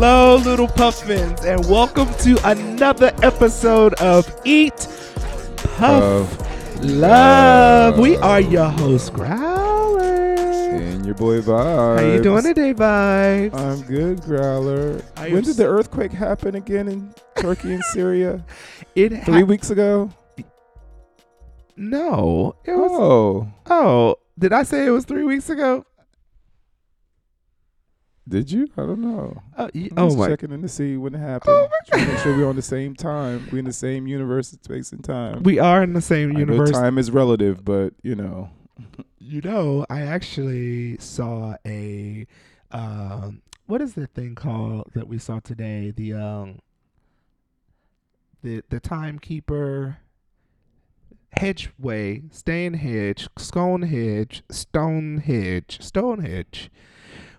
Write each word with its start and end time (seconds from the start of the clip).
Hello, 0.00 0.36
little 0.36 0.68
puffins, 0.68 1.44
and 1.44 1.68
welcome 1.68 2.06
to 2.20 2.38
another 2.48 3.10
episode 3.20 3.94
of 3.94 4.32
Eat 4.44 4.76
Puff 5.56 5.82
Of 5.82 6.84
Love. 6.84 7.98
We 7.98 8.16
are 8.18 8.40
your 8.40 8.68
host, 8.68 9.12
Growlr. 9.12 9.98
And 10.78 11.04
your 11.04 11.16
boy 11.16 11.40
Vybz. 11.40 11.98
How 11.98 12.04
are 12.04 12.14
you 12.14 12.22
doing 12.22 12.44
today, 12.44 12.72
Vybz? 12.74 13.52
I'm 13.52 13.82
good, 13.88 14.18
Growlr. 14.18 15.04
I 15.16 15.30
when 15.30 15.42
did 15.42 15.56
the 15.56 15.66
earthquake 15.66 16.12
happen 16.12 16.54
again 16.54 16.86
in 16.86 17.12
Turkey 17.34 17.74
and 17.74 17.82
Syria? 17.86 18.44
it 18.94 19.12
ha- 19.12 19.24
Three 19.24 19.42
weeks 19.42 19.70
ago? 19.70 20.10
No, 21.76 22.54
it 22.64 22.70
was. 22.76 22.90
Oh, 22.92 23.48
Oh, 23.66 24.14
did 24.38 24.52
I 24.52 24.62
say 24.62 24.86
it 24.86 24.90
was 24.90 25.04
three 25.04 25.24
weeks 25.24 25.50
ago? 25.50 25.84
Did 28.28 28.50
you? 28.50 28.68
I 28.76 28.82
don't 28.82 29.00
know. 29.00 29.42
Uh, 29.56 29.68
y- 29.74 29.88
I'm 29.92 29.98
oh 29.98 30.06
just 30.08 30.18
my! 30.18 30.28
checking 30.28 30.52
in 30.52 30.62
to 30.62 30.68
see 30.68 30.96
when 30.96 31.14
it 31.14 31.18
happened. 31.18 31.54
Oh 31.54 31.68
make 31.92 32.18
sure 32.18 32.36
we're 32.36 32.48
on 32.48 32.56
the 32.56 32.62
same 32.62 32.94
time. 32.94 33.48
We're 33.50 33.58
in 33.58 33.64
the 33.64 33.72
same 33.72 34.06
universe, 34.06 34.48
space, 34.48 34.92
and 34.92 35.02
time. 35.02 35.42
We 35.42 35.58
are 35.58 35.82
in 35.82 35.92
the 35.94 36.00
same 36.00 36.30
I 36.30 36.32
know 36.34 36.38
universe. 36.40 36.70
time 36.70 36.98
is 36.98 37.10
relative, 37.10 37.64
but 37.64 37.94
you 38.02 38.14
know. 38.14 38.50
You 39.18 39.40
know, 39.40 39.84
I 39.90 40.02
actually 40.02 40.98
saw 40.98 41.56
a 41.66 42.26
um 42.70 43.42
what 43.66 43.80
is 43.82 43.94
the 43.94 44.06
thing 44.06 44.34
called 44.34 44.90
that 44.94 45.08
we 45.08 45.18
saw 45.18 45.40
today? 45.40 45.92
The 45.94 46.14
um 46.14 46.58
the 48.42 48.62
the 48.68 48.80
timekeeper 48.80 49.98
Hedgeway, 51.32 52.22
Stanehedge, 52.32 53.28
Stonehenge, 53.36 54.42
Stonehenge, 54.50 55.78
Stonehenge. 55.80 56.70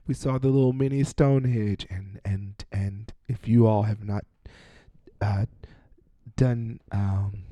We 0.09 0.15
saw 0.15 0.39
the 0.39 0.47
little 0.47 0.73
mini 0.73 1.03
Stonehenge 1.03 1.85
and 1.87 2.19
and 2.25 2.65
and 2.71 3.13
if 3.27 3.47
you 3.47 3.67
all 3.67 3.83
have 3.83 4.03
not 4.03 4.25
uh 5.21 5.45
done 6.35 6.79
um 6.91 7.43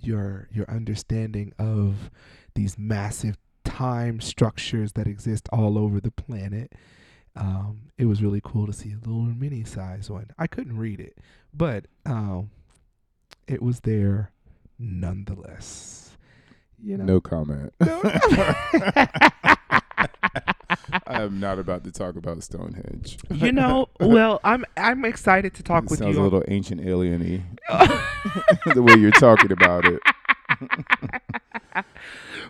your 0.00 0.48
your 0.50 0.68
understanding 0.68 1.52
of 1.60 2.10
these 2.56 2.76
massive 2.76 3.38
time 3.62 4.20
structures 4.20 4.94
that 4.94 5.06
exist 5.06 5.48
all 5.52 5.78
over 5.78 6.00
the 6.00 6.10
planet. 6.10 6.72
Um, 7.36 7.92
it 7.96 8.06
was 8.06 8.20
really 8.20 8.40
cool 8.42 8.66
to 8.66 8.72
see 8.72 8.90
a 8.90 9.08
little 9.08 9.22
mini 9.22 9.62
size 9.62 10.10
one. 10.10 10.26
I 10.36 10.48
couldn't 10.48 10.76
read 10.76 10.98
it, 10.98 11.18
but 11.54 11.84
um, 12.04 12.50
it 13.46 13.62
was 13.62 13.78
there 13.82 14.32
nonetheless. 14.76 16.16
You 16.82 16.96
know, 16.96 17.04
No 17.04 17.20
comment. 17.20 17.72
No. 17.78 18.02
I 21.06 21.22
am 21.22 21.40
not 21.40 21.58
about 21.58 21.84
to 21.84 21.92
talk 21.92 22.16
about 22.16 22.42
Stonehenge. 22.42 23.18
you 23.30 23.52
know. 23.52 23.88
Well, 24.00 24.40
I'm 24.44 24.64
I'm 24.76 25.04
excited 25.04 25.54
to 25.54 25.62
talk 25.62 25.84
It 25.84 25.90
with 25.90 25.98
sounds 26.00 26.16
you. 26.16 26.22
a 26.22 26.24
little 26.24 26.44
ancient 26.48 26.80
alien-y 26.86 27.42
the 28.74 28.82
way 28.82 28.94
you're 28.94 29.10
talking 29.12 29.52
about 29.52 29.84
it. 29.86 30.00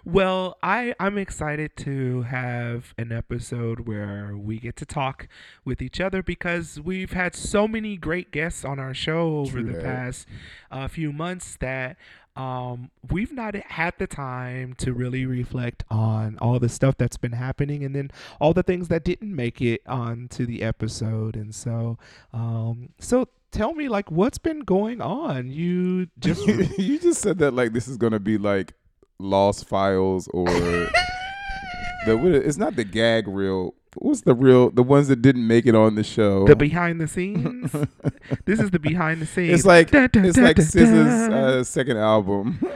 Well, 0.04 0.56
I 0.62 0.94
I'm 0.98 1.18
excited 1.18 1.76
to 1.78 2.22
have 2.22 2.94
an 2.96 3.12
episode 3.12 3.80
where 3.86 4.34
we 4.34 4.58
get 4.58 4.74
to 4.76 4.86
talk 4.86 5.28
with 5.64 5.82
each 5.82 6.00
other 6.00 6.22
because 6.22 6.80
we've 6.82 7.12
had 7.12 7.34
so 7.34 7.68
many 7.68 7.98
great 7.98 8.30
guests 8.30 8.64
on 8.64 8.78
our 8.78 8.94
show 8.94 9.36
over 9.40 9.60
True 9.60 9.62
the 9.64 9.72
that. 9.74 9.84
past 9.84 10.26
uh, 10.70 10.88
few 10.88 11.12
months 11.12 11.56
that 11.60 11.98
um, 12.40 12.90
we've 13.10 13.32
not 13.32 13.54
had 13.54 13.94
the 13.98 14.06
time 14.06 14.74
to 14.78 14.94
really 14.94 15.26
reflect 15.26 15.84
on 15.90 16.38
all 16.40 16.58
the 16.58 16.70
stuff 16.70 16.96
that's 16.96 17.18
been 17.18 17.32
happening 17.32 17.84
and 17.84 17.94
then 17.94 18.10
all 18.40 18.54
the 18.54 18.62
things 18.62 18.88
that 18.88 19.04
didn't 19.04 19.34
make 19.34 19.60
it 19.60 19.82
onto 19.86 20.46
the 20.46 20.62
episode. 20.62 21.36
And 21.36 21.54
so, 21.54 21.98
um, 22.32 22.90
so 22.98 23.28
tell 23.50 23.74
me, 23.74 23.88
like, 23.88 24.10
what's 24.10 24.38
been 24.38 24.60
going 24.60 25.02
on? 25.02 25.50
You 25.50 26.08
just 26.18 26.46
you 26.78 26.98
just 26.98 27.20
said 27.20 27.38
that 27.38 27.52
like 27.52 27.74
this 27.74 27.86
is 27.86 27.98
gonna 27.98 28.20
be 28.20 28.38
like 28.38 28.72
Lost 29.18 29.68
Files 29.68 30.26
or 30.28 30.46
the 32.06 32.42
it's 32.44 32.58
not 32.58 32.74
the 32.74 32.84
gag 32.84 33.28
reel. 33.28 33.74
What's 33.96 34.20
the 34.20 34.34
real 34.34 34.70
the 34.70 34.82
ones 34.84 35.08
that 35.08 35.20
didn't 35.20 35.46
make 35.46 35.66
it 35.66 35.74
on 35.74 35.96
the 35.96 36.04
show? 36.04 36.46
the 36.46 36.54
behind 36.54 37.00
the 37.00 37.08
scenes. 37.08 37.72
this 38.44 38.60
is 38.60 38.70
the 38.70 38.78
behind 38.78 39.20
the 39.20 39.26
scenes. 39.26 39.52
it's 39.52 39.64
like 39.66 39.90
Dun, 39.90 40.08
dun, 40.12 40.24
it's 40.24 40.36
dun, 40.36 40.44
like 40.44 40.56
dun. 40.56 41.32
uh, 41.32 41.64
second 41.64 41.96
album. 41.96 42.58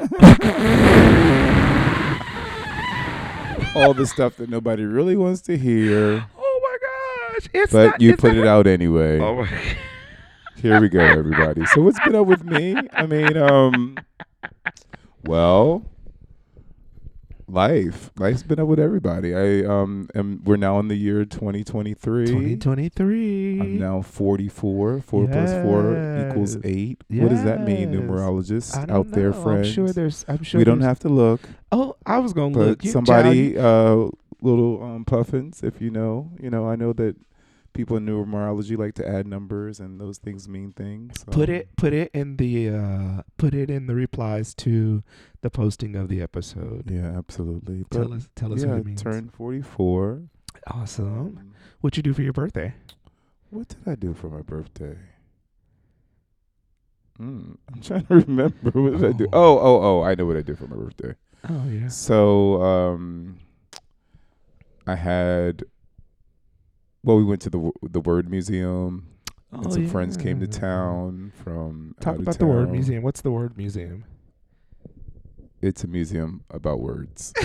All 3.77 3.93
the 3.95 4.07
stuff 4.07 4.37
that 4.37 4.49
nobody 4.51 4.85
really 4.85 5.17
wants 5.17 5.41
to 5.43 5.57
hear, 5.57 6.25
oh 6.39 6.61
my 6.63 6.77
gosh! 7.35 7.49
It's 7.53 7.73
but 7.73 7.87
not, 7.87 8.01
you 8.01 8.17
put 8.17 8.37
it 8.37 8.47
out 8.47 8.67
anyway. 8.69 9.19
Oh 9.19 9.37
my. 9.43 9.49
Here 10.57 10.81
we 10.81 10.89
go, 10.89 11.01
everybody. 11.01 11.67
So 11.67 11.83
what's 11.83 11.99
been 12.05 12.15
up 12.15 12.27
with 12.27 12.45
me? 12.45 12.77
I 12.93 13.07
mean, 13.07 13.37
um, 13.37 13.97
well, 15.25 15.85
life. 17.47 18.11
Life's 18.19 18.43
been 18.43 18.59
up 18.59 18.69
with 18.69 18.79
everybody. 18.79 19.35
I 19.35 19.65
um, 19.65 20.09
am. 20.15 20.43
We're 20.45 20.57
now 20.57 20.79
in 20.81 20.89
the 20.89 20.95
year 20.97 21.25
2023. 21.25 22.27
2023. 22.27 23.61
I'm 23.61 23.79
now 23.79 24.03
44. 24.03 25.01
Four 25.01 25.27
plus 25.29 25.53
four 25.63 25.93
equals 26.29 26.57
Yes. 26.57 26.65
eight. 26.65 27.05
What 27.09 27.31
does 27.31 27.45
that 27.45 27.63
mean, 27.65 27.93
Yes. 27.93 28.03
numerologists 28.03 28.91
out 28.91 29.11
there, 29.13 29.31
know. 29.31 29.43
friends? 29.43 29.69
I'm 29.69 29.75
sure 29.75 29.89
there's. 29.93 30.25
I'm 30.29 30.43
sure 30.43 30.59
we 30.59 30.65
don't 30.65 30.81
have 30.81 30.99
to 31.01 31.09
look, 31.09 31.41
Oh, 31.73 31.97
I 32.07 32.19
was 32.19 32.33
gonna 32.33 32.55
but 32.55 32.67
look. 32.67 32.85
You- 32.85 32.91
somebody, 32.91 33.55
child, 33.55 34.15
uh, 34.15 34.17
little 34.41 34.83
um, 34.83 35.05
puffins, 35.05 35.63
if 35.63 35.81
you 35.81 35.91
know, 35.91 36.31
you 36.41 36.51
know, 36.51 36.69
I 36.69 36.77
know 36.77 36.93
that 36.95 37.17
people 37.75 37.97
in 37.99 38.07
numerology 38.07 38.79
like 38.79 38.95
to 38.95 39.07
add 39.07 39.27
numbers, 39.27 39.79
and 39.81 40.01
those 40.01 40.17
things 40.19 40.49
mean 40.49 40.73
things. 40.73 41.13
so- 41.21 41.31
Put 41.33 41.49
it. 41.51 41.69
Put 41.77 41.93
it 41.93 42.11
in 42.15 42.37
the. 42.39 42.71
Uh, 42.71 43.23
put 43.37 43.53
it 43.55 43.69
in 43.69 43.87
the 43.87 43.95
replies 43.95 44.55
to 44.55 45.03
the 45.43 45.51
posting 45.51 45.95
of 45.97 46.09
the 46.09 46.23
episode. 46.23 46.91
Yeah, 46.91 47.17
absolutely. 47.19 47.85
Tell 47.91 48.15
us. 48.15 48.29
Tell 48.35 48.53
us 48.55 48.63
yeah, 48.63 48.71
what 48.71 48.79
it 48.79 48.87
means. 48.87 49.03
turned 49.03 49.35
44. 49.35 50.23
Awesome. 50.69 51.07
Um, 51.37 51.53
What 51.83 51.97
you 51.99 52.03
do 52.03 52.15
for 52.15 52.23
your 52.23 52.33
birthday? 52.33 52.75
what 53.51 53.69
did 53.69 53.87
I 53.87 53.95
do 53.95 54.15
for 54.15 54.29
my 54.31 54.41
birthday? 54.43 54.97
Mm, 57.21 57.57
I'm 57.73 57.81
trying 57.81 58.07
to 58.07 58.15
remember. 58.27 58.71
What 58.81 58.93
did 59.01 59.05
I 59.05 59.13
do? 59.13 59.27
Oh. 59.33 59.59
Oh, 59.59 59.59
oh, 59.59 59.83
oh! 60.01 60.03
I 60.03 60.15
know 60.15 60.27
what 60.27 60.37
I 60.37 60.43
did 60.43 60.59
for 60.59 60.67
my 60.67 60.77
birthday. 60.77 61.15
Oh 61.49 61.65
yeah. 61.69 61.89
So, 61.89 62.61
um, 62.63 63.39
I 64.87 64.95
had. 64.97 65.65
Well, 67.05 67.19
we 67.19 67.25
went 67.25 67.43
to 67.43 67.51
the 67.51 67.71
the 67.83 68.01
Word 68.01 68.31
Museum, 68.31 69.07
and 69.53 69.67
Oh, 69.67 69.71
some 69.71 69.87
friends 69.89 70.17
came 70.17 70.41
to 70.41 70.47
town 70.47 71.33
from. 71.45 71.95
Talk 72.01 72.17
about 72.19 72.39
the 72.39 72.47
word 72.47 72.71
museum. 72.71 73.03
What's 73.03 73.21
the 73.21 73.31
word 73.31 73.57
museum? 73.59 74.05
It's 75.61 75.85
a 75.85 75.87
museum 75.87 76.45
about 76.51 76.81
words. 76.81 77.33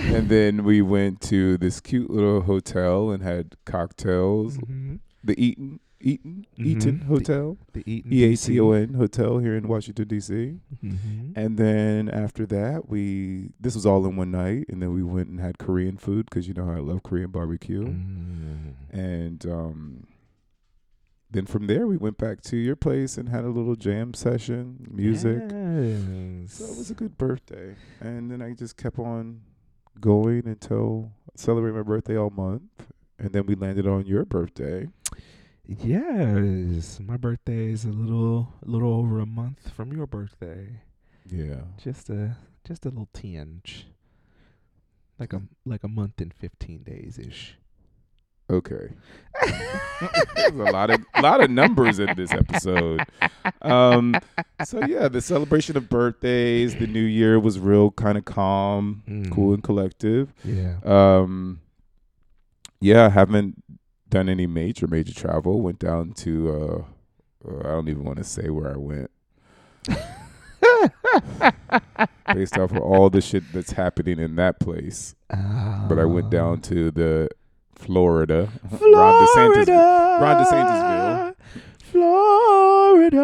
and 0.00 0.28
then 0.28 0.64
we 0.64 0.82
went 0.82 1.20
to 1.22 1.56
this 1.58 1.80
cute 1.80 2.10
little 2.10 2.42
hotel 2.42 3.10
and 3.10 3.22
had 3.22 3.56
cocktails. 3.64 4.58
Mhm. 4.58 5.00
The 5.24 5.40
Eaton 5.42 5.80
Eaton 6.04 6.46
Eaton 6.56 6.96
Mhm. 6.96 6.98
The- 7.00 7.04
Hotel, 7.06 7.56
The 7.74 7.84
Eaton 7.86 8.12
E 8.12 8.24
A 8.24 8.36
T 8.36 8.58
O 8.58 8.72
N 8.72 8.94
Hotel 8.94 9.38
here 9.38 9.54
in 9.56 9.68
Washington 9.68 10.08
D.C. 10.08 10.58
Mhm. 10.84 11.32
And 11.36 11.56
then 11.56 12.08
after 12.08 12.44
that, 12.46 12.88
we 12.88 13.50
this 13.60 13.76
was 13.76 13.86
all 13.86 14.04
in 14.06 14.16
one 14.16 14.32
night, 14.32 14.66
and 14.68 14.82
then 14.82 14.92
we 14.92 15.04
went 15.04 15.28
and 15.28 15.38
had 15.38 15.58
Korean 15.58 15.96
food 15.96 16.26
because 16.28 16.48
you 16.48 16.54
know 16.54 16.66
how 16.66 16.72
I 16.74 16.80
love 16.80 17.04
Korean 17.04 17.30
barbecue. 17.30 17.84
Mm. 17.86 18.72
And 18.90 19.46
um, 19.46 20.06
then 21.30 21.46
from 21.46 21.68
there, 21.68 21.86
we 21.86 21.96
went 21.96 22.18
back 22.18 22.40
to 22.42 22.56
your 22.56 22.74
place 22.76 23.16
and 23.16 23.28
had 23.28 23.44
a 23.44 23.48
little 23.50 23.76
jam 23.76 24.12
session, 24.12 24.86
music. 24.90 25.40
Yes. 25.50 26.52
So 26.54 26.64
it 26.64 26.76
was 26.78 26.90
a 26.90 26.94
good 26.94 27.16
birthday. 27.16 27.76
And 28.00 28.28
then 28.30 28.42
I 28.42 28.54
just 28.54 28.76
kept 28.76 28.98
on 28.98 29.42
going 30.00 30.46
until 30.48 31.12
celebrating 31.36 31.76
my 31.76 31.84
birthday 31.84 32.16
all 32.18 32.30
month. 32.30 32.62
And 33.18 33.32
then 33.32 33.46
we 33.46 33.54
landed 33.54 33.86
on 33.86 34.04
your 34.04 34.24
birthday. 34.24 34.88
Yes, 35.66 37.00
my 37.00 37.16
birthday 37.16 37.70
is 37.70 37.84
a 37.84 37.90
little, 37.90 38.52
a 38.66 38.70
little 38.70 38.92
over 38.92 39.20
a 39.20 39.26
month 39.26 39.70
from 39.70 39.92
your 39.92 40.06
birthday. 40.06 40.80
Yeah. 41.28 41.62
Just 41.82 42.10
a, 42.10 42.36
just 42.66 42.84
a 42.84 42.88
little 42.88 43.08
tinge, 43.12 43.86
like 45.18 45.32
a, 45.32 45.42
like 45.64 45.84
a 45.84 45.88
month 45.88 46.20
and 46.20 46.34
fifteen 46.34 46.82
days 46.82 47.18
ish. 47.18 47.56
Okay. 48.50 48.90
There's 50.34 50.52
a 50.52 50.72
lot 50.72 50.90
of 50.90 51.00
lot 51.22 51.40
of 51.42 51.48
numbers 51.48 51.98
in 51.98 52.14
this 52.16 52.32
episode. 52.32 53.02
Um, 53.62 54.14
so 54.64 54.84
yeah, 54.84 55.08
the 55.08 55.22
celebration 55.22 55.76
of 55.76 55.88
birthdays, 55.88 56.74
the 56.74 56.86
new 56.86 57.04
year 57.04 57.40
was 57.40 57.58
real 57.58 57.92
kind 57.92 58.18
of 58.18 58.26
calm, 58.26 59.30
cool 59.32 59.54
and 59.54 59.62
collective. 59.62 60.34
Yeah. 60.44 60.74
Um, 60.84 61.60
yeah, 62.80 63.06
I 63.06 63.10
haven't 63.10 63.62
done 64.12 64.28
any 64.28 64.46
major 64.46 64.86
major 64.86 65.12
travel. 65.14 65.60
Went 65.60 65.80
down 65.80 66.12
to 66.12 66.50
uh, 66.50 66.84
uh, 67.50 67.58
I 67.60 67.72
don't 67.72 67.88
even 67.88 68.04
want 68.04 68.18
to 68.18 68.24
say 68.24 68.50
where 68.50 68.72
I 68.72 68.76
went. 68.76 69.10
based 72.34 72.58
off 72.58 72.70
of 72.70 72.78
all 72.78 73.10
the 73.10 73.20
shit 73.20 73.42
that's 73.52 73.72
happening 73.72 74.20
in 74.20 74.36
that 74.36 74.60
place. 74.60 75.16
But 75.88 75.98
I 75.98 76.04
went 76.04 76.30
down 76.30 76.60
to 76.62 76.90
the 76.90 77.28
Florida, 77.82 78.48
Ron 78.70 79.26
DeSantis, 79.26 79.68
Ron 80.20 80.44
DeSantisville, 80.44 81.34
Florida, 81.82 83.18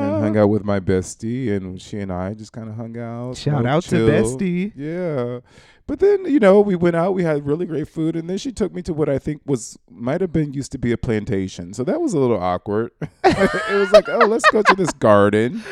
and 0.00 0.22
hung 0.24 0.36
out 0.36 0.48
with 0.48 0.64
my 0.64 0.80
bestie, 0.80 1.52
and 1.52 1.80
she 1.80 2.00
and 2.00 2.12
I 2.12 2.34
just 2.34 2.52
kind 2.52 2.68
of 2.68 2.74
hung 2.76 2.98
out. 2.98 3.36
Shout 3.36 3.64
out 3.64 3.84
to 3.84 3.96
bestie. 4.06 4.72
Yeah. 4.74 5.40
But 5.86 5.98
then, 5.98 6.24
you 6.24 6.38
know, 6.38 6.60
we 6.60 6.76
went 6.76 6.96
out, 6.96 7.12
we 7.12 7.24
had 7.24 7.44
really 7.44 7.66
great 7.66 7.88
food, 7.88 8.14
and 8.14 8.30
then 8.30 8.38
she 8.38 8.52
took 8.52 8.72
me 8.72 8.82
to 8.82 8.92
what 8.92 9.08
I 9.08 9.18
think 9.18 9.42
was 9.44 9.78
might 9.90 10.20
have 10.20 10.32
been 10.32 10.52
used 10.52 10.72
to 10.72 10.78
be 10.78 10.92
a 10.92 10.96
plantation. 10.96 11.74
So 11.74 11.84
that 11.84 12.00
was 12.00 12.14
a 12.14 12.18
little 12.18 12.40
awkward. 12.40 12.92
it 13.24 13.78
was 13.78 13.92
like, 13.92 14.08
oh, 14.08 14.26
let's 14.26 14.48
go 14.50 14.62
to 14.62 14.74
this 14.74 14.92
garden. 14.92 15.62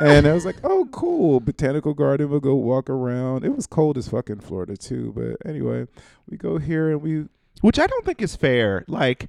And 0.00 0.26
I 0.28 0.32
was 0.32 0.44
like, 0.44 0.58
oh, 0.64 0.88
cool. 0.92 1.40
Botanical 1.40 1.94
garden. 1.94 2.30
We'll 2.30 2.40
go 2.40 2.54
walk 2.54 2.88
around. 2.88 3.44
It 3.44 3.54
was 3.56 3.66
cold 3.66 3.98
as 3.98 4.08
fuck 4.08 4.30
in 4.30 4.40
Florida, 4.40 4.76
too. 4.76 5.12
But 5.16 5.48
anyway, 5.48 5.86
we 6.28 6.36
go 6.36 6.58
here 6.58 6.90
and 6.90 7.02
we 7.02 7.26
Which 7.62 7.78
I 7.80 7.86
don't 7.88 8.04
think 8.06 8.22
is 8.22 8.36
fair. 8.36 8.84
Like, 8.86 9.28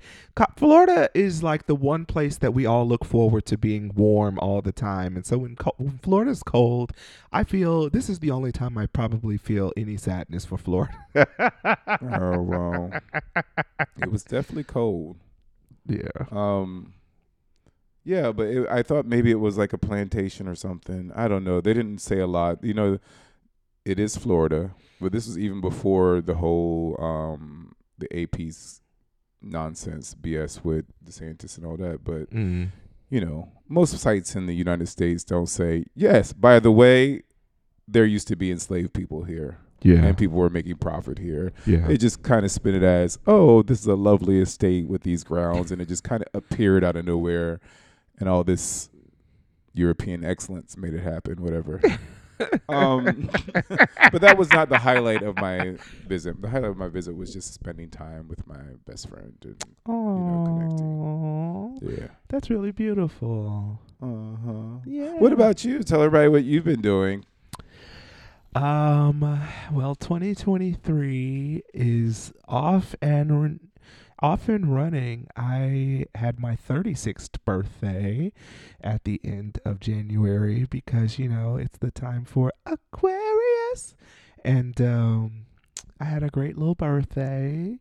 Florida 0.57 1.09
is 1.15 1.41
like 1.41 1.65
the 1.65 1.73
one 1.75 2.05
place 2.05 2.37
that 2.37 2.53
we 2.53 2.65
all 2.67 2.87
look 2.87 3.03
forward 3.03 3.45
to 3.47 3.57
being 3.57 3.91
warm 3.95 4.37
all 4.39 4.61
the 4.61 4.71
time. 4.71 5.15
And 5.15 5.25
so 5.25 5.39
when, 5.39 5.55
co- 5.55 5.73
when 5.77 5.97
Florida's 6.03 6.43
cold, 6.43 6.93
I 7.31 7.43
feel 7.43 7.89
this 7.89 8.07
is 8.07 8.19
the 8.19 8.29
only 8.31 8.51
time 8.51 8.77
I 8.77 8.85
probably 8.85 9.37
feel 9.37 9.73
any 9.75 9.97
sadness 9.97 10.45
for 10.45 10.57
Florida. 10.59 10.93
oh 12.01 12.41
well. 12.41 12.91
it 13.97 14.11
was 14.11 14.23
definitely 14.23 14.65
cold. 14.65 15.17
yeah. 15.87 16.09
Um, 16.31 16.93
yeah, 18.03 18.31
but 18.31 18.47
it, 18.47 18.67
I 18.69 18.81
thought 18.83 19.05
maybe 19.05 19.31
it 19.31 19.39
was 19.39 19.57
like 19.57 19.73
a 19.73 19.77
plantation 19.77 20.47
or 20.47 20.55
something. 20.55 21.11
I 21.15 21.27
don't 21.27 21.43
know. 21.43 21.61
They 21.61 21.73
didn't 21.73 21.99
say 21.99 22.19
a 22.19 22.27
lot. 22.27 22.63
You 22.63 22.73
know, 22.73 22.99
it 23.85 23.99
is 23.99 24.15
Florida, 24.17 24.71
but 25.01 25.11
this 25.11 25.27
was 25.27 25.37
even 25.37 25.61
before 25.61 26.21
the 26.21 26.35
whole 26.35 26.95
um 26.99 27.73
the 27.97 28.07
AP's 28.21 28.81
nonsense 29.41 30.15
BS 30.19 30.63
with 30.63 30.85
DeSantis 31.03 31.57
and 31.57 31.65
all 31.65 31.77
that. 31.77 32.03
But 32.03 32.29
Mm. 32.31 32.69
you 33.09 33.21
know, 33.21 33.49
most 33.67 33.97
sites 33.97 34.35
in 34.35 34.45
the 34.45 34.53
United 34.55 34.87
States 34.87 35.23
don't 35.23 35.47
say 35.49 35.85
yes. 35.95 36.33
By 36.33 36.59
the 36.59 36.71
way, 36.71 37.23
there 37.87 38.05
used 38.05 38.27
to 38.27 38.35
be 38.35 38.51
enslaved 38.51 38.93
people 38.93 39.23
here, 39.23 39.57
Yeah. 39.81 40.03
and 40.05 40.17
people 40.17 40.37
were 40.37 40.49
making 40.49 40.75
profit 40.77 41.17
here. 41.17 41.51
yeah. 41.65 41.87
They 41.87 41.97
just 41.97 42.21
kind 42.21 42.45
of 42.45 42.51
spin 42.51 42.75
it 42.75 42.83
as, 42.83 43.17
oh, 43.25 43.63
this 43.63 43.79
is 43.81 43.87
a 43.87 43.95
lovely 43.95 44.39
estate 44.39 44.87
with 44.87 45.01
these 45.03 45.23
grounds, 45.23 45.71
and 45.71 45.81
it 45.81 45.87
just 45.87 46.03
kind 46.03 46.21
of 46.21 46.27
appeared 46.35 46.83
out 46.83 46.95
of 46.95 47.05
nowhere, 47.05 47.59
and 48.19 48.29
all 48.29 48.43
this 48.43 48.89
European 49.73 50.25
excellence 50.25 50.77
made 50.77 50.93
it 50.93 51.01
happen. 51.01 51.41
Whatever. 51.41 51.81
um, 52.69 53.29
but 54.11 54.21
that 54.21 54.37
was 54.37 54.51
not 54.51 54.69
the 54.69 54.77
highlight 54.77 55.23
of 55.23 55.35
my 55.37 55.75
visit. 56.07 56.41
The 56.41 56.49
highlight 56.49 56.71
of 56.71 56.77
my 56.77 56.87
visit 56.87 57.15
was 57.15 57.33
just 57.33 57.53
spending 57.53 57.89
time 57.89 58.27
with 58.27 58.47
my 58.47 58.61
best 58.85 59.09
friend. 59.09 59.33
And, 59.43 59.59
connecting. 59.85 61.79
yeah. 61.97 62.07
that's 62.27 62.49
really 62.49 62.71
beautiful. 62.71 63.79
Uh 64.01 64.35
huh. 64.45 64.79
Yeah. 64.85 65.13
What 65.13 65.33
about 65.33 65.65
you? 65.65 65.83
Tell 65.83 66.01
everybody 66.01 66.29
what 66.29 66.43
you've 66.43 66.65
been 66.65 66.81
doing. 66.81 67.25
Um, 68.55 69.41
well, 69.71 69.95
2023 69.95 71.63
is 71.73 72.33
off 72.47 72.95
and 73.01 73.59
off 74.21 74.49
and 74.49 74.73
running. 74.73 75.27
I 75.35 76.05
had 76.15 76.39
my 76.39 76.55
36th 76.55 77.37
birthday 77.45 78.31
at 78.81 79.03
the 79.03 79.19
end 79.23 79.59
of 79.65 79.79
January 79.79 80.65
because 80.69 81.17
you 81.19 81.29
know 81.29 81.57
it's 81.57 81.77
the 81.77 81.91
time 81.91 82.25
for 82.25 82.51
Aquarius, 82.65 83.95
and 84.43 84.79
um, 84.81 85.45
I 85.99 86.05
had 86.05 86.23
a 86.23 86.29
great 86.29 86.57
little 86.57 86.75
birthday. 86.75 87.79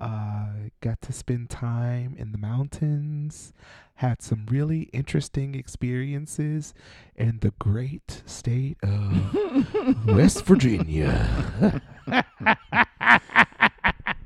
Uh, 0.00 0.46
got 0.80 1.00
to 1.02 1.12
spend 1.12 1.48
time 1.50 2.14
in 2.18 2.32
the 2.32 2.38
mountains. 2.38 3.52
Had 3.98 4.22
some 4.22 4.44
really 4.50 4.90
interesting 4.92 5.54
experiences 5.54 6.74
in 7.14 7.38
the 7.40 7.52
great 7.60 8.22
state 8.26 8.76
of 8.82 10.06
West 10.06 10.44
Virginia. 10.44 11.80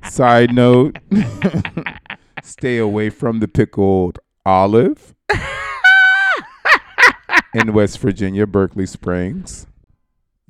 Side 0.09 0.55
note: 0.55 0.99
Stay 2.43 2.79
away 2.79 3.11
from 3.11 3.41
the 3.41 3.49
pickled 3.49 4.19
olive 4.45 5.15
in 7.55 7.73
West 7.73 7.99
Virginia, 7.99 8.47
Berkeley 8.47 8.87
Springs. 8.87 9.67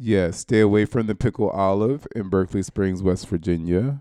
Yes, 0.01 0.39
stay 0.39 0.61
away 0.61 0.85
from 0.85 1.09
the 1.09 1.17
pickled 1.17 1.51
olive 1.53 2.07
in 2.15 2.29
Berkeley 2.29 2.63
Springs, 2.63 3.03
West 3.03 3.27
Virginia. 3.29 4.01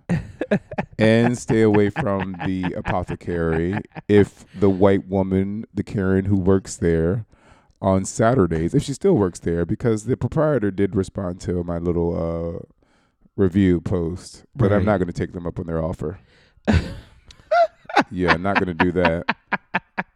and 0.99 1.37
stay 1.37 1.61
away 1.61 1.89
from 1.89 2.35
the 2.45 2.73
apothecary 2.73 3.79
if 4.07 4.45
the 4.59 4.69
white 4.69 5.07
woman, 5.07 5.65
the 5.73 5.83
Karen 5.83 6.25
who 6.25 6.37
works 6.37 6.75
there 6.77 7.25
on 7.81 8.05
Saturdays, 8.05 8.73
if 8.73 8.83
she 8.83 8.93
still 8.93 9.15
works 9.15 9.39
there, 9.39 9.65
because 9.65 10.05
the 10.05 10.17
proprietor 10.17 10.71
did 10.71 10.95
respond 10.95 11.41
to 11.41 11.63
my 11.63 11.77
little 11.77 12.15
uh, 12.15 12.59
review 13.37 13.79
post, 13.79 14.45
but 14.55 14.73
I'm 14.73 14.83
not 14.83 14.97
going 14.97 15.07
to 15.07 15.13
take 15.13 15.31
them 15.31 15.47
up 15.47 15.59
on 15.59 15.67
their 15.67 15.81
offer. 15.81 16.19
yeah, 18.11 18.33
I'm 18.33 18.41
not 18.41 18.55
going 18.59 18.77
to 18.77 18.85
do 18.85 18.91
that. 18.91 19.37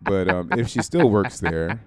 But 0.01 0.27
um, 0.27 0.49
if 0.57 0.67
she 0.67 0.81
still 0.81 1.09
works 1.09 1.39
there, 1.39 1.79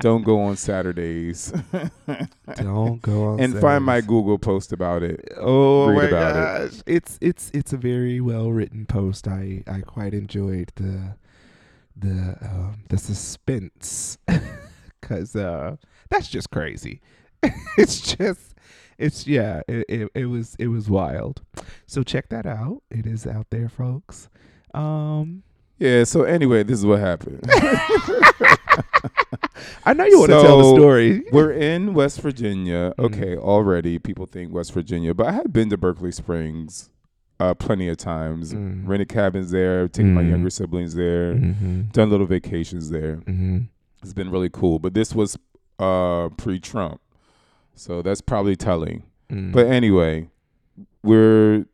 don't 0.00 0.24
go 0.24 0.40
on 0.42 0.56
Saturdays 0.56 1.52
Don't 2.56 3.00
go 3.00 3.24
on 3.24 3.40
and 3.40 3.58
find 3.58 3.84
my 3.84 4.00
Google 4.00 4.38
post 4.38 4.72
about 4.72 5.02
it. 5.02 5.26
Oh 5.36 5.88
read 5.88 5.96
my 5.96 6.04
about 6.04 6.34
gosh. 6.70 6.82
It's 6.86 7.18
it's 7.20 7.50
it's 7.54 7.72
a 7.72 7.76
very 7.76 8.20
well 8.20 8.50
written 8.50 8.86
post. 8.86 9.26
I 9.26 9.62
I 9.66 9.80
quite 9.80 10.12
enjoyed 10.12 10.72
the 10.76 11.16
the 11.96 12.36
um, 12.42 12.84
the 12.88 12.98
suspense 12.98 14.18
cuz 15.02 15.34
uh 15.34 15.76
that's 16.10 16.28
just 16.28 16.50
crazy. 16.50 17.00
it's 17.78 18.00
just 18.00 18.54
it's 18.98 19.26
yeah, 19.26 19.62
it, 19.68 19.84
it 19.88 20.08
it 20.14 20.26
was 20.26 20.56
it 20.58 20.68
was 20.68 20.88
wild. 20.90 21.42
So 21.86 22.02
check 22.02 22.28
that 22.30 22.46
out. 22.46 22.82
It 22.90 23.06
is 23.06 23.26
out 23.26 23.46
there 23.50 23.68
folks. 23.68 24.28
Um 24.74 25.42
Yeah. 25.78 26.04
So 26.04 26.22
anyway, 26.24 26.62
this 26.62 26.78
is 26.78 26.86
what 26.86 27.00
happened. 27.00 27.40
I 29.84 29.92
know 29.94 30.04
you 30.04 30.18
want 30.18 30.30
to 30.32 30.42
tell 30.42 30.58
the 30.58 30.74
story. 30.76 31.22
We're 31.32 31.52
in 31.52 31.94
West 31.94 32.20
Virginia. 32.20 32.92
Mhm. 32.98 33.04
Okay, 33.06 33.36
already 33.36 33.98
people 33.98 34.26
think 34.26 34.52
West 34.52 34.72
Virginia, 34.72 35.14
but 35.14 35.26
I 35.26 35.32
have 35.32 35.52
been 35.52 35.70
to 35.70 35.76
Berkeley 35.76 36.12
Springs 36.12 36.90
uh, 37.38 37.54
plenty 37.54 37.88
of 37.88 37.96
times. 37.98 38.54
Mm. 38.54 38.86
Rented 38.88 39.08
cabins 39.10 39.50
there, 39.50 39.88
taken 39.88 40.14
my 40.14 40.22
Mm. 40.22 40.30
younger 40.30 40.50
siblings 40.50 40.94
there, 40.94 41.34
Mhm. 41.34 41.92
done 41.92 42.08
little 42.10 42.26
vacations 42.26 42.88
there. 42.90 43.16
Mhm. 43.18 43.68
It's 44.02 44.14
been 44.14 44.30
really 44.30 44.48
cool. 44.50 44.78
But 44.78 44.94
this 44.94 45.14
was 45.14 45.36
uh, 45.78 46.30
pre-Trump, 46.38 47.00
so 47.76 48.02
that's 48.02 48.20
probably 48.20 48.56
telling. 48.56 49.04
Mm. 49.30 49.52
But 49.52 49.66
anyway, 49.66 50.28
we're 51.02 51.66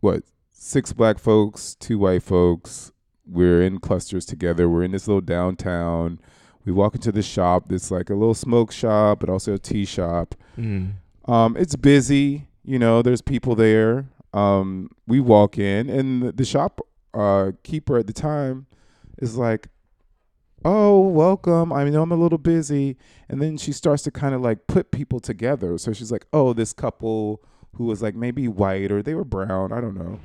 what 0.00 0.22
six 0.50 0.92
black 0.92 1.18
folks, 1.18 1.74
two 1.76 1.98
white 1.98 2.22
folks. 2.22 2.92
We're 3.26 3.62
in 3.62 3.78
clusters 3.78 4.26
together. 4.26 4.68
We're 4.68 4.84
in 4.84 4.92
this 4.92 5.08
little 5.08 5.22
downtown. 5.22 6.20
We 6.66 6.72
walk 6.72 6.94
into 6.94 7.12
the 7.12 7.22
shop. 7.22 7.72
It's 7.72 7.90
like 7.90 8.10
a 8.10 8.14
little 8.14 8.34
smoke 8.34 8.72
shop, 8.72 9.20
but 9.20 9.30
also 9.30 9.54
a 9.54 9.58
tea 9.58 9.84
shop. 9.84 10.34
Mm. 10.58 10.92
Um, 11.26 11.56
it's 11.56 11.76
busy. 11.76 12.48
You 12.64 12.78
know, 12.78 13.02
there's 13.02 13.22
people 13.22 13.54
there. 13.54 14.06
Um, 14.32 14.90
we 15.06 15.20
walk 15.20 15.58
in, 15.58 15.88
and 15.88 16.22
the, 16.22 16.32
the 16.32 16.44
shop 16.44 16.80
uh, 17.12 17.52
keeper 17.62 17.98
at 17.98 18.06
the 18.06 18.12
time 18.12 18.66
is 19.18 19.36
like, 19.36 19.68
"Oh, 20.64 21.00
welcome. 21.00 21.72
I 21.72 21.84
know 21.84 22.02
I'm 22.02 22.12
a 22.12 22.16
little 22.16 22.38
busy." 22.38 22.96
And 23.28 23.40
then 23.40 23.56
she 23.56 23.72
starts 23.72 24.02
to 24.04 24.10
kind 24.10 24.34
of 24.34 24.40
like 24.40 24.66
put 24.66 24.90
people 24.90 25.20
together. 25.20 25.78
So 25.78 25.92
she's 25.92 26.12
like, 26.12 26.26
"Oh, 26.32 26.52
this 26.52 26.72
couple 26.72 27.42
who 27.76 27.84
was 27.84 28.02
like 28.02 28.14
maybe 28.14 28.48
white 28.48 28.92
or 28.92 29.02
they 29.02 29.14
were 29.14 29.24
brown. 29.24 29.72
I 29.72 29.80
don't 29.80 29.96
know." 29.96 30.20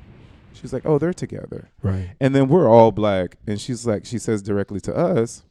She's 0.52 0.72
like, 0.72 0.84
"Oh, 0.84 0.98
they're 0.98 1.12
together." 1.12 1.70
Right. 1.82 2.10
And 2.20 2.34
then 2.34 2.48
we're 2.48 2.68
all 2.68 2.92
black, 2.92 3.36
and 3.46 3.60
she's 3.60 3.86
like, 3.86 4.04
she 4.04 4.18
says 4.18 4.42
directly 4.42 4.80
to 4.80 4.94
us, 4.94 5.44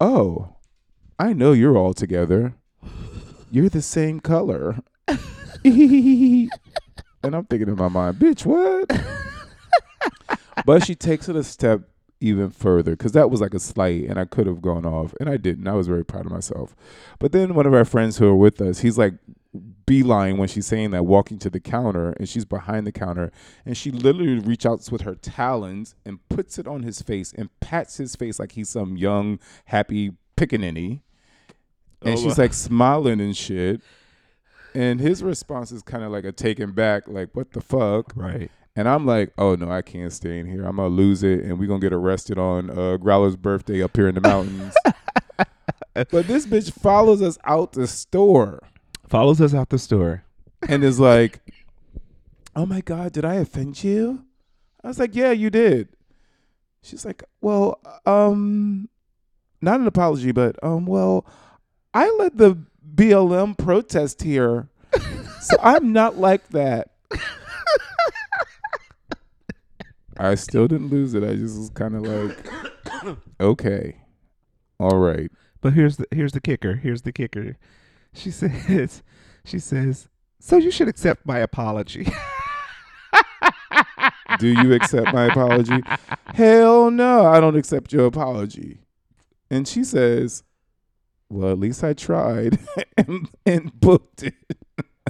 "Oh, 0.00 0.56
I 1.18 1.32
know 1.32 1.52
you're 1.52 1.76
all 1.76 1.94
together. 1.94 2.54
You're 3.50 3.68
the 3.68 3.82
same 3.82 4.20
color." 4.20 4.78
and 5.64 6.50
I'm 7.22 7.44
thinking 7.44 7.68
in 7.68 7.76
my 7.76 7.88
mind, 7.88 8.16
"Bitch, 8.16 8.44
what?" 8.46 8.90
but 10.64 10.84
she 10.84 10.94
takes 10.94 11.28
it 11.28 11.36
a 11.36 11.44
step 11.44 11.89
even 12.20 12.50
further 12.50 12.92
because 12.92 13.12
that 13.12 13.30
was 13.30 13.40
like 13.40 13.54
a 13.54 13.58
slight, 13.60 14.04
and 14.04 14.18
I 14.18 14.24
could 14.24 14.46
have 14.46 14.60
gone 14.62 14.84
off, 14.86 15.14
and 15.18 15.28
I 15.28 15.36
didn't. 15.36 15.66
I 15.66 15.74
was 15.74 15.88
very 15.88 16.04
proud 16.04 16.26
of 16.26 16.32
myself. 16.32 16.76
But 17.18 17.32
then 17.32 17.54
one 17.54 17.66
of 17.66 17.74
our 17.74 17.84
friends 17.84 18.18
who 18.18 18.28
are 18.28 18.36
with 18.36 18.60
us, 18.60 18.80
he's 18.80 18.98
like 18.98 19.14
beeline 19.86 20.36
when 20.36 20.46
she's 20.46 20.66
saying 20.66 20.92
that, 20.92 21.04
walking 21.04 21.38
to 21.38 21.50
the 21.50 21.58
counter, 21.60 22.12
and 22.12 22.28
she's 22.28 22.44
behind 22.44 22.86
the 22.86 22.92
counter, 22.92 23.32
and 23.64 23.76
she 23.76 23.90
literally 23.90 24.38
reaches 24.38 24.66
out 24.66 24.92
with 24.92 25.00
her 25.02 25.14
talons 25.14 25.94
and 26.04 26.26
puts 26.28 26.58
it 26.58 26.68
on 26.68 26.82
his 26.82 27.02
face 27.02 27.32
and 27.36 27.48
pats 27.60 27.96
his 27.96 28.14
face 28.14 28.38
like 28.38 28.52
he's 28.52 28.68
some 28.68 28.96
young, 28.96 29.38
happy 29.66 30.12
pickaninny. 30.36 31.00
and 32.02 32.14
Oh 32.14 32.16
she's 32.16 32.38
like 32.38 32.54
smiling 32.54 33.20
and 33.20 33.36
shit. 33.36 33.80
And 34.72 35.00
his 35.00 35.22
response 35.22 35.72
is 35.72 35.82
kind 35.82 36.04
of 36.04 36.12
like 36.12 36.24
a 36.24 36.30
taken 36.30 36.70
back, 36.70 37.08
like 37.08 37.30
"What 37.32 37.52
the 37.52 37.60
fuck?" 37.60 38.12
right. 38.14 38.50
And 38.80 38.88
I'm 38.88 39.04
like, 39.04 39.34
"Oh 39.36 39.56
no, 39.56 39.70
I 39.70 39.82
can't 39.82 40.10
stay 40.10 40.38
in 40.38 40.46
here. 40.46 40.64
I'm 40.64 40.76
gonna 40.76 40.88
lose 40.88 41.22
it, 41.22 41.40
and 41.40 41.58
we're 41.58 41.68
gonna 41.68 41.80
get 41.80 41.92
arrested 41.92 42.38
on 42.38 42.70
uh, 42.70 42.96
Growlr's 42.96 43.36
birthday 43.36 43.82
up 43.82 43.94
here 43.94 44.08
in 44.08 44.14
the 44.14 44.22
mountains." 44.22 44.74
but 45.94 46.26
this 46.26 46.46
bitch 46.46 46.72
follows 46.72 47.20
us 47.20 47.36
out 47.44 47.72
the 47.72 47.86
store 47.86 48.60
Follows 49.06 49.38
us 49.38 49.52
out 49.52 49.68
the 49.68 49.78
store. 49.78 50.24
and 50.66 50.82
is 50.82 50.98
like, 50.98 51.40
"Oh 52.56 52.64
my 52.64 52.80
god, 52.80 53.12
did 53.12 53.22
I 53.22 53.34
offend 53.34 53.84
you?" 53.84 54.24
I 54.82 54.88
was 54.88 54.98
like, 54.98 55.14
"Yeah, 55.14 55.32
you 55.32 55.50
did." 55.50 55.88
She's 56.82 57.04
like, 57.04 57.22
"Well, 57.42 57.82
um, 58.06 58.88
not 59.60 59.78
an 59.78 59.86
apology, 59.86 60.32
but 60.32 60.56
um, 60.62 60.86
well, 60.86 61.26
I 61.92 62.08
led 62.18 62.38
the 62.38 62.56
BLM 62.94 63.58
protest 63.58 64.22
here, 64.22 64.70
so 65.42 65.56
I'm 65.62 65.92
not 65.92 66.16
like 66.16 66.48
that." 66.48 66.92
I 70.26 70.34
still 70.34 70.68
didn't 70.68 70.88
lose 70.88 71.14
it. 71.14 71.24
I 71.24 71.34
just 71.34 71.56
was 71.56 71.70
kind 71.70 71.94
of 71.94 72.02
like, 72.02 73.16
"Okay, 73.40 73.96
all 74.78 74.98
right." 74.98 75.30
But 75.60 75.72
here's 75.72 75.96
the 75.96 76.06
here's 76.10 76.32
the 76.32 76.40
kicker. 76.40 76.76
Here's 76.76 77.02
the 77.02 77.12
kicker. 77.12 77.56
She 78.12 78.30
says, 78.30 79.02
she 79.44 79.58
says, 79.58 80.08
so 80.40 80.56
you 80.56 80.70
should 80.70 80.88
accept 80.88 81.26
my 81.26 81.38
apology. 81.38 82.08
Do 84.38 84.48
you 84.48 84.72
accept 84.72 85.12
my 85.12 85.26
apology? 85.26 85.82
Hell 86.34 86.90
no, 86.90 87.26
I 87.26 87.40
don't 87.40 87.56
accept 87.56 87.92
your 87.92 88.06
apology. 88.06 88.78
And 89.50 89.68
she 89.68 89.84
says, 89.84 90.44
Well, 91.28 91.50
at 91.50 91.58
least 91.58 91.84
I 91.84 91.92
tried 91.92 92.58
and, 92.96 93.28
and 93.44 93.78
booked 93.80 94.22
it. 94.22 94.34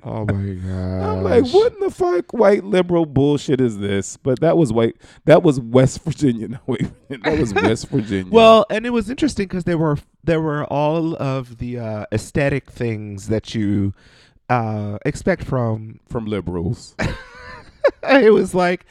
Oh 0.04 0.24
my 0.26 0.54
god! 0.54 1.02
I'm 1.18 1.22
like, 1.22 1.46
what 1.52 1.72
in 1.74 1.80
the 1.80 1.90
fuck 1.90 2.32
white 2.32 2.64
liberal 2.64 3.06
bullshit 3.06 3.60
is 3.60 3.78
this? 3.78 4.16
But 4.16 4.40
that 4.40 4.56
was 4.56 4.72
white 4.72 4.96
that 5.24 5.42
was 5.42 5.60
West 5.60 6.00
Virginia. 6.04 6.48
No, 6.48 6.58
wait, 6.66 6.90
that 7.08 7.38
was 7.38 7.52
West 7.54 7.88
Virginia. 7.90 8.32
Well, 8.32 8.66
and 8.70 8.86
it 8.86 8.90
was 8.90 9.10
interesting 9.10 9.46
because 9.46 9.64
there 9.64 9.78
were 9.78 9.98
there 10.24 10.40
were 10.40 10.64
all 10.64 11.14
of 11.16 11.58
the 11.58 11.78
uh, 11.78 12.06
aesthetic 12.12 12.70
things 12.70 13.28
that 13.28 13.54
you 13.54 13.94
uh, 14.48 14.98
expect 15.04 15.44
from. 15.44 16.00
from 16.08 16.26
liberals. 16.26 16.94
it 18.02 18.32
was 18.32 18.54
like 18.54 18.84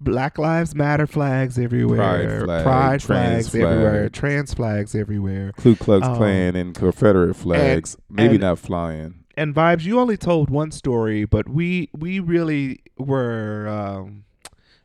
Black 0.00 0.38
Lives 0.38 0.74
Matter 0.74 1.06
flags 1.06 1.58
everywhere, 1.58 1.98
Pride 1.98 2.44
flag, 2.44 2.62
Pride 2.64 3.02
flags 3.02 3.54
everywhere, 3.54 4.08
trans 4.08 4.54
flags 4.54 4.94
everywhere, 4.94 5.52
Ku 5.58 5.76
Klux 5.76 6.06
Um, 6.06 6.16
Klan 6.16 6.56
and 6.56 6.74
Confederate 6.74 7.34
flags. 7.34 7.96
maybe 8.08 8.34
and- 8.36 8.40
not 8.40 8.58
flying. 8.58 9.19
And 9.40 9.54
vibes. 9.54 9.84
You 9.84 9.98
only 9.98 10.16
told 10.18 10.50
one 10.50 10.70
story, 10.70 11.24
but 11.24 11.48
we 11.48 11.88
we 11.96 12.20
really 12.20 12.80
were 12.98 13.66
um, 13.68 14.24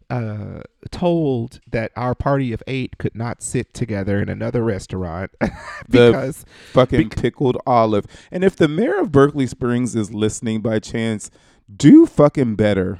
uh, 0.09 0.61
told 0.91 1.59
that 1.71 1.91
our 1.95 2.15
party 2.15 2.53
of 2.53 2.63
eight 2.67 2.97
could 2.97 3.15
not 3.15 3.41
sit 3.41 3.73
together 3.73 4.19
in 4.21 4.29
another 4.29 4.63
restaurant 4.63 5.31
The 5.41 5.51
because 5.89 6.45
fucking 6.71 7.09
Bec- 7.09 7.21
pickled 7.21 7.57
olive. 7.67 8.05
And 8.31 8.43
if 8.43 8.55
the 8.55 8.67
mayor 8.67 8.99
of 8.99 9.11
Berkeley 9.11 9.47
Springs 9.47 9.95
is 9.95 10.13
listening 10.13 10.61
by 10.61 10.79
chance, 10.79 11.29
do 11.75 12.05
fucking 12.05 12.55
better. 12.55 12.99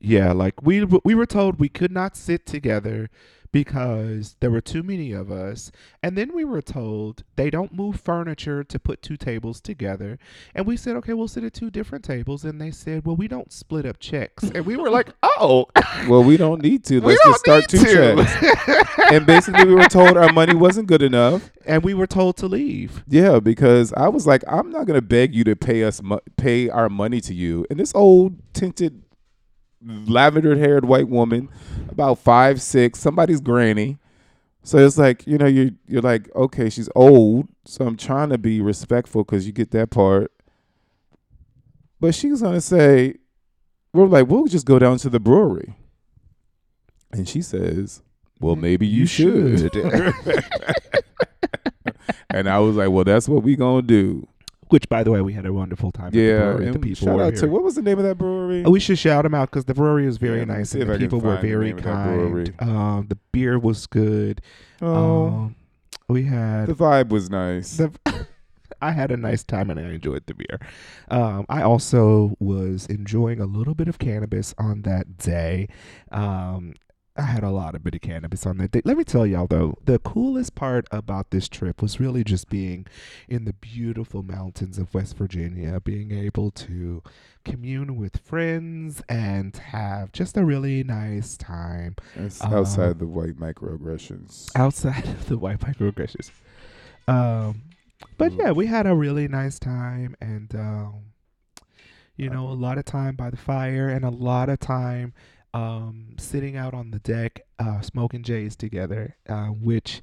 yeah, 0.00 0.32
like 0.32 0.60
we 0.62 0.84
we 0.84 1.14
were 1.14 1.26
told 1.26 1.60
we 1.60 1.68
could 1.68 1.92
not 1.92 2.16
sit 2.16 2.46
together 2.46 3.10
because 3.64 4.36
there 4.40 4.50
were 4.50 4.60
too 4.60 4.82
many 4.82 5.12
of 5.12 5.30
us, 5.30 5.72
and 6.02 6.16
then 6.18 6.34
we 6.34 6.44
were 6.44 6.60
told 6.60 7.24
they 7.36 7.48
don't 7.48 7.72
move 7.72 7.98
furniture 7.98 8.62
to 8.62 8.78
put 8.78 9.00
two 9.00 9.16
tables 9.16 9.62
together, 9.62 10.18
and 10.54 10.66
we 10.66 10.76
said 10.76 10.94
okay, 10.96 11.14
we'll 11.14 11.26
sit 11.26 11.42
at 11.42 11.54
two 11.54 11.70
different 11.70 12.04
tables, 12.04 12.44
and 12.44 12.60
they 12.60 12.70
said 12.70 13.06
well 13.06 13.16
we 13.16 13.26
don't 13.26 13.50
split 13.50 13.86
up 13.86 13.98
checks, 13.98 14.44
and 14.44 14.66
we 14.66 14.76
were 14.76 14.90
like 14.90 15.08
oh 15.22 15.66
Well, 16.08 16.22
we 16.22 16.36
don't 16.36 16.60
need 16.62 16.84
to. 16.84 17.00
Let's 17.06 17.24
just 17.24 17.40
start 17.40 17.68
two 17.68 17.78
to. 17.78 18.16
checks. 18.16 18.90
and 19.12 19.24
basically, 19.24 19.64
we 19.64 19.74
were 19.74 19.88
told 19.88 20.16
our 20.16 20.32
money 20.32 20.54
wasn't 20.54 20.86
good 20.86 21.02
enough. 21.02 21.50
and 21.64 21.82
we 21.82 21.94
were 21.94 22.06
told 22.06 22.36
to 22.38 22.46
leave. 22.46 23.02
Yeah, 23.08 23.40
because 23.40 23.92
I 23.94 24.08
was 24.08 24.26
like, 24.26 24.44
I'm 24.46 24.70
not 24.70 24.86
gonna 24.86 25.00
beg 25.00 25.34
you 25.34 25.44
to 25.44 25.56
pay 25.56 25.82
us 25.84 26.02
mo- 26.02 26.20
pay 26.36 26.68
our 26.68 26.88
money 26.88 27.20
to 27.22 27.34
you. 27.34 27.66
And 27.70 27.80
this 27.80 27.94
old 27.94 28.36
tinted, 28.52 29.02
lavender 29.82 30.56
haired 30.56 30.84
white 30.84 31.08
woman, 31.08 31.48
about 31.88 32.18
five 32.18 32.60
six, 32.60 32.98
somebody's 32.98 33.40
granny. 33.40 33.98
So 34.62 34.78
it's 34.78 34.98
like 34.98 35.26
you 35.26 35.38
know 35.38 35.46
you 35.46 35.76
you're 35.86 36.02
like 36.02 36.34
okay 36.34 36.70
she's 36.70 36.88
old, 36.96 37.48
so 37.64 37.86
I'm 37.86 37.96
trying 37.96 38.30
to 38.30 38.38
be 38.38 38.60
respectful 38.60 39.24
because 39.24 39.46
you 39.46 39.52
get 39.52 39.70
that 39.70 39.90
part. 39.90 40.32
But 42.00 42.14
she's 42.14 42.42
gonna 42.42 42.60
say, 42.60 43.14
we're 43.92 44.06
like 44.06 44.26
we'll 44.26 44.46
just 44.46 44.66
go 44.66 44.78
down 44.78 44.98
to 44.98 45.08
the 45.08 45.20
brewery, 45.20 45.76
and 47.12 47.28
she 47.28 47.42
says, 47.42 48.02
well 48.40 48.56
maybe 48.56 48.86
you, 48.86 49.06
should. 49.06 49.74
and 52.30 52.48
I 52.48 52.58
was 52.58 52.76
like, 52.76 52.90
well 52.90 53.04
that's 53.04 53.28
what 53.28 53.42
we 53.42 53.56
gonna 53.56 53.82
do. 53.82 54.26
Which, 54.68 54.88
by 54.88 55.04
the 55.04 55.10
way, 55.12 55.20
we 55.20 55.32
had 55.32 55.46
a 55.46 55.52
wonderful 55.52 55.92
time. 55.92 56.06
at 56.08 56.12
the 56.12 56.18
Yeah, 56.20 56.38
brewery. 56.52 56.64
the 56.66 56.70
and 56.72 56.82
people 56.82 57.06
shout 57.06 57.20
out 57.20 57.32
here. 57.34 57.42
to 57.42 57.48
what 57.48 57.62
was 57.62 57.76
the 57.76 57.82
name 57.82 57.98
of 57.98 58.04
that 58.04 58.18
brewery? 58.18 58.64
Oh, 58.64 58.70
we 58.70 58.80
should 58.80 58.98
shout 58.98 59.22
them 59.24 59.34
out 59.34 59.50
because 59.50 59.64
the 59.66 59.74
brewery 59.74 60.06
was 60.06 60.16
very 60.18 60.38
Yeah, 60.40 60.44
nice 60.46 60.74
and 60.74 60.90
the 60.90 60.98
people 60.98 61.20
were 61.20 61.36
the 61.36 61.40
very 61.42 61.66
name 61.68 61.78
of 61.78 61.84
that 61.84 62.04
brewery. 62.16 62.48
kind. 62.58 62.70
Um, 62.70 63.06
the 63.08 63.18
beer 63.32 63.58
was 63.58 63.86
good. 63.86 64.40
oh, 64.82 65.26
Um, 65.26 65.56
we 66.08 66.24
had 66.24 66.66
the 66.66 66.74
vibe 66.74 67.08
was 67.10 67.30
nice. 67.30 67.76
the. 67.76 67.92
I 68.82 68.90
had 68.92 69.10
a 69.10 69.16
nice 69.16 69.42
time 69.42 69.70
and 69.70 69.80
I 69.80 69.84
enjoyed 69.84 70.24
the 70.26 70.34
beer. 70.34 70.58
Um, 71.10 71.46
I 71.48 71.62
also 71.62 72.36
was 72.40 72.86
enjoying 72.86 73.40
a 73.40 73.46
little 73.46 73.74
bit 73.74 73.88
of 73.88 73.98
cannabis 73.98 74.54
on 74.58 74.82
that 74.82 75.16
day. 75.16 75.68
Um, 76.10 76.74
I 77.18 77.22
had 77.22 77.42
a 77.42 77.50
lot 77.50 77.74
of 77.74 77.82
bitty 77.82 77.98
cannabis 77.98 78.46
on 78.46 78.58
that 78.58 78.72
day. 78.72 78.82
Let 78.84 78.96
me 78.96 79.04
tell 79.04 79.26
y'all 79.26 79.46
though, 79.46 79.74
the 79.84 79.98
coolest 79.98 80.54
part 80.54 80.86
about 80.90 81.30
this 81.30 81.48
trip 81.48 81.80
was 81.80 81.98
really 81.98 82.22
just 82.24 82.48
being 82.48 82.86
in 83.28 83.44
the 83.44 83.52
beautiful 83.54 84.22
mountains 84.22 84.78
of 84.78 84.92
West 84.94 85.16
Virginia, 85.16 85.80
being 85.80 86.12
able 86.12 86.50
to 86.52 87.02
commune 87.44 87.96
with 87.96 88.18
friends 88.18 89.02
and 89.08 89.56
have 89.56 90.12
just 90.12 90.36
a 90.36 90.44
really 90.44 90.82
nice 90.82 91.36
time 91.36 91.96
That's 92.16 92.42
uh, 92.42 92.48
outside 92.48 92.98
the 92.98 93.06
white 93.06 93.36
microaggressions. 93.38 94.50
outside 94.54 95.04
of 95.08 95.26
the 95.26 95.38
white 95.38 95.60
microaggressions. 95.60 96.30
Um, 97.08 97.62
but 98.18 98.32
yeah, 98.32 98.52
we 98.52 98.66
had 98.66 98.86
a 98.86 98.94
really 98.94 99.28
nice 99.28 99.58
time, 99.58 100.16
and 100.20 100.54
um, 100.54 100.94
you 102.16 102.28
know, 102.30 102.48
a 102.48 102.52
lot 102.52 102.78
of 102.78 102.84
time 102.84 103.14
by 103.14 103.30
the 103.30 103.36
fire, 103.36 103.88
and 103.88 104.04
a 104.04 104.10
lot 104.10 104.48
of 104.48 104.58
time 104.58 105.14
um, 105.56 106.14
sitting 106.18 106.56
out 106.56 106.74
on 106.74 106.90
the 106.90 106.98
deck, 106.98 107.40
uh, 107.58 107.80
smoking 107.80 108.22
J's 108.22 108.56
together. 108.56 109.16
Uh, 109.28 109.46
which, 109.46 110.02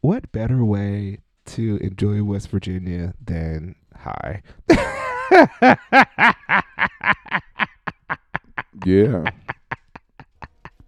what 0.00 0.30
better 0.32 0.64
way 0.64 1.18
to 1.46 1.76
enjoy 1.78 2.22
West 2.22 2.48
Virginia 2.50 3.14
than 3.24 3.74
high? 3.96 4.42
Yeah. 8.84 9.24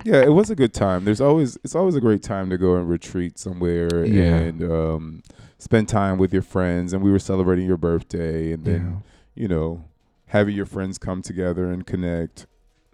Yeah, 0.04 0.22
it 0.22 0.32
was 0.32 0.50
a 0.50 0.54
good 0.54 0.72
time. 0.72 1.04
There's 1.04 1.20
always 1.20 1.58
it's 1.64 1.74
always 1.74 1.96
a 1.96 2.00
great 2.00 2.22
time 2.22 2.50
to 2.50 2.58
go 2.58 2.76
and 2.76 2.88
retreat 2.88 3.38
somewhere 3.38 4.04
Yeah. 4.04 4.36
and 4.36 4.62
um, 4.62 5.22
spend 5.58 5.88
time 5.88 6.18
with 6.18 6.32
your 6.32 6.42
friends. 6.42 6.92
And 6.92 7.02
we 7.02 7.10
were 7.10 7.18
celebrating 7.18 7.66
your 7.66 7.76
birthday, 7.76 8.52
and 8.52 8.64
then 8.64 9.02
you 9.34 9.48
know 9.48 9.84
having 10.26 10.54
your 10.54 10.66
friends 10.66 10.98
come 10.98 11.22
together 11.22 11.70
and 11.70 11.84
connect. 11.86 12.46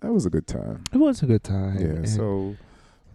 That 0.04 0.12
was 0.12 0.26
a 0.26 0.30
good 0.30 0.46
time. 0.46 0.84
it 0.92 0.98
was 0.98 1.22
a 1.22 1.26
good 1.26 1.42
time. 1.42 1.78
Yeah. 1.78 1.86
and 1.86 2.08
So 2.08 2.56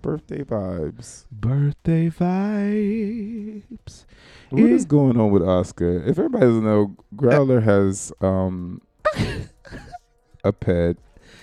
birthday 0.01 0.43
vibes. 0.43 1.25
birthday 1.31 2.09
vibes. 2.09 4.05
What 4.49 4.63
is 4.63 4.85
Eh. 4.85 4.87
going 4.87 5.19
on 5.19 5.29
with 5.29 5.43
Oscar? 5.43 5.99
If 6.03 6.17
everybody 6.17 6.45
doesn't 6.47 6.63
know, 6.63 6.95
Growlr 7.15 7.61
has 7.61 8.11
um 8.21 8.81
a 10.43 10.51
pet. 10.51 10.97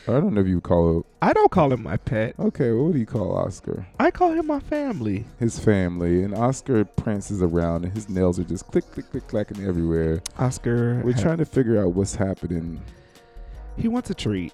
I 0.09 0.12
don't 0.21 0.35
know 0.35 0.41
if 0.41 0.47
you 0.49 0.61
call 0.61 0.99
it. 1.00 1.07
I 1.23 1.33
don't 1.33 1.50
call 1.50 1.73
him 1.73 1.83
my 1.85 1.97
pet. 1.97 2.35
Okay, 2.38 2.73
what 2.73 2.93
do 2.93 2.99
you 2.99 3.07
call 3.07 3.37
Oscar? 3.37 3.87
I 4.00 4.11
call 4.11 4.33
him 4.33 4.47
my 4.47 4.61
family. 4.61 5.26
His 5.38 5.59
family 5.61 6.23
and 6.25 6.33
Oscar 6.35 6.85
prances 6.85 7.43
around, 7.43 7.85
and 7.85 7.93
his 7.93 8.09
nails 8.09 8.38
are 8.38 8.45
just 8.45 8.67
click, 8.69 8.88
click, 8.93 9.11
click, 9.11 9.26
clacking 9.29 9.65
everywhere. 9.65 10.23
Oscar. 10.38 11.00
We're 11.05 11.12
ha- 11.12 11.23
trying 11.23 11.38
to 11.38 11.45
figure 11.45 11.81
out 11.83 11.95
what's 11.95 12.15
happening. 12.17 12.81
He 13.76 13.88
wants 13.88 14.11
a 14.11 14.15
treat. 14.15 14.53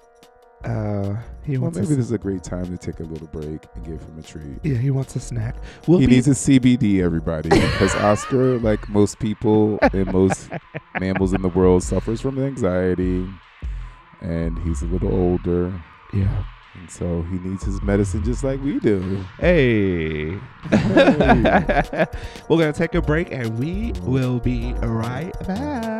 Uh, 0.63 1.15
he 1.43 1.53
Well, 1.57 1.63
wants. 1.63 1.77
maybe 1.77 1.93
a, 1.93 1.95
this 1.97 2.05
is 2.05 2.11
a 2.13 2.17
great 2.17 2.41
time 2.43 2.65
to 2.65 2.77
take 2.77 2.99
a 2.99 3.03
little 3.03 3.27
break 3.27 3.65
and 3.75 3.83
give 3.85 4.01
him 4.01 4.17
a 4.17 4.21
treat. 4.23 4.59
yeah, 4.63 4.77
he 4.77 4.91
wants 4.91 5.15
a 5.15 5.19
snack. 5.19 5.55
We'll 5.87 5.99
he 5.99 6.07
be, 6.07 6.13
needs 6.15 6.27
a 6.27 6.31
CBD, 6.31 7.01
everybody, 7.03 7.49
because 7.49 7.93
Oscar, 7.95 8.57
like 8.59 8.87
most 8.89 9.19
people 9.19 9.77
and 9.93 10.11
most 10.13 10.49
mammals 10.99 11.33
in 11.33 11.41
the 11.41 11.49
world, 11.49 11.83
suffers 11.83 12.21
from 12.21 12.39
anxiety, 12.41 13.27
and 14.21 14.57
he's 14.59 14.81
a 14.81 14.85
little 14.85 15.13
older. 15.13 15.73
yeah. 16.13 16.45
And 16.75 16.89
so 16.89 17.21
he 17.29 17.37
needs 17.37 17.63
his 17.63 17.79
medicine 17.83 18.23
just 18.23 18.43
like 18.43 18.59
we 18.63 18.79
do. 18.79 19.23
Hey. 19.39 20.25
We're 22.49 22.57
going 22.57 22.73
to 22.73 22.73
take 22.73 22.95
a 22.95 23.01
break 23.01 23.31
and 23.31 23.59
we 23.59 23.91
will 24.01 24.39
be 24.39 24.73
right 24.81 25.33
back. 25.45 25.92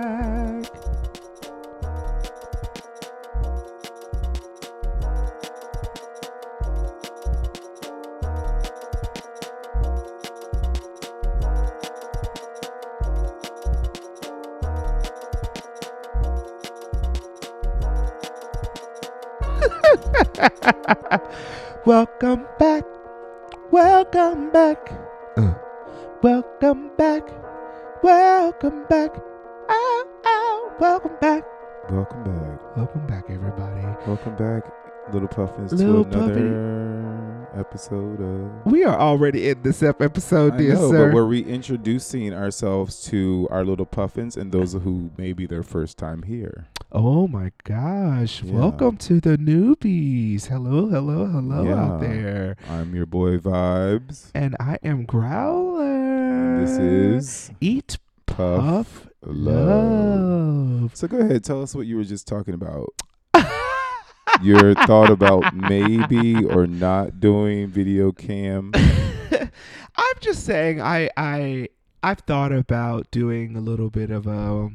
Welcome 21.86 22.46
back. 22.60 22.84
Welcome 23.72 24.52
back. 24.52 24.92
Uh. 25.38 25.54
Welcome 26.22 26.92
back. 26.98 27.24
Welcome 28.04 28.86
back. 28.90 29.12
Ow, 29.70 30.06
ow. 30.26 30.76
Welcome 30.80 31.16
back. 31.22 31.44
Welcome 31.90 32.24
back. 32.24 32.78
Welcome 32.78 33.08
back, 33.08 33.26
everybody. 33.30 33.82
Welcome 34.06 34.36
back, 34.36 34.64
Little 35.14 35.30
Puffins, 35.30 35.72
Little 35.72 36.04
to 36.04 36.18
another 36.18 37.33
episode 37.56 38.20
of. 38.22 38.72
We 38.72 38.84
are 38.84 38.98
already 39.00 39.50
in 39.50 39.62
this 39.62 39.82
ep- 39.84 40.02
episode, 40.02 40.54
I 40.54 40.58
dear 40.58 40.74
know, 40.76 40.92
sir. 40.92 41.08
but 41.08 41.16
we're 41.16 41.26
reintroducing 41.26 42.34
ourselves 42.34 43.04
to 43.06 43.48
our 43.52 43.64
little 43.64 43.86
puffins 43.86 44.36
and 44.38 44.52
those 44.52 44.74
who 44.74 45.12
may 45.18 45.34
be 45.34 45.46
their 45.46 45.64
first 45.64 45.98
time 45.98 46.24
here. 46.24 46.68
oh 46.92 47.28
my 47.28 47.52
gosh. 47.64 48.44
Yeah. 48.44 48.54
Welcome 48.54 48.98
to 48.98 49.20
the 49.20 49.38
newbies. 49.38 50.46
Hello, 50.48 50.88
hello, 50.90 51.26
hello 51.26 51.64
Yeah. 51.64 51.84
out 51.84 52.00
there. 52.02 52.56
I'm 52.70 52.96
your 52.96 53.06
boy 53.06 53.38
Vybz. 53.38 54.32
And 54.36 54.56
I 54.60 54.78
am 54.84 55.06
Growlr. 55.08 56.60
This 56.60 56.78
is 56.78 57.52
Eat 57.62 57.98
Puff, 58.26 58.62
Puff 58.62 59.08
Love. 59.22 60.82
Love. 60.84 60.96
So 60.96 61.08
go 61.08 61.18
ahead, 61.20 61.44
tell 61.44 61.62
us 61.62 61.74
what 61.76 61.86
you 61.88 61.98
were 61.98 62.04
just 62.04 62.28
talking 62.28 62.54
about. 62.54 62.90
Your 64.42 64.74
thought 64.74 65.10
about 65.10 65.56
maybe 65.56 66.44
or 66.44 66.68
not 66.68 67.20
doing 67.20 67.68
video 67.68 68.12
cam. 68.12 68.72
I'm 69.96 70.16
just 70.22 70.46
saying 70.46 70.82
I 70.82 71.10
I 71.16 71.70
I've 72.02 72.20
thought 72.20 72.52
about 72.52 73.10
doing 73.12 73.56
a 73.56 73.62
little 73.62 73.90
bit 73.90 74.10
of 74.12 74.28
a 74.28 74.72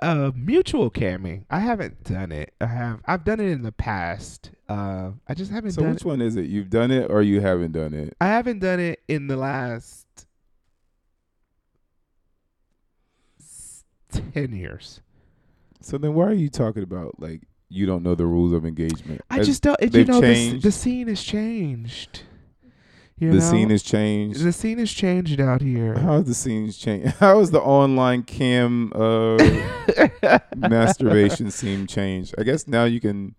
uh 0.00 0.32
mutual 0.34 0.90
camming. 0.90 1.44
I 1.50 1.60
haven't 1.60 2.04
done 2.04 2.32
it. 2.32 2.54
I 2.60 2.66
have 2.66 3.00
I've 3.06 3.24
done 3.24 3.40
it 3.40 3.50
in 3.50 3.62
the 3.62 3.72
past. 3.72 4.50
Uh 4.68 5.10
I 5.28 5.34
just 5.34 5.50
haven't 5.50 5.74
done 5.76 5.84
So 5.84 5.90
which 5.92 6.04
one 6.04 6.20
is 6.20 6.36
it? 6.36 6.46
You've 6.46 6.70
done 6.70 6.90
it 6.90 7.10
or 7.10 7.22
you 7.22 7.40
haven't 7.40 7.72
done 7.72 7.94
it? 7.94 8.16
I 8.20 8.26
haven't 8.28 8.60
done 8.60 8.80
it 8.80 9.00
in 9.06 9.26
the 9.26 9.36
last 9.36 10.06
10 14.10 14.52
years. 14.54 15.00
So 15.80 15.98
then 15.98 16.14
why 16.14 16.26
are 16.26 16.32
you 16.34 16.48
talking 16.50 16.82
about 16.82 17.20
like 17.20 17.42
you 17.70 17.86
don't 17.86 18.02
know 18.02 18.14
the 18.14 18.26
rules 18.26 18.52
of 18.52 18.66
engagement? 18.66 19.22
I 19.30 19.38
As 19.38 19.46
just 19.46 19.62
don't 19.62 19.80
you 19.80 20.04
know 20.04 20.20
the, 20.20 20.58
the 20.58 20.72
scene 20.72 21.08
has 21.08 21.22
changed. 21.22 22.24
You 23.16 23.30
the 23.30 23.38
know? 23.38 23.50
scene 23.50 23.70
has 23.70 23.82
changed. 23.82 24.42
the 24.42 24.52
scene 24.52 24.78
has 24.78 24.90
changed 24.90 25.40
out 25.40 25.60
here. 25.60 25.94
How 25.94 26.14
has 26.14 26.24
the 26.24 26.34
scenes 26.34 26.76
changed? 26.76 27.14
How 27.20 27.38
has 27.38 27.50
the 27.50 27.60
online 27.60 28.24
cam 28.24 28.92
uh, 28.94 29.36
masturbation 30.56 31.50
scene 31.50 31.86
changed? 31.86 32.34
I 32.38 32.42
guess 32.42 32.66
now 32.66 32.84
you 32.84 33.00
can. 33.00 33.34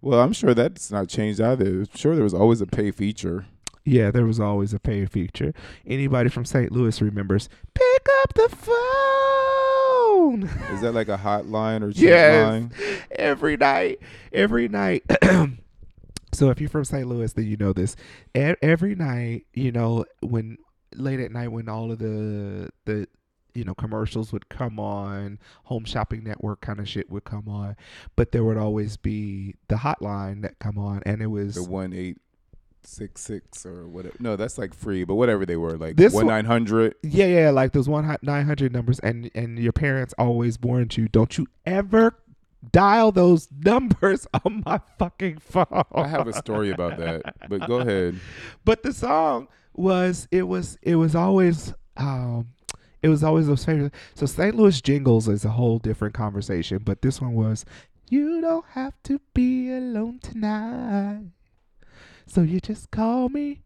Well, 0.00 0.20
I'm 0.20 0.32
sure 0.32 0.52
that's 0.52 0.90
not 0.90 1.08
changed 1.08 1.40
either. 1.40 1.64
I'm 1.66 1.88
sure 1.94 2.14
there 2.14 2.24
was 2.24 2.34
always 2.34 2.60
a 2.60 2.66
pay 2.66 2.90
feature. 2.90 3.46
Yeah, 3.84 4.10
there 4.10 4.26
was 4.26 4.38
always 4.38 4.74
a 4.74 4.78
pay 4.78 5.06
feature. 5.06 5.54
Anybody 5.86 6.28
from 6.28 6.44
St. 6.44 6.70
Louis 6.70 7.00
remembers 7.00 7.48
pick 7.74 8.06
up 8.22 8.34
the 8.34 8.48
phone 8.54 9.77
Is 10.72 10.80
that 10.82 10.92
like 10.94 11.08
a 11.08 11.16
hotline 11.16 11.82
or 11.82 11.88
Yes. 11.94 12.44
line? 12.46 12.72
every 13.10 13.56
night. 13.56 14.00
Every 14.32 14.68
night. 14.68 15.04
so 16.32 16.50
if 16.50 16.60
you're 16.60 16.68
from 16.70 16.84
St. 16.84 17.06
Louis, 17.06 17.32
then 17.32 17.46
you 17.46 17.56
know 17.56 17.72
this. 17.72 17.96
E- 18.34 18.54
every 18.62 18.94
night, 18.94 19.46
you 19.54 19.72
know, 19.72 20.04
when 20.22 20.58
late 20.94 21.20
at 21.20 21.30
night 21.32 21.48
when 21.48 21.68
all 21.68 21.92
of 21.92 21.98
the 21.98 22.70
the 22.86 23.06
you 23.54 23.64
know 23.64 23.74
commercials 23.74 24.32
would 24.32 24.48
come 24.48 24.78
on, 24.78 25.38
Home 25.64 25.84
Shopping 25.84 26.22
Network 26.24 26.60
kind 26.60 26.78
of 26.80 26.88
shit 26.88 27.10
would 27.10 27.24
come 27.24 27.48
on, 27.48 27.76
but 28.16 28.32
there 28.32 28.44
would 28.44 28.56
always 28.58 28.96
be 28.96 29.54
the 29.68 29.76
hotline 29.76 30.42
that 30.42 30.58
come 30.58 30.78
on, 30.78 31.02
and 31.06 31.20
it 31.22 31.26
was 31.26 31.54
The 31.54 31.64
one 31.64 31.92
eight 31.92 32.18
six 32.88 33.20
six 33.20 33.64
or 33.66 33.86
whatever. 33.86 34.16
No, 34.18 34.36
that's 34.36 34.58
like 34.58 34.74
free, 34.74 35.04
but 35.04 35.14
whatever 35.14 35.46
they 35.46 35.56
were, 35.56 35.76
like 35.76 35.96
This 35.96 36.12
one 36.12 36.26
nine 36.26 36.44
hundred. 36.44 36.94
Yeah, 37.02 37.26
yeah, 37.26 37.50
like 37.50 37.72
those 37.72 37.88
one 37.88 38.16
nine 38.22 38.46
hundred 38.46 38.72
numbers, 38.72 38.98
and 39.00 39.30
and 39.34 39.58
your 39.58 39.72
parents 39.72 40.14
always 40.18 40.60
warned 40.60 40.96
you, 40.96 41.08
don't 41.08 41.36
you 41.38 41.46
ever 41.66 42.16
dial 42.72 43.12
those 43.12 43.48
numbers 43.64 44.26
on 44.44 44.62
my 44.66 44.80
fucking 44.98 45.38
phone. 45.38 45.84
I 45.92 46.08
have 46.08 46.26
a 46.26 46.32
story 46.32 46.70
about 46.70 46.98
that, 46.98 47.22
but 47.48 47.66
go 47.66 47.76
ahead. 47.76 48.18
But 48.64 48.82
the 48.82 48.92
song 48.92 49.48
was 49.74 50.26
it 50.30 50.42
was 50.42 50.78
it 50.82 50.96
was 50.96 51.14
always 51.14 51.72
um 51.96 52.48
it 53.02 53.08
was 53.08 53.22
always 53.22 53.46
those 53.46 53.64
favorite. 53.64 53.94
So 54.14 54.26
St. 54.26 54.54
Louis 54.54 54.80
jingles 54.80 55.28
is 55.28 55.44
a 55.44 55.50
whole 55.50 55.78
different 55.78 56.14
conversation, 56.14 56.78
but 56.84 57.02
this 57.02 57.20
one 57.20 57.34
was 57.34 57.64
you 58.10 58.40
don't 58.40 58.64
have 58.70 58.94
to 59.04 59.20
be 59.34 59.70
alone 59.70 60.18
tonight. 60.20 61.26
So 62.30 62.42
you 62.42 62.60
just 62.60 62.90
call 62.90 63.30
me, 63.30 63.62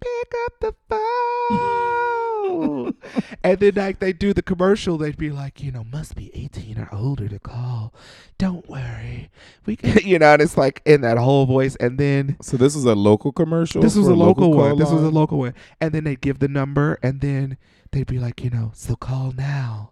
pick 0.00 0.32
up 0.46 0.54
the 0.60 0.74
phone. 0.88 2.94
and 3.44 3.60
then 3.60 3.74
like 3.74 3.98
they 3.98 4.14
do 4.14 4.32
the 4.32 4.40
commercial, 4.40 4.96
they'd 4.96 5.18
be 5.18 5.28
like, 5.30 5.62
you 5.62 5.70
know, 5.70 5.84
must 5.84 6.14
be 6.14 6.30
18 6.34 6.78
or 6.78 6.88
older 6.92 7.28
to 7.28 7.38
call. 7.38 7.92
Don't 8.38 8.66
worry. 8.70 9.30
We 9.66 9.76
can, 9.76 9.98
you 10.08 10.18
know, 10.18 10.32
and 10.32 10.40
it's 10.40 10.56
like 10.56 10.80
in 10.86 11.02
that 11.02 11.18
whole 11.18 11.44
voice 11.44 11.76
and 11.76 11.98
then 11.98 12.38
So 12.40 12.56
this 12.56 12.74
was 12.74 12.86
a 12.86 12.94
local 12.94 13.32
commercial. 13.32 13.82
this 13.82 13.96
was 13.96 14.08
a 14.08 14.14
local, 14.14 14.50
call 14.50 14.70
one. 14.70 14.78
This 14.78 14.90
was 14.90 15.02
a 15.02 15.10
local 15.10 15.36
one. 15.38 15.52
And 15.78 15.92
then 15.92 16.04
they'd 16.04 16.22
give 16.22 16.38
the 16.38 16.48
number 16.48 16.98
and 17.02 17.20
then 17.20 17.58
they'd 17.92 18.06
be 18.06 18.18
like, 18.18 18.42
you 18.42 18.48
know, 18.48 18.70
so 18.74 18.96
call 18.96 19.32
now. 19.36 19.90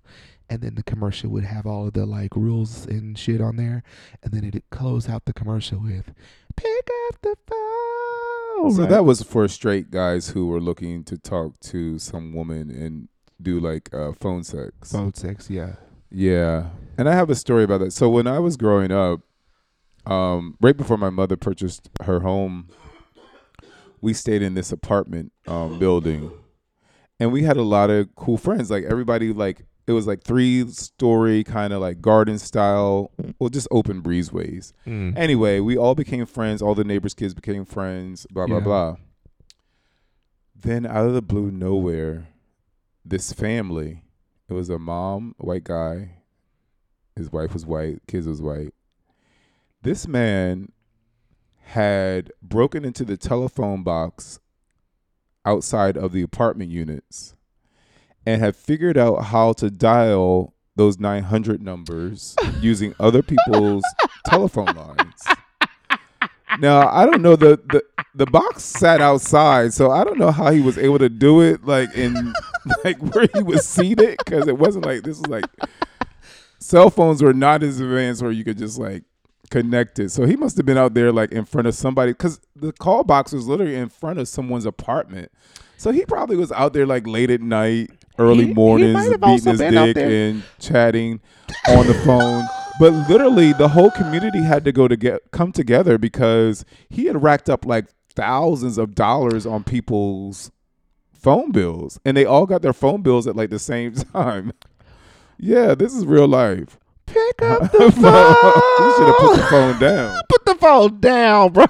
And 0.49 0.63
then 0.63 0.77
the 0.77 0.83
commercial 0.83 1.29
would 1.31 1.45
have 1.45 1.67
all 1.67 1.89
of 1.89 1.93
the 1.93 2.07
like 2.07 2.35
rules 2.35 2.87
and 2.87 3.19
shit 3.19 3.43
on 3.43 3.57
there. 3.57 3.83
And 4.23 4.33
then 4.33 4.45
it'd 4.45 4.63
close 4.71 5.11
out 5.11 5.27
the 5.27 5.35
commercial 5.35 5.81
with 5.81 6.15
pick 6.57 6.89
up 7.09 7.21
the 7.21 7.37
phone. 7.47 8.04
So 8.71 8.81
right? 8.81 8.89
that 8.89 9.05
was 9.05 9.23
for 9.23 9.47
straight 9.49 9.91
guys 9.91 10.31
who 10.31 10.47
were 10.47 10.61
looking 10.61 11.05
to 11.05 11.19
talk 11.19 11.59
to 11.61 11.99
some 11.99 12.33
woman 12.33 12.71
and 12.71 13.09
do 13.41 13.61
like 13.61 13.93
uh, 13.93 14.13
phone 14.13 14.43
sex. 14.43 14.93
phone 14.93 15.13
sex, 15.15 15.51
yeah. 15.51 15.75
Yeah, 16.11 16.69
and 16.97 17.09
I 17.09 17.15
have 17.15 17.29
a 17.29 17.35
story 17.35 17.65
about 17.65 17.81
that. 17.81 17.93
So 17.93 18.09
when 18.09 18.27
I 18.27 18.39
was 18.39 18.57
growing 18.57 18.93
up, 18.93 19.21
um, 20.07 20.57
right 20.61 20.77
before 20.77 20.97
my 20.97 21.11
mother 21.11 21.37
purchased 21.37 21.91
her 22.03 22.21
home, 22.21 22.69
we 24.01 24.15
stayed 24.15 24.43
in 24.43 24.55
this 24.55 24.71
apartment 24.71 25.33
um, 25.47 25.79
building, 25.79 26.31
and 27.19 27.33
we 27.33 27.43
had 27.43 27.57
a 27.57 27.63
lot 27.63 27.91
of 27.91 28.15
cool 28.15 28.39
friends. 28.39 28.71
Like 28.71 28.85
everybody, 28.85 29.33
like 29.33 29.67
it 29.87 29.93
was 29.93 30.07
like 30.07 30.23
three 30.23 30.67
story 30.69 31.45
kind 31.45 31.73
of 31.73 31.81
like 31.81 32.01
garden 32.01 32.39
style, 32.39 33.11
well, 33.39 33.51
just 33.51 33.69
open 33.71 34.03
breezeways. 34.03 34.73
Mm. 34.87 35.17
Anyway, 35.17 35.61
we 35.61 35.77
all 35.77 35.95
became 35.95 36.25
friends. 36.27 36.63
All 36.63 36.75
the 36.75 36.85
neighbors' 36.85 37.15
kids 37.15 37.35
became 37.35 37.65
friends. 37.65 38.27
Blah 38.31 38.47
blah 38.47 38.57
Yeah. 38.59 38.65
blah. 38.65 38.97
Then 40.55 40.87
out 40.87 41.07
of 41.07 41.15
the 41.15 41.23
blue, 41.23 41.51
nowhere, 41.51 42.29
this 43.05 43.33
family. 43.33 44.03
It 44.49 44.55
was 44.55 44.71
a 44.71 44.79
mom, 44.79 45.35
a 45.41 45.47
white 45.47 45.65
guy. 45.65 46.17
His 47.17 47.31
wife 47.33 47.53
was 47.53 47.67
white. 47.67 48.01
Kids 48.07 48.27
was 48.27 48.41
white. 48.43 48.73
This 49.83 50.07
man 50.09 50.73
had 51.67 52.33
broken 52.43 52.85
into 52.85 53.05
the 53.05 53.17
telephone 53.17 53.83
box 53.83 54.39
outside 55.45 55.97
of 55.97 56.13
the 56.13 56.23
apartment 56.23 56.71
units 56.71 57.35
and 58.27 58.41
had 58.41 58.57
figured 58.57 58.97
out 58.97 59.25
how 59.25 59.53
to 59.55 59.71
dial 59.71 60.55
those 60.77 60.99
900 60.99 61.63
numbers 61.63 62.35
using 62.61 62.95
other 62.99 63.23
people's 63.23 63.85
telephone 64.27 64.75
lines. 64.75 65.23
Now, 66.59 66.89
I 66.89 67.07
don't 67.07 67.23
know 67.23 67.37
the, 67.37 67.61
the 67.71 67.83
the 68.15 68.27
box 68.27 68.63
sat 68.63 69.01
outside, 69.01 69.73
so 69.73 69.91
I 69.91 70.05
don't 70.05 70.19
know 70.19 70.31
how 70.31 70.53
he 70.53 70.61
was 70.61 70.79
able 70.79 70.99
to 71.01 71.09
do 71.09 71.41
it 71.41 71.65
like 71.65 71.93
in 71.95 72.33
like 72.85 72.99
where 72.99 73.27
he 73.35 73.43
was 73.43 73.67
seated 73.67 74.19
cuz 74.25 74.47
it 74.47 74.57
wasn't 74.57 74.87
like 74.87 75.03
this 75.03 75.19
was 75.19 75.27
like 75.27 75.45
cell 76.61 76.91
phones 76.91 77.23
were 77.23 77.35
not 77.35 77.63
as 77.63 77.81
advanced 77.81 78.23
where 78.23 78.31
you 78.31 78.45
could 78.45 78.59
just 78.59 78.79
like 78.79 79.03
connect 79.51 79.99
it. 79.99 80.11
So 80.11 80.27
he 80.27 80.37
must 80.37 80.57
have 80.57 80.65
been 80.65 80.79
out 80.79 80.95
there 80.95 81.13
like 81.13 81.33
in 81.33 81.45
front 81.45 81.67
of 81.67 81.75
somebody 81.75 82.15
cuz 82.15 82.41
the 82.55 82.73
call 82.73 83.03
box 83.03 83.33
was 83.33 83.49
literally 83.49 83.75
in 83.75 83.89
front 83.89 84.21
of 84.21 84.29
someone's 84.29 84.67
apartment. 84.67 85.33
So 85.77 85.91
he 85.91 86.05
probably 86.07 86.37
was 86.37 86.53
out 86.53 86.73
there 86.73 86.87
like 86.87 87.07
late 87.07 87.31
at 87.31 87.41
night, 87.41 87.91
early 88.19 88.43
He- 88.43 88.49
he 88.49 88.55
mornings, 88.55 89.07
have 89.09 89.21
beating 89.21 89.51
his 89.53 89.61
dick 89.61 89.97
and 89.97 90.43
chatting 90.59 91.21
on 91.69 91.87
the 91.87 91.95
phone. 91.95 92.45
but 92.81 92.93
literally 93.09 93.53
the 93.53 93.69
whole 93.69 93.91
community 93.91 94.43
had 94.43 94.65
to 94.65 94.73
go 94.73 94.89
to 94.89 94.97
get 94.97 95.21
come 95.31 95.53
together 95.53 95.99
because 95.99 96.65
he 96.89 97.07
had 97.07 97.23
racked 97.23 97.49
up 97.51 97.65
like 97.65 97.87
thousands 98.15 98.79
of 98.79 98.95
dollars 98.95 99.45
on 99.47 99.63
people's 99.65 100.51
phone 101.13 101.51
bills 101.53 101.99
and 102.05 102.17
they 102.17 102.25
all 102.25 102.47
got 102.47 102.63
their 102.63 102.73
phone 102.73 103.03
bills 103.03 103.27
at 103.27 103.35
like 103.37 103.51
the 103.51 103.59
same 103.59 103.93
time. 104.13 104.53
Yeah, 105.39 105.75
this 105.75 105.95
is 105.95 106.07
real 106.07 106.29
life. 106.29 106.79
Pick 107.15 107.43
up 107.43 107.61
the 107.73 107.93
phone. 107.93 108.53
you 108.81 108.95
should 108.97 109.07
have 109.07 109.17
put 109.19 109.37
the 109.37 109.47
phone 109.51 109.79
down. 109.79 110.21
Put 110.29 110.45
the 110.47 110.55
phone 110.57 111.01
down, 111.01 111.53
bro. 111.53 111.65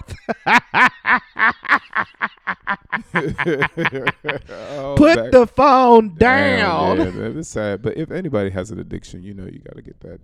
Oh, 4.51 4.95
Put 4.97 5.17
back- 5.17 5.31
the 5.33 5.47
phone 5.47 6.15
Damn, 6.17 6.59
down. 6.59 6.99
Yeah, 6.99 7.11
that 7.11 7.37
is 7.37 7.49
sad. 7.49 7.83
But 7.83 7.97
if 7.97 8.11
anybody 8.11 8.51
has 8.51 8.71
an 8.71 8.79
addiction, 8.79 9.23
you 9.23 9.35
know, 9.35 9.45
you 9.45 9.59
got 9.61 9.77
to 9.77 9.83
get 9.83 10.01
that 10.01 10.21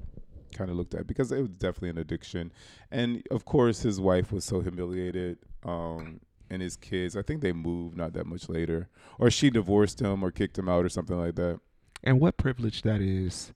kind 0.56 0.70
of 0.70 0.76
looked 0.76 0.94
at 0.94 1.06
because 1.06 1.30
it 1.32 1.40
was 1.40 1.48
definitely 1.50 1.90
an 1.90 1.98
addiction. 1.98 2.52
And 2.90 3.22
of 3.30 3.44
course, 3.44 3.82
his 3.82 4.00
wife 4.00 4.32
was 4.32 4.44
so 4.44 4.60
humiliated. 4.60 5.38
Um, 5.64 6.20
and 6.50 6.62
his 6.62 6.76
kids, 6.76 7.16
I 7.16 7.22
think 7.22 7.42
they 7.42 7.52
moved 7.52 7.96
not 7.96 8.12
that 8.14 8.26
much 8.26 8.48
later, 8.48 8.88
or 9.18 9.30
she 9.30 9.50
divorced 9.50 10.00
him 10.00 10.22
or 10.24 10.30
kicked 10.32 10.58
him 10.58 10.68
out 10.68 10.84
or 10.84 10.88
something 10.88 11.16
like 11.18 11.36
that. 11.36 11.60
And 12.02 12.18
what 12.20 12.36
privilege 12.38 12.82
that 12.82 13.00
is 13.00 13.52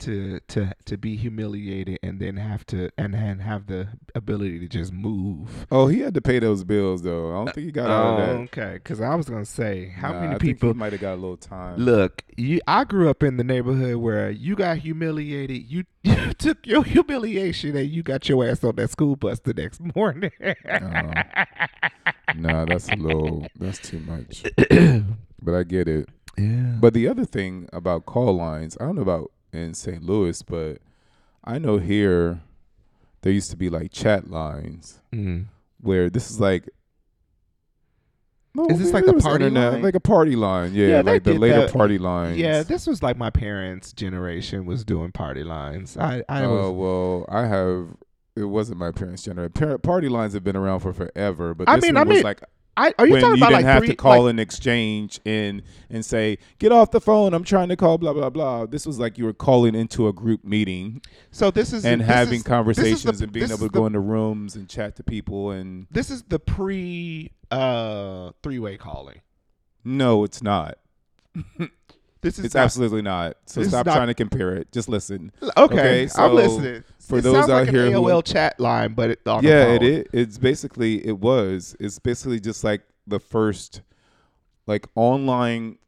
to 0.00 0.40
to 0.48 0.72
to 0.84 0.96
be 0.96 1.16
humiliated 1.16 1.98
and 2.02 2.20
then 2.20 2.36
have 2.36 2.64
to 2.66 2.90
and 2.98 3.14
then 3.14 3.38
have 3.40 3.66
the 3.66 3.88
ability 4.14 4.58
to 4.60 4.68
just 4.68 4.92
move. 4.92 5.66
Oh, 5.70 5.86
he 5.88 6.00
had 6.00 6.14
to 6.14 6.20
pay 6.20 6.38
those 6.38 6.64
bills 6.64 7.02
though. 7.02 7.30
I 7.32 7.44
don't 7.44 7.54
think 7.54 7.64
he 7.66 7.72
got 7.72 7.88
out 7.90 8.12
of 8.12 8.26
that. 8.26 8.36
Oh, 8.36 8.42
okay, 8.42 8.74
because 8.74 9.00
I 9.00 9.14
was 9.14 9.28
gonna 9.28 9.44
say 9.44 9.88
how 9.88 10.12
Nah, 10.12 10.20
many 10.20 10.34
I 10.34 10.38
people 10.38 10.74
might 10.74 10.92
have 10.92 11.00
got 11.00 11.14
a 11.14 11.20
little 11.20 11.36
time. 11.36 11.78
Look, 11.78 12.22
you. 12.36 12.60
I 12.66 12.84
grew 12.84 13.08
up 13.10 13.22
in 13.22 13.36
the 13.36 13.44
neighborhood 13.44 13.96
where 13.96 14.30
you 14.30 14.54
got 14.56 14.78
humiliated. 14.78 15.62
You, 15.70 15.84
you 16.02 16.32
took 16.34 16.66
your 16.66 16.84
humiliation 16.84 17.76
and 17.76 17.88
you 17.88 18.02
got 18.02 18.28
your 18.28 18.46
ass 18.48 18.62
on 18.64 18.76
that 18.76 18.90
school 18.90 19.16
bus 19.16 19.40
the 19.40 19.54
next 19.54 19.80
morning. 19.94 20.30
nah, 22.34 22.64
that's 22.64 22.88
a 22.88 22.96
little. 22.96 23.46
That's 23.58 23.78
too 23.78 24.00
much. 24.00 24.42
but 25.42 25.54
I 25.54 25.62
get 25.64 25.88
it. 25.88 26.08
yeah. 26.36 26.76
But 26.80 26.94
the 26.94 27.08
other 27.08 27.24
thing 27.24 27.68
about 27.72 28.06
call 28.06 28.36
lines, 28.36 28.76
I 28.80 28.84
don't 28.84 28.96
know 28.96 29.02
about 29.02 29.30
in 29.56 29.74
St. 29.74 30.02
Louis, 30.02 30.42
but 30.42 30.78
I 31.44 31.58
know 31.58 31.78
here 31.78 32.40
there 33.22 33.32
used 33.32 33.50
to 33.50 33.56
be 33.56 33.68
like 33.70 33.90
chat 33.92 34.30
lines 34.30 35.00
Mm. 35.12 35.46
where 35.80 36.08
this 36.10 36.30
is 36.30 36.38
like. 36.40 36.68
No, 38.54 38.66
Is 38.68 38.78
this 38.78 38.92
like 38.94 39.04
the 39.04 39.12
party 39.12 39.44
internet, 39.46 39.74
line? 39.74 39.82
like 39.82 39.94
a 39.94 40.00
party 40.00 40.34
line? 40.34 40.72
Yeah, 40.72 40.86
Yeah, 40.88 41.00
like 41.02 41.24
the 41.24 41.34
later 41.34 41.62
that. 41.62 41.72
party 41.74 41.98
lines. 41.98 42.38
yeah, 42.38 42.62
this 42.62 42.86
was 42.86 43.02
like 43.02 43.18
my 43.18 43.28
parents' 43.28 43.92
generation 43.92 44.64
was 44.64 44.82
doing 44.82 45.12
party 45.12 45.44
lines. 45.44 45.98
I, 45.98 46.22
I 46.28 46.44
oh 46.44 46.70
well, 46.72 47.26
I 47.28 47.46
have. 47.46 47.88
It 48.34 48.44
wasn't 48.44 48.78
my 48.78 48.92
parents' 48.92 49.22
generation. 49.24 49.78
Party 49.80 50.08
lines 50.08 50.32
have 50.32 50.42
been 50.44 50.56
around 50.56 50.80
for 50.80 50.94
forever, 50.94 51.54
but 51.54 51.68
I 51.68 51.76
this 51.76 51.84
mean- 51.84 51.94
one 51.96 52.06
I 52.06 52.08
was 52.08 52.14
mean, 52.16 52.24
like 52.24 52.42
I, 52.78 52.92
are 52.98 53.06
you 53.06 53.12
when 53.14 53.22
talking 53.22 53.38
you 53.38 53.42
about 53.44 53.48
didn't 53.50 53.52
like 53.52 53.64
have 53.64 53.78
three? 53.80 53.88
to 53.88 53.94
call 53.96 54.24
like, 54.24 54.30
an 54.32 54.38
exchange 54.38 55.18
in 55.24 55.62
and 55.88 56.04
say, 56.04 56.38
"Get 56.58 56.72
off 56.72 56.90
the 56.90 57.00
phone, 57.00 57.32
I'm 57.32 57.44
trying 57.44 57.68
to 57.70 57.76
call." 57.76 57.96
Blah 57.98 58.12
blah 58.12 58.28
blah. 58.30 58.66
This 58.66 58.86
was 58.86 58.98
like 58.98 59.16
you 59.16 59.24
were 59.24 59.32
calling 59.32 59.74
into 59.74 60.08
a 60.08 60.12
group 60.12 60.44
meeting 60.44 61.00
so 61.30 61.50
this 61.50 61.72
is 61.72 61.84
and 61.86 62.02
this 62.02 62.08
having 62.08 62.34
is- 62.40 62.42
conversations 62.42 63.18
the- 63.18 63.24
and 63.24 63.32
being 63.32 63.46
able 63.46 63.58
to 63.58 63.64
the- 63.64 63.70
go 63.70 63.86
into 63.86 64.00
rooms 64.00 64.56
and 64.56 64.68
chat 64.68 64.96
to 64.96 65.02
people. 65.02 65.50
And 65.50 65.86
This 65.90 66.10
is 66.10 66.22
the 66.24 66.38
pre 66.38 67.32
uh 67.50 68.32
three 68.42 68.58
way 68.58 68.76
calling. 68.76 69.20
no, 69.84 70.24
it's 70.24 70.42
not. 70.42 70.78
This 72.22 72.38
is 72.38 72.46
It's 72.46 72.54
not- 72.54 72.64
absolutely 72.64 73.02
not. 73.02 73.36
So 73.46 73.62
stop 73.62 73.86
not- 73.86 73.94
trying 73.94 74.08
to 74.08 74.14
compare 74.14 74.54
it. 74.56 74.72
Just 74.72 74.88
listen. 74.88 75.30
okay. 75.42 75.52
okay, 75.58 76.06
so 76.08 76.24
I'm 76.24 76.34
listening. 76.34 76.82
for 76.98 77.18
it 77.18 77.22
those 77.22 77.44
out 77.44 77.48
like 77.50 77.68
here 77.68 77.86
an 77.86 77.92
who- 77.92 78.02
AOL 78.02 78.24
chat 78.24 78.58
line, 78.58 78.94
but 78.94 79.10
it, 79.10 79.20
yeah, 79.26 79.66
it 79.74 79.82
is. 79.82 80.04
It's 80.12 80.38
basically 80.38 81.06
it 81.06 81.18
was. 81.18 81.76
It's 81.78 81.98
basically 81.98 82.40
just 82.40 82.64
like 82.64 82.82
the 83.06 83.20
first, 83.20 83.82
like 84.66 84.86
online. 84.94 85.78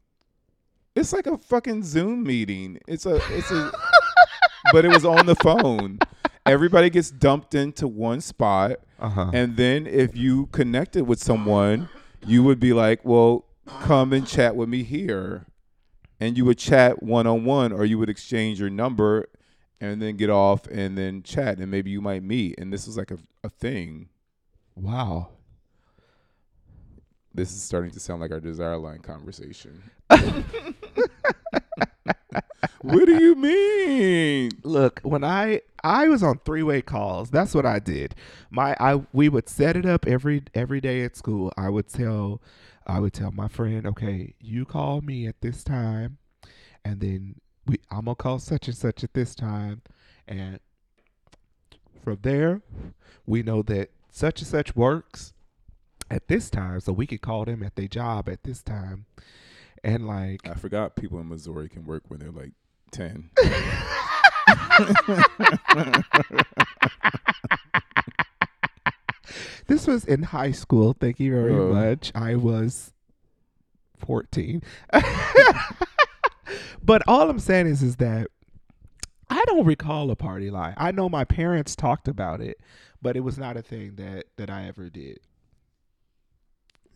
It's 0.95 1.13
like 1.13 1.27
a 1.27 1.39
fucking 1.39 1.85
Zoom 1.85 2.25
meeting. 2.25 2.79
It's 2.87 3.07
a. 3.07 3.17
It's 3.31 3.51
a. 3.51 3.73
but 4.73 4.85
it 4.85 4.89
was 4.89 5.05
on 5.05 5.27
the 5.27 5.37
phone. 5.37 5.99
Everybody 6.47 6.91
gets 6.91 7.11
dumped 7.11 7.55
into 7.55 7.87
one 7.89 8.21
spot, 8.21 8.79
Uh 8.99 9.09
huh. 9.11 9.31
and 9.35 9.57
then 9.57 9.87
if 9.87 10.17
you 10.17 10.47
connected 10.47 11.05
with 11.07 11.21
someone, 11.23 11.89
you 12.27 12.43
would 12.43 12.59
be 12.61 12.73
like, 12.73 13.05
"Well, 13.05 13.45
come 13.81 14.13
and 14.13 14.27
chat 14.27 14.57
with 14.57 14.69
me 14.69 14.83
here," 14.83 15.47
and 16.21 16.37
you 16.37 16.45
would 16.45 16.59
chat 16.59 17.03
one 17.03 17.27
on 17.27 17.45
one, 17.45 17.73
or 17.73 17.85
you 17.85 17.99
would 17.99 18.11
exchange 18.11 18.61
your 18.61 18.71
number, 18.71 19.29
and 19.81 20.03
then 20.03 20.17
get 20.17 20.31
off 20.31 20.67
and 20.67 20.99
then 20.99 21.23
chat, 21.23 21.59
and 21.59 21.71
maybe 21.71 21.91
you 21.91 22.01
might 22.01 22.23
meet. 22.23 22.59
And 22.59 22.73
this 22.73 22.87
was 22.87 22.97
like 22.97 23.11
a 23.11 23.19
a 23.45 23.51
thing. 23.51 24.09
Wow. 24.75 25.31
This 27.35 27.53
is 27.53 27.63
starting 27.63 27.91
to 27.93 28.01
sound 28.01 28.21
like 28.21 28.33
our 28.33 28.41
desire 28.41 28.79
line 28.79 29.01
conversation. 29.01 29.83
what 32.81 33.05
do 33.07 33.23
you 33.23 33.35
mean? 33.35 34.51
Look, 34.63 35.01
when 35.03 35.23
I 35.25 35.61
I 35.85 36.09
was 36.09 36.23
on 36.23 36.41
three 36.45 36.63
way 36.63 36.83
calls, 36.83 37.31
that's 37.31 37.55
what 37.55 37.67
I 37.67 37.79
did. 37.79 38.15
My 38.51 38.77
I 38.81 39.03
we 39.13 39.29
would 39.29 39.49
set 39.49 39.77
it 39.77 39.87
up 39.87 40.07
every 40.07 40.43
every 40.55 40.81
day 40.81 41.03
at 41.03 41.17
school. 41.17 41.53
I 41.57 41.69
would 41.69 41.89
tell 41.89 42.41
I 42.89 43.01
would 43.01 43.13
tell 43.13 43.31
my 43.31 43.49
friend, 43.49 43.87
okay, 43.87 44.35
you 44.41 44.65
call 44.65 45.03
me 45.03 45.27
at 45.27 45.41
this 45.43 45.63
time, 45.63 46.17
and 46.85 47.01
then 47.01 47.35
we 47.67 47.79
I'm 47.91 48.07
gonna 48.07 48.15
call 48.15 48.39
such 48.39 48.67
and 48.67 48.77
such 48.77 49.05
at 49.05 49.13
this 49.13 49.35
time, 49.35 49.83
and 50.27 50.59
from 52.03 52.19
there, 52.23 52.63
we 53.27 53.43
know 53.43 53.63
that 53.63 53.91
such 54.11 54.41
and 54.41 54.49
such 54.49 54.75
works 54.75 55.35
at 56.11 56.29
this 56.29 56.49
time, 56.49 56.81
so 56.81 56.93
we 56.93 57.07
could 57.07 57.21
call 57.21 57.45
them 57.45 57.63
at 57.63 57.77
their 57.77 57.89
job 57.89 58.29
at 58.29 58.45
this 58.45 58.63
time, 58.63 59.05
and 59.85 60.07
like 60.07 60.49
I 60.49 60.55
forgot 60.55 60.97
people 60.97 61.21
in 61.21 61.29
Missouri 61.29 61.69
can 61.69 61.85
work 61.85 62.05
when 62.09 62.21
they're 62.21 62.31
like 62.31 62.53
ten. 62.91 63.31
This 69.67 69.87
was 69.87 70.05
in 70.05 70.23
high 70.25 70.53
school. 70.53 70.95
Thank 70.99 71.21
you 71.21 71.33
very 71.33 71.53
much. 71.55 72.13
I 72.15 72.35
was 72.37 72.93
14. 73.99 74.63
but 76.83 77.03
all 77.07 77.29
I'm 77.29 77.39
saying 77.39 77.67
is 77.67 77.83
is 77.83 77.97
that 77.97 78.29
I 79.31 79.43
don't 79.47 79.67
recall 79.67 80.11
a 80.11 80.17
party 80.17 80.51
line. 80.51 80.75
I 80.77 80.91
know 80.93 81.09
my 81.09 81.25
parents 81.25 81.77
talked 81.77 82.09
about 82.09 82.41
it, 82.41 82.59
but 83.03 83.17
it 83.17 83.21
was 83.21 83.39
not 83.39 83.57
a 83.57 83.63
thing 83.63 83.97
that 83.97 84.25
that 84.37 84.51
I 84.51 84.67
ever 84.67 84.89
did. 84.89 85.21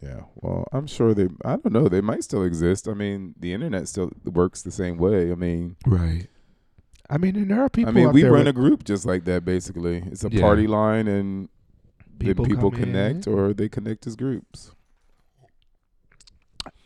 Yeah, 0.00 0.22
well, 0.36 0.66
I'm 0.72 0.86
sure 0.88 1.14
they. 1.14 1.28
I 1.44 1.56
don't 1.56 1.72
know. 1.72 1.88
They 1.88 2.00
might 2.00 2.24
still 2.24 2.42
exist. 2.42 2.88
I 2.88 2.94
mean, 2.94 3.34
the 3.38 3.52
internet 3.52 3.86
still 3.86 4.10
works 4.24 4.62
the 4.62 4.72
same 4.72 4.96
way. 4.96 5.30
I 5.30 5.36
mean, 5.36 5.76
Right. 5.86 6.26
I 7.08 7.18
mean, 7.18 7.36
and 7.36 7.50
there 7.50 7.62
are 7.62 7.68
people 7.68 7.90
I 7.90 7.94
mean, 7.94 8.12
we 8.12 8.24
run 8.24 8.32
with 8.38 8.48
a 8.48 8.52
group 8.52 8.84
just 8.84 9.04
like 9.04 9.24
that. 9.26 9.44
Basically, 9.44 9.98
it's 10.06 10.24
a 10.24 10.30
Yeah. 10.32 10.40
party 10.40 10.66
line, 10.66 11.06
and 11.06 11.48
people, 12.18 12.44
then 12.44 12.54
people 12.54 12.70
connect 12.70 13.26
in, 13.26 13.32
or 13.32 13.52
they 13.52 13.68
connect 13.68 14.06
as 14.06 14.16
groups. 14.16 14.72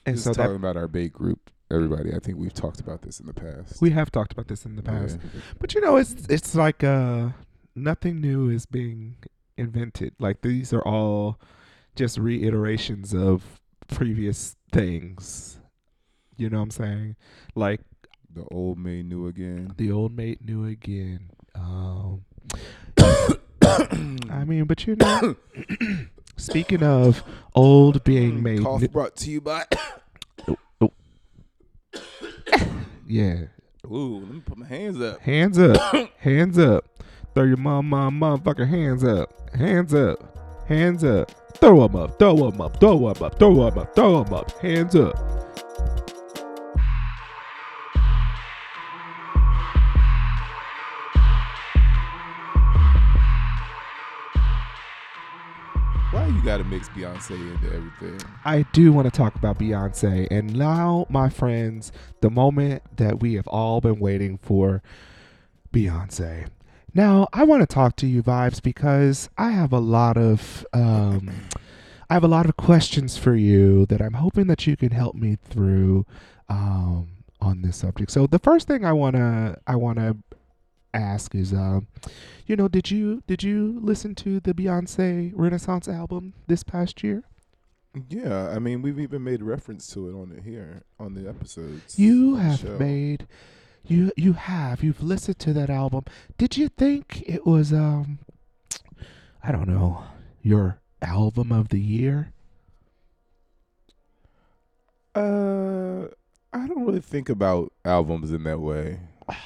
and 0.04 0.16
Just 0.16 0.24
so 0.24 0.32
talking 0.32 0.52
that 0.52 0.56
about 0.56 0.76
our 0.76 0.88
bait 0.88 1.12
group, 1.12 1.50
everybody. 1.70 2.14
I 2.14 2.18
think 2.18 2.38
we've 2.38 2.54
talked 2.54 2.80
about 2.80 3.02
this 3.02 3.20
in 3.20 3.26
the 3.26 3.34
past. 3.34 3.80
we 3.80 3.90
have 3.90 4.10
talked 4.10 4.32
about 4.32 4.48
this 4.48 4.64
in 4.64 4.76
the 4.76 4.82
past. 4.82 5.18
Yeah. 5.22 5.40
But 5.58 5.74
you 5.74 5.80
know, 5.80 5.96
it's 5.96 6.14
it's 6.28 6.54
like 6.54 6.82
uh 6.84 7.30
nothing 7.74 8.20
new 8.20 8.48
is 8.50 8.66
being 8.66 9.16
invented. 9.56 10.14
Like 10.18 10.42
these 10.42 10.72
are 10.72 10.82
all 10.86 11.40
just 11.94 12.18
reiterations 12.18 13.14
of 13.14 13.60
previous 13.88 14.56
things. 14.72 15.58
You 16.36 16.50
know 16.50 16.58
what 16.58 16.64
I'm 16.64 16.70
saying? 16.70 17.16
Like 17.54 17.80
The 18.34 18.44
old 18.50 18.78
made 18.78 19.06
new 19.08 19.26
again. 19.26 19.72
the 19.76 19.90
old 19.90 20.14
mate 20.14 20.44
new 20.44 20.66
again. 20.66 21.30
Um 21.54 22.24
I 24.30 24.44
mean, 24.46 24.64
but 24.64 24.86
you 24.86 24.96
know, 24.96 25.36
speaking 26.36 26.82
of 26.82 27.22
old 27.54 28.04
being 28.04 28.42
made, 28.42 28.62
Cough 28.62 28.80
new- 28.80 28.88
brought 28.88 29.16
to 29.16 29.30
you 29.30 29.40
by. 29.40 29.64
yeah, 33.06 33.44
Ooh, 33.86 34.20
let 34.20 34.34
me 34.34 34.40
put 34.44 34.58
my 34.58 34.66
hands 34.66 35.00
up. 35.00 35.20
hands 35.20 35.58
up, 35.58 36.10
hands 36.18 36.58
up, 36.58 36.84
throw 37.34 37.44
your 37.44 37.56
mom, 37.56 37.88
mom, 37.88 38.20
motherfucker 38.20 38.68
hands 38.68 39.04
up, 39.04 39.54
hands 39.54 39.94
up, 39.94 40.66
hands 40.68 41.04
up, 41.04 41.30
Throw 41.58 41.88
them 41.88 41.96
up, 41.96 42.18
Throw 42.18 42.36
them 42.50 42.60
up, 42.60 42.78
Throw 42.78 42.98
them 43.12 43.22
up, 43.22 43.38
Throw 43.38 43.54
them 43.70 43.78
up, 43.78 43.94
Throw 43.94 44.22
them 44.24 44.34
up, 44.34 44.50
hands 44.60 44.94
up. 44.94 45.16
You 56.46 56.52
gotta 56.52 56.62
mix 56.62 56.88
Beyonce 56.90 57.30
into 57.32 57.74
everything? 57.74 58.20
I 58.44 58.62
do 58.72 58.92
want 58.92 59.06
to 59.06 59.10
talk 59.10 59.34
about 59.34 59.58
Beyonce. 59.58 60.28
And 60.30 60.54
now, 60.56 61.04
my 61.08 61.28
friends, 61.28 61.90
the 62.20 62.30
moment 62.30 62.84
that 62.98 63.18
we 63.18 63.34
have 63.34 63.48
all 63.48 63.80
been 63.80 63.98
waiting 63.98 64.38
for 64.38 64.80
Beyonce. 65.72 66.46
Now, 66.94 67.26
I 67.32 67.42
want 67.42 67.62
to 67.62 67.66
talk 67.66 67.96
to 67.96 68.06
you, 68.06 68.22
Vybz, 68.22 68.62
because 68.62 69.28
I 69.36 69.50
have 69.50 69.72
a 69.72 69.80
lot 69.80 70.16
of 70.16 70.64
um, 70.72 71.32
I 72.08 72.14
have 72.14 72.22
a 72.22 72.28
lot 72.28 72.46
of 72.46 72.56
questions 72.56 73.18
for 73.18 73.34
you 73.34 73.84
that 73.86 74.00
I'm 74.00 74.14
hoping 74.14 74.46
that 74.46 74.68
you 74.68 74.76
can 74.76 74.92
help 74.92 75.16
me 75.16 75.38
through 75.42 76.06
um, 76.48 77.08
on 77.40 77.62
this 77.62 77.78
subject. 77.78 78.12
So, 78.12 78.28
the 78.28 78.38
first 78.38 78.68
thing 78.68 78.84
I 78.84 78.92
wanna 78.92 79.58
I 79.66 79.74
wanna 79.74 80.14
ask 80.96 81.34
is, 81.34 81.52
uh, 81.52 81.80
you 82.46 82.56
know, 82.56 82.68
did 82.68 82.90
you 82.90 83.22
did 83.26 83.42
you 83.42 83.78
listen 83.82 84.14
to 84.16 84.40
the 84.40 84.54
Beyonce 84.54 85.32
Renaissance 85.34 85.88
album 85.88 86.34
this 86.46 86.62
past 86.62 87.02
year? 87.02 87.24
Yeah, 88.08 88.50
I 88.50 88.58
mean, 88.58 88.82
we've 88.82 89.00
even 89.00 89.24
made 89.24 89.42
reference 89.42 89.86
to 89.94 90.08
it 90.08 90.14
on 90.14 90.32
it 90.32 90.42
here 90.42 90.82
on 90.98 91.14
the 91.14 91.28
episodes. 91.28 91.98
You 91.98 92.36
have 92.36 92.60
show. 92.60 92.78
made 92.78 93.26
you 93.84 94.12
you 94.16 94.34
have 94.34 94.82
you've 94.82 95.02
listened 95.02 95.38
to 95.40 95.52
that 95.52 95.70
album. 95.70 96.04
Did 96.38 96.56
you 96.56 96.68
think 96.68 97.22
it 97.26 97.46
was 97.46 97.72
um 97.72 98.18
I 99.42 99.52
don't 99.52 99.68
know, 99.68 100.02
your 100.42 100.80
album 101.02 101.52
of 101.52 101.68
the 101.68 101.80
year? 101.80 102.32
Uh, 105.14 106.08
I 106.52 106.66
don't 106.66 106.84
really 106.84 107.00
think 107.00 107.28
about 107.28 107.72
albums 107.84 108.32
in 108.32 108.42
that 108.44 108.60
way. 108.60 109.00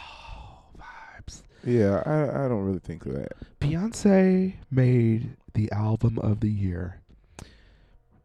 Vybz. 1.65 1.79
Yeah, 1.79 2.03
I 2.07 2.45
I 2.45 2.49
don't 2.49 2.65
really 2.65 2.79
think 2.79 3.07
of 3.07 3.13
that. 3.15 3.33
Beyonce 3.61 4.55
made 4.71 5.37
the 5.55 5.71
album 5.73 6.19
of 6.19 6.41
the 6.41 6.51
year. 6.51 7.01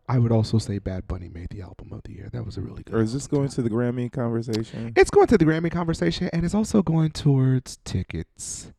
I 0.08 0.20
would 0.20 0.32
also 0.32 0.60
say 0.60 0.78
Bad 0.78 1.08
Bunny 1.08 1.30
made 1.30 1.50
the 1.50 1.62
album 1.62 1.92
of 1.92 2.04
the 2.04 2.12
year. 2.14 2.30
That 2.32 2.46
was 2.46 2.58
a 2.58 2.62
really 2.62 2.84
good. 2.84 2.94
Or 2.94 3.02
is 3.02 3.14
this 3.14 3.26
going 3.26 3.50
too. 3.50 3.56
to 3.56 3.62
the 3.64 3.70
Grammy 3.70 4.12
conversation? 4.12 4.94
It's 4.96 5.10
going 5.10 5.28
to 5.28 5.38
the 5.38 5.46
Grammy 5.46 5.72
conversation, 5.72 6.30
and 6.32 6.46
it's 6.46 6.54
also 6.54 6.84
going 6.84 7.12
towards 7.12 7.78
tickets. 7.86 8.72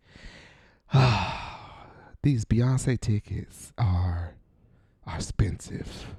These 2.23 2.45
Beyonce 2.45 3.01
tickets 3.01 3.73
are 3.77 4.35
are 5.07 5.17
expensive, 5.17 6.17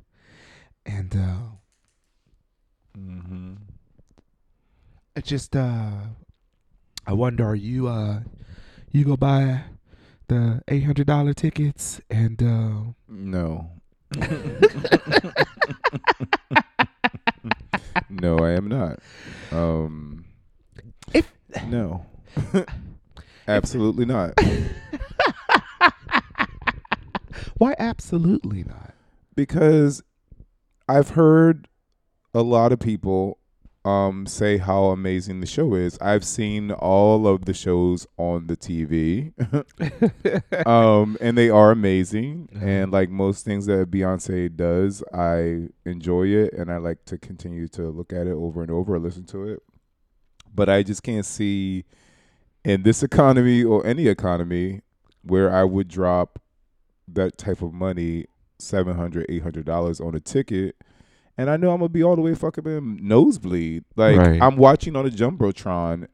and 0.86 1.16
uh, 1.16 1.38
mm-hmm. 2.98 3.54
it 5.16 5.26
just 5.26 5.56
uh, 5.56 5.92
I 7.08 7.14
wonder, 7.14 7.46
are 7.46 7.56
you 7.56 7.88
uh, 7.88 8.20
you 8.92 9.06
go 9.06 9.16
buy 9.16 9.62
the 10.28 10.62
eight 10.68 10.84
hundred 10.84 11.08
dollar 11.08 11.34
tickets, 11.34 12.02
and 12.10 12.44
uh, 12.44 12.92
No. 13.08 13.70
no, 18.10 18.38
I 18.40 18.52
am 18.52 18.68
not. 18.68 19.00
Um, 19.52 20.26
If- 21.14 21.32
no, 21.68 22.06
absolutely 23.48 24.06
not. 24.06 24.34
why 27.58 27.74
absolutely 27.80 28.64
not? 28.64 28.94
Because 29.36 30.04
I've 30.90 31.12
heard 31.12 31.68
a 32.34 32.42
lot 32.42 32.72
of 32.74 32.80
people 32.80 33.38
um, 33.88 34.26
say 34.26 34.58
how 34.58 34.86
amazing 34.88 35.40
the 35.40 35.46
show 35.46 35.74
is. 35.74 35.98
I've 36.02 36.26
seen 36.26 36.72
all 36.72 37.26
of 37.26 37.46
the 37.46 37.54
shows 37.54 38.06
on 38.18 38.48
the 38.48 38.58
TV, 38.58 39.32
um, 40.68 41.18
and 41.22 41.38
they 41.38 41.50
are 41.50 41.72
amazing. 41.72 42.50
Uh-huh. 42.54 42.66
And 42.66 42.92
like 42.92 43.10
most 43.10 43.46
things 43.46 43.66
that 43.68 43.90
Beyonce 43.90 44.54
does, 44.54 45.04
I 45.14 45.70
enjoy 45.86 46.28
it, 46.28 46.54
and 46.54 46.70
I 46.70 46.78
like 46.78 47.06
to 47.06 47.18
continue 47.18 47.70
to 47.70 47.84
look 47.84 48.12
at 48.12 48.28
it 48.28 48.34
over 48.34 48.62
and 48.62 48.70
over, 48.70 49.00
listen 49.00 49.24
to 49.28 49.48
it. 49.48 49.64
But 50.54 50.68
I 50.68 50.84
just 50.84 51.02
can't 51.02 51.26
see 51.26 51.86
in 52.66 52.84
this 52.84 53.04
economy 53.04 53.64
or 53.64 53.86
any 53.86 54.08
economy 54.08 54.82
where 55.22 55.54
I 55.54 55.64
would 55.64 55.88
drop 55.88 56.40
that 57.08 57.38
type 57.38 57.62
of 57.62 57.72
money, 57.72 58.26
seven 58.60 58.98
hundred, 58.98 59.28
eight 59.30 59.44
hundred 59.44 59.66
dollars 59.66 60.02
on 60.02 60.14
a 60.14 60.20
ticket. 60.20 60.76
And 61.38 61.50
I 61.50 61.58
know 61.58 61.72
I'm 61.72 61.78
gonna 61.80 61.90
be 61.90 62.04
all 62.04 62.16
the 62.16 62.22
way 62.22 62.34
fucking 62.34 62.66
in 62.66 63.00
nosebleed. 63.08 63.84
Like 63.96 64.18
Right. 64.18 64.42
I'm 64.42 64.58
watching 64.58 64.96
on 64.96 65.06
a 65.06 65.10
jumbotron. 65.10 66.08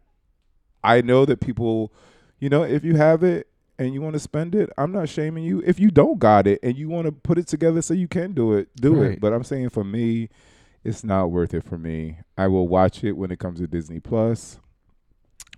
I 0.83 1.01
know 1.01 1.25
that 1.25 1.39
people, 1.39 1.93
you 2.39 2.49
know, 2.49 2.63
if 2.63 2.83
you 2.83 2.95
have 2.97 3.23
it 3.23 3.47
and 3.79 3.93
you 3.93 4.01
want 4.01 4.13
to 4.13 4.19
spend 4.19 4.53
it, 4.53 4.69
I'm 4.77 4.91
not 4.91 5.07
shaming 5.09 5.43
you. 5.45 5.63
If 5.65 5.79
you 5.79 5.89
don't 5.91 6.19
got 6.19 6.45
it 6.45 6.59
and 6.61 6.77
you 6.77 6.89
want 6.89 7.05
to 7.05 7.11
put 7.13 7.37
it 7.37 7.47
together 7.47 7.81
so 7.81 7.93
you 7.93 8.07
can 8.07 8.33
do 8.33 8.53
it, 8.53 8.67
do 8.75 8.95
Right. 8.95 9.11
it. 9.13 9.21
But 9.21 9.31
I'm 9.33 9.43
saying 9.43 9.69
for 9.69 9.83
me, 9.85 10.29
it's 10.83 11.03
not 11.05 11.31
worth 11.31 11.53
it 11.53 11.63
for 11.63 11.77
me. 11.77 12.17
I 12.37 12.47
will 12.47 12.67
watch 12.67 13.03
it 13.03 13.13
when 13.13 13.31
it 13.31 13.39
comes 13.39 13.59
to 13.59 13.67
Disney 13.67 14.01
Plus, 14.01 14.59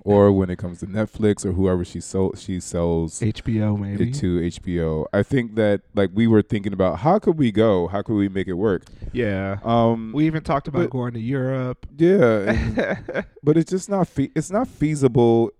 or 0.05 0.31
when 0.31 0.49
it 0.51 0.57
comes 0.57 0.79
to 0.81 0.85
Netflix 0.85 1.43
or 1.45 1.51
whoever 1.51 1.83
she 1.83 1.99
sold 1.99 2.37
she 2.37 2.59
sells 2.59 3.19
HBO 3.21 3.77
maybe. 3.77 4.09
it 4.09 4.13
to 4.15 4.39
HBO. 4.39 5.05
I 5.11 5.23
think 5.23 5.55
that 5.55 5.81
like 5.95 6.11
we 6.13 6.27
were 6.27 6.43
thinking 6.43 6.71
about 6.73 6.99
how 6.99 7.17
could 7.19 7.37
we 7.37 7.51
go? 7.51 7.87
How 7.87 8.01
could 8.03 8.13
we 8.15 8.29
make 8.29 8.47
it 8.47 8.53
work? 8.53 8.83
Yeah. 9.11 9.57
Um, 9.63 10.11
We 10.13 10.25
even 10.27 10.43
talked 10.43 10.67
about 10.67 10.83
but- 10.83 10.89
going 10.91 11.13
to 11.15 11.19
Europe. 11.19 11.85
yeah, 11.97 12.51
and- 12.53 13.25
but 13.43 13.57
it's 13.57 13.71
just 13.71 13.89
not 13.89 14.07
fe- 14.07 14.31
it's 14.35 14.51
not 14.51 14.67
feasible. 14.67 15.51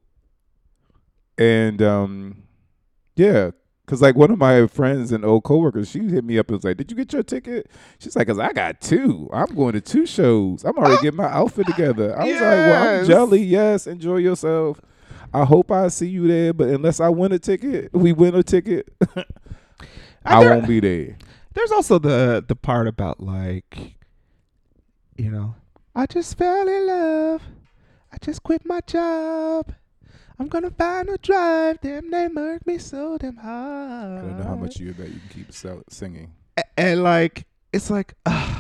And 1.38 1.82
um, 1.82 2.44
yeah, 3.16 3.52
because 3.86 4.02
like 4.02 4.15
one 4.15 4.32
of 4.32 4.38
my 4.39 4.65
friends 4.67 5.12
and 5.12 5.24
old 5.24 5.43
coworkers, 5.43 5.89
she 5.91 6.00
hit 6.00 6.24
me 6.24 6.38
up 6.39 6.48
and 6.50 6.58
was 6.58 6.63
like, 6.63 6.78
"Did 6.78 6.89
you 6.91 6.98
get 6.98 7.13
your 7.13 7.24
ticket?" 7.24 7.69
She's 8.00 8.15
like, 8.15 8.28
"Cause 8.28 8.39
I 8.39 8.52
got 8.54 8.82
two. 8.82 9.30
I'm 9.32 9.54
going 9.56 9.74
to 9.74 9.82
two 9.82 10.06
shows. 10.06 10.63
I'm 10.63 10.78
already 10.78 11.02
getting 11.02 11.17
my 11.17 11.26
outfit 11.30 11.67
together." 11.67 12.19
I 12.19 12.24
was 12.26 12.34
like, 12.34 12.41
"Well, 12.41 12.82
I'm 12.89 12.95
Yes. 12.98 13.08
jelly. 13.08 13.43
Yes, 13.43 13.88
enjoy 13.88 14.17
yourself. 14.17 14.82
I 15.34 15.43
hope 15.45 15.69
I 15.71 15.88
see 15.89 16.08
you 16.08 16.28
there. 16.28 16.54
But 16.54 16.69
unless 16.69 17.00
I 17.00 17.10
win 17.10 17.32
a 17.32 17.39
ticket, 17.39 17.93
we 17.93 18.12
win 18.13 18.34
a 18.36 18.43
ticket. 18.43 18.88
I 20.26 20.41
there- 20.43 20.50
won't 20.56 20.67
be 20.67 20.80
there." 20.80 21.17
There's 21.54 21.71
also 21.71 22.00
the 22.00 22.43
the 22.45 22.56
part 22.56 22.88
about 22.88 23.21
like, 23.21 23.95
you 25.15 25.30
know, 25.32 25.56
I 25.95 26.06
just 26.06 26.38
fell 26.38 26.67
in 26.67 26.88
love. 26.88 27.41
I 28.12 28.17
just 28.21 28.43
quit 28.43 28.65
my 28.65 28.82
job. 28.88 29.74
I'm 30.39 30.48
gonna 30.48 30.71
find 30.71 31.10
a 31.10 31.17
drive. 31.17 31.80
Damn, 31.82 32.12
they 32.12 32.28
murk 32.28 32.65
me 32.67 32.78
so 32.78 33.17
damn 33.17 33.38
hard. 33.38 34.19
I 34.19 34.21
don't 34.21 34.38
know 34.39 34.43
how 34.45 34.56
much 34.56 34.80
you 34.80 34.93
bet 34.93 35.08
you 35.08 35.19
can 35.19 35.30
keep 35.30 35.52
sell- 35.54 35.84
singing. 35.89 36.34
A- 36.58 36.63
and 36.80 37.04
like 37.04 37.45
it's 37.71 37.89
like 37.89 38.13
uh, 38.26 38.56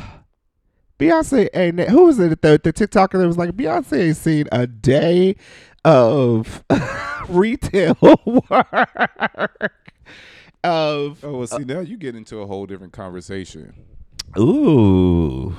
Beyonce 0.99 1.49
ain't 1.53 1.79
who 1.89 2.05
was 2.05 2.19
it 2.19 2.41
the 2.41 2.59
the 2.63 2.71
TikToker 2.73 3.19
that 3.19 3.27
was 3.27 3.37
like 3.37 3.51
Beyonce 3.51 4.07
ain't 4.07 4.17
seen 4.17 4.47
a 4.51 4.65
day 4.67 5.35
of 5.83 6.63
retail 7.29 7.97
work 8.25 9.71
of 10.63 11.23
Oh 11.23 11.37
well, 11.39 11.47
see 11.47 11.63
now 11.65 11.81
you 11.81 11.97
get 11.97 12.15
into 12.15 12.39
a 12.39 12.45
whole 12.47 12.65
different 12.65 12.93
conversation. 12.93 13.73
ooh. 14.39 15.55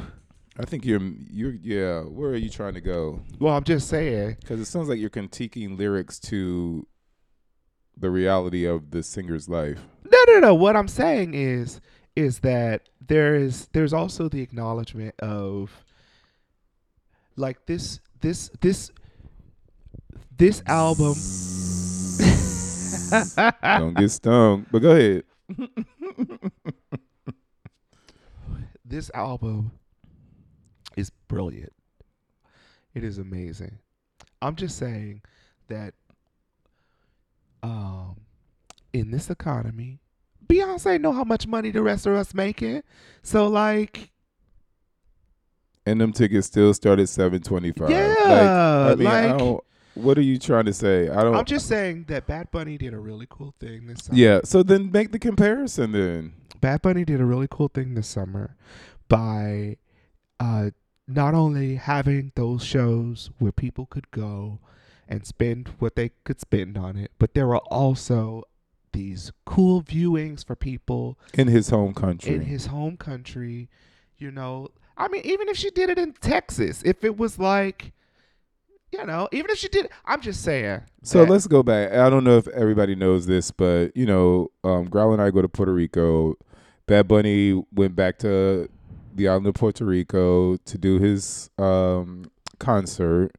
I 0.58 0.64
think 0.64 0.84
you're 0.84 1.02
you're 1.30 1.52
yeah. 1.52 2.00
Where 2.00 2.30
are 2.30 2.36
you 2.36 2.48
trying 2.48 2.74
to 2.74 2.80
go? 2.80 3.20
Well, 3.38 3.54
I'm 3.54 3.64
just 3.64 3.88
saying. 3.88 4.38
Because 4.40 4.60
it 4.60 4.64
sounds 4.66 4.88
like 4.88 4.98
you're 4.98 5.10
critiquing 5.10 5.76
lyrics 5.76 6.18
to 6.20 6.86
the 7.96 8.10
reality 8.10 8.64
of 8.64 8.90
the 8.90 9.02
singer's 9.02 9.48
life. 9.48 9.80
No, 10.10 10.18
no, 10.26 10.38
no. 10.38 10.54
What 10.54 10.76
I'm 10.76 10.88
saying 10.88 11.34
is 11.34 11.80
is 12.14 12.40
that 12.40 12.88
there 13.06 13.34
is 13.34 13.68
there's 13.72 13.92
also 13.92 14.28
the 14.28 14.40
acknowledgement 14.40 15.14
of 15.20 15.84
like 17.36 17.66
this 17.66 18.00
this 18.20 18.50
this 18.60 18.90
this 20.36 20.62
album 20.66 21.14
Don't 23.62 23.94
get 23.94 24.10
stung. 24.10 24.66
But 24.70 24.80
go 24.80 24.92
ahead. 24.92 25.24
this 28.84 29.10
album 29.14 29.72
brilliant. 31.28 31.72
It 32.94 33.04
is 33.04 33.18
amazing. 33.18 33.78
I'm 34.40 34.56
just 34.56 34.78
saying 34.78 35.22
that 35.68 35.94
um 37.62 38.16
in 38.92 39.10
this 39.10 39.30
economy, 39.30 40.00
Beyonce 40.46 41.00
know 41.00 41.12
how 41.12 41.24
much 41.24 41.46
money 41.46 41.70
the 41.70 41.82
rest 41.82 42.06
of 42.06 42.14
us 42.14 42.32
making. 42.34 42.82
So 43.22 43.48
like 43.48 44.10
And 45.84 46.00
them 46.00 46.12
tickets 46.12 46.46
still 46.46 46.72
start 46.74 46.98
at 46.98 47.08
seven 47.08 47.42
twenty 47.42 47.72
five. 47.72 47.90
Yeah, 47.90 48.14
like, 48.18 48.28
I 48.28 48.94
mean, 48.96 49.06
I 49.06 49.26
like- 49.28 49.38
don't, 49.38 49.64
what 49.94 50.18
are 50.18 50.22
you 50.22 50.38
trying 50.38 50.66
to 50.66 50.72
say? 50.74 51.08
I 51.08 51.22
don't. 51.22 51.34
I'm 51.34 51.44
just 51.46 51.66
saying 51.68 52.04
that 52.08 52.26
Bad 52.26 52.50
Bunny 52.50 52.76
did 52.76 52.92
a 52.92 52.98
really 52.98 53.26
cool 53.30 53.54
thing 53.58 53.86
this 53.86 54.04
summer. 54.04 54.18
yeah. 54.18 54.40
So 54.44 54.62
then 54.62 54.92
make 54.92 55.10
the 55.12 55.18
comparison. 55.18 55.92
Then 55.92 56.34
Bad 56.60 56.82
Bunny 56.82 57.04
did 57.04 57.18
a 57.20 57.24
really 57.24 57.48
cool 57.50 57.68
thing 57.68 57.94
this 57.94 58.06
summer 58.06 58.56
by 59.08 59.78
uh, 60.38 60.70
not 61.08 61.34
only 61.34 61.76
having 61.76 62.32
those 62.34 62.64
shows 62.64 63.30
where 63.38 63.52
people 63.52 63.86
could 63.86 64.10
go 64.10 64.58
and 65.08 65.24
spend 65.26 65.68
what 65.78 65.94
they 65.94 66.10
could 66.24 66.40
spend 66.40 66.76
on 66.76 66.96
it, 66.96 67.12
but 67.18 67.34
there 67.34 67.46
were 67.46 67.58
also 67.58 68.42
these 68.92 69.30
cool 69.44 69.82
viewings 69.82 70.44
for 70.44 70.56
people 70.56 71.18
in 71.34 71.48
his 71.48 71.70
home 71.70 71.94
country. 71.94 72.34
in 72.34 72.40
his 72.42 72.66
home 72.66 72.96
country. 72.96 73.68
You 74.18 74.30
know, 74.30 74.68
I 74.96 75.08
mean, 75.08 75.22
even 75.24 75.48
if 75.48 75.56
she 75.56 75.70
did 75.70 75.90
it 75.90 75.98
in 75.98 76.12
Texas, 76.14 76.82
if 76.84 77.04
it 77.04 77.16
was 77.18 77.38
like, 77.38 77.92
you 78.90 79.04
know, 79.04 79.28
even 79.30 79.50
if 79.50 79.58
she 79.58 79.68
did, 79.68 79.88
I'm 80.06 80.22
just 80.22 80.42
saying. 80.42 80.80
So 81.02 81.20
that- 81.20 81.30
let's 81.30 81.46
go 81.46 81.62
back. 81.62 81.92
I 81.92 82.08
don't 82.08 82.24
know 82.24 82.38
if 82.38 82.48
everybody 82.48 82.94
knows 82.94 83.26
this, 83.26 83.50
but 83.50 83.94
you 83.96 84.06
know, 84.06 84.50
um, 84.64 84.86
Growl 84.86 85.12
and 85.12 85.20
I 85.22 85.30
go 85.30 85.42
to 85.42 85.48
Puerto 85.48 85.72
Rico. 85.72 86.36
Bad 86.86 87.06
Bunny 87.08 87.62
went 87.74 87.94
back 87.94 88.18
to 88.20 88.68
the 89.16 89.28
island 89.28 89.46
of 89.46 89.54
Puerto 89.54 89.84
Rico 89.84 90.56
to 90.56 90.78
do 90.78 90.98
his 90.98 91.50
um, 91.58 92.30
concert, 92.58 93.32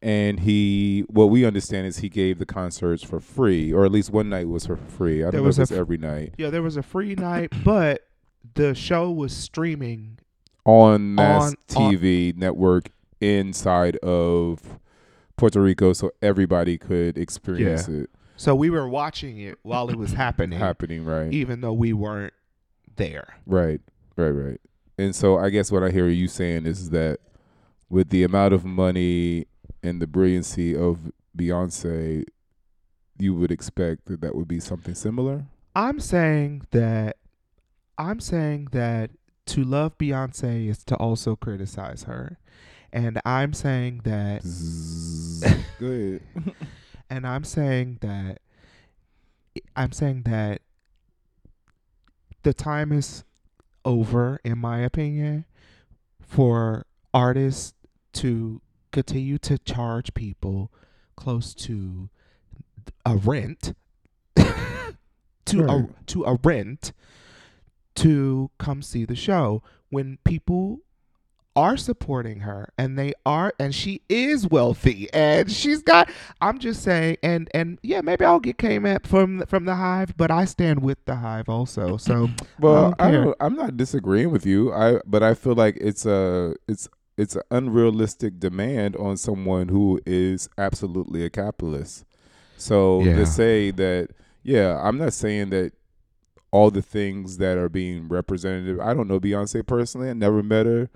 and 0.00 0.40
he, 0.40 1.04
what 1.08 1.26
we 1.26 1.44
understand 1.44 1.86
is 1.86 1.98
he 1.98 2.08
gave 2.08 2.38
the 2.38 2.46
concerts 2.46 3.02
for 3.02 3.18
free, 3.20 3.72
or 3.72 3.84
at 3.84 3.90
least 3.92 4.10
one 4.10 4.28
night 4.28 4.48
was 4.48 4.66
for 4.66 4.76
free. 4.76 5.20
I 5.22 5.24
don't 5.24 5.32
There 5.32 5.40
know 5.40 5.46
was 5.46 5.58
if 5.58 5.62
a 5.62 5.62
it's 5.64 5.72
f- 5.72 5.78
every 5.78 5.98
night 5.98 6.34
Yeah, 6.38 6.50
there 6.50 6.62
was 6.62 6.76
a 6.76 6.82
free 6.82 7.14
night, 7.14 7.52
but 7.64 8.06
the 8.54 8.74
show 8.74 9.10
was 9.10 9.32
streaming. 9.36 10.18
on 10.64 11.14
Mass 11.14 11.54
On- 11.74 11.84
on- 11.84 11.92
TV 11.94 12.36
network 12.36 12.90
inside 13.20 13.96
of 13.96 14.78
Puerto 15.36 15.60
Rico, 15.60 15.92
so 15.92 16.10
everybody 16.22 16.78
could 16.78 17.16
experience 17.18 17.88
it 17.88 18.10
So 18.36 18.54
we 18.54 18.70
were 18.70 18.88
watching 18.88 19.38
it 19.38 19.58
while 19.62 19.88
it 19.90 19.96
was 19.96 20.12
happening, 20.12 20.58
happening. 20.58 21.04
Right. 21.04 21.32
even 21.32 21.60
though 21.60 21.72
we 21.72 21.92
weren't 21.92 22.34
there. 22.96 23.34
Right, 23.46 23.80
right, 24.16 24.30
right. 24.30 24.60
And 24.98 25.14
so 25.14 25.38
I 25.38 25.50
guess 25.50 25.70
what 25.70 25.84
I 25.84 25.90
hear 25.90 26.08
you 26.08 26.26
saying 26.26 26.66
is 26.66 26.90
that 26.90 27.20
with 27.88 28.10
the 28.10 28.24
amount 28.24 28.52
of 28.52 28.64
money 28.64 29.46
and 29.82 30.02
the 30.02 30.08
brilliancy 30.08 30.76
of 30.76 31.12
Beyonce, 31.36 32.24
you 33.16 33.34
would 33.34 33.52
expect 33.52 34.06
that 34.06 34.20
that 34.20 34.34
would 34.34 34.48
be 34.48 34.58
something 34.60 34.94
similar. 34.94 35.46
I'm 35.76 36.00
saying 36.00 36.66
that 36.72 37.16
I'm 37.96 38.20
saying 38.20 38.68
that 38.72 39.10
to 39.46 39.64
love 39.64 39.96
Beyonce 39.98 40.68
is 40.68 40.84
to 40.84 40.96
also 40.96 41.36
criticize 41.36 42.04
her. 42.04 42.38
And 42.92 43.20
I'm 43.24 43.52
saying 43.52 44.02
that 44.04 44.42
Go 45.78 45.86
ahead. 45.86 46.20
and 47.10 47.26
I'm 47.26 47.44
saying 47.44 47.98
that 48.00 48.40
I'm 49.76 49.92
saying 49.92 50.22
that 50.22 50.62
the 52.42 52.52
time 52.52 52.92
is 52.92 53.24
over, 53.84 54.40
in 54.44 54.58
my 54.58 54.78
opinion, 54.80 55.44
for 56.20 56.86
artists 57.14 57.74
to 58.14 58.60
continue 58.92 59.38
to 59.38 59.58
charge 59.58 60.14
people 60.14 60.70
close 61.16 61.54
to 61.54 62.08
a 63.04 63.16
rent 63.16 63.74
to 64.36 65.62
Right. 65.62 65.70
a 65.70 65.88
to 66.06 66.24
a 66.24 66.38
rent 66.42 66.92
to 67.96 68.50
come 68.58 68.82
see 68.82 69.04
the 69.04 69.16
show 69.16 69.62
when 69.90 70.18
people 70.24 70.80
are 71.58 71.76
supporting 71.76 72.40
her 72.40 72.72
and 72.78 72.98
they 72.98 73.12
are 73.26 73.52
and 73.58 73.74
she 73.74 74.02
is 74.08 74.48
wealthy 74.48 75.08
and 75.12 75.50
she's 75.52 75.82
got 75.82 76.10
I'm 76.40 76.58
just 76.60 76.82
saying 76.82 77.18
and 77.22 77.50
and 77.54 77.78
yeah 77.82 78.02
maybe 78.02 78.24
I'll 78.24 78.40
get 78.40 78.58
came 78.58 78.86
at 78.86 79.06
from 79.06 79.44
from 79.46 79.64
the 79.66 79.76
hive 79.76 80.16
but 80.16 80.30
I 80.30 80.46
stand 80.46 80.82
with 80.82 81.04
the 81.06 81.16
hive 81.16 81.48
also 81.48 81.96
so 81.98 82.30
Well, 82.58 82.94
I 82.98 83.08
I 83.08 83.10
don't 83.10 83.32
don't, 83.32 83.36
I'm 83.40 83.54
not 83.56 83.76
disagreeing 83.76 84.30
with 84.30 84.46
you. 84.46 84.72
I 84.72 85.00
but 85.06 85.22
I 85.22 85.34
feel 85.34 85.54
like 85.54 85.76
it's 85.80 86.06
a 86.06 86.54
it's 86.68 86.88
it's 87.16 87.36
an 87.36 87.42
unrealistic 87.50 88.40
demand 88.40 88.96
on 88.96 89.16
someone 89.16 89.68
who 89.68 90.00
is 90.06 90.48
absolutely 90.58 91.24
a 91.24 91.30
capitalist. 91.30 92.04
So 92.56 93.06
Yeah. 93.06 93.14
to 93.14 93.26
say 93.26 93.70
that, 93.72 94.10
yeah, 94.42 94.80
I'm 94.82 94.98
not 94.98 95.14
saying 95.14 95.50
that 95.50 95.72
all 96.52 96.70
the 96.70 96.82
things 96.82 97.38
that 97.38 97.58
are 97.58 97.68
being 97.68 98.08
represented. 98.08 98.80
I 98.80 98.94
don't 98.94 99.08
know 99.08 99.20
Beyonce 99.20 99.66
personally. 99.66 100.10
I 100.10 100.14
never 100.14 100.42
met 100.42 100.66
her. 100.66 100.90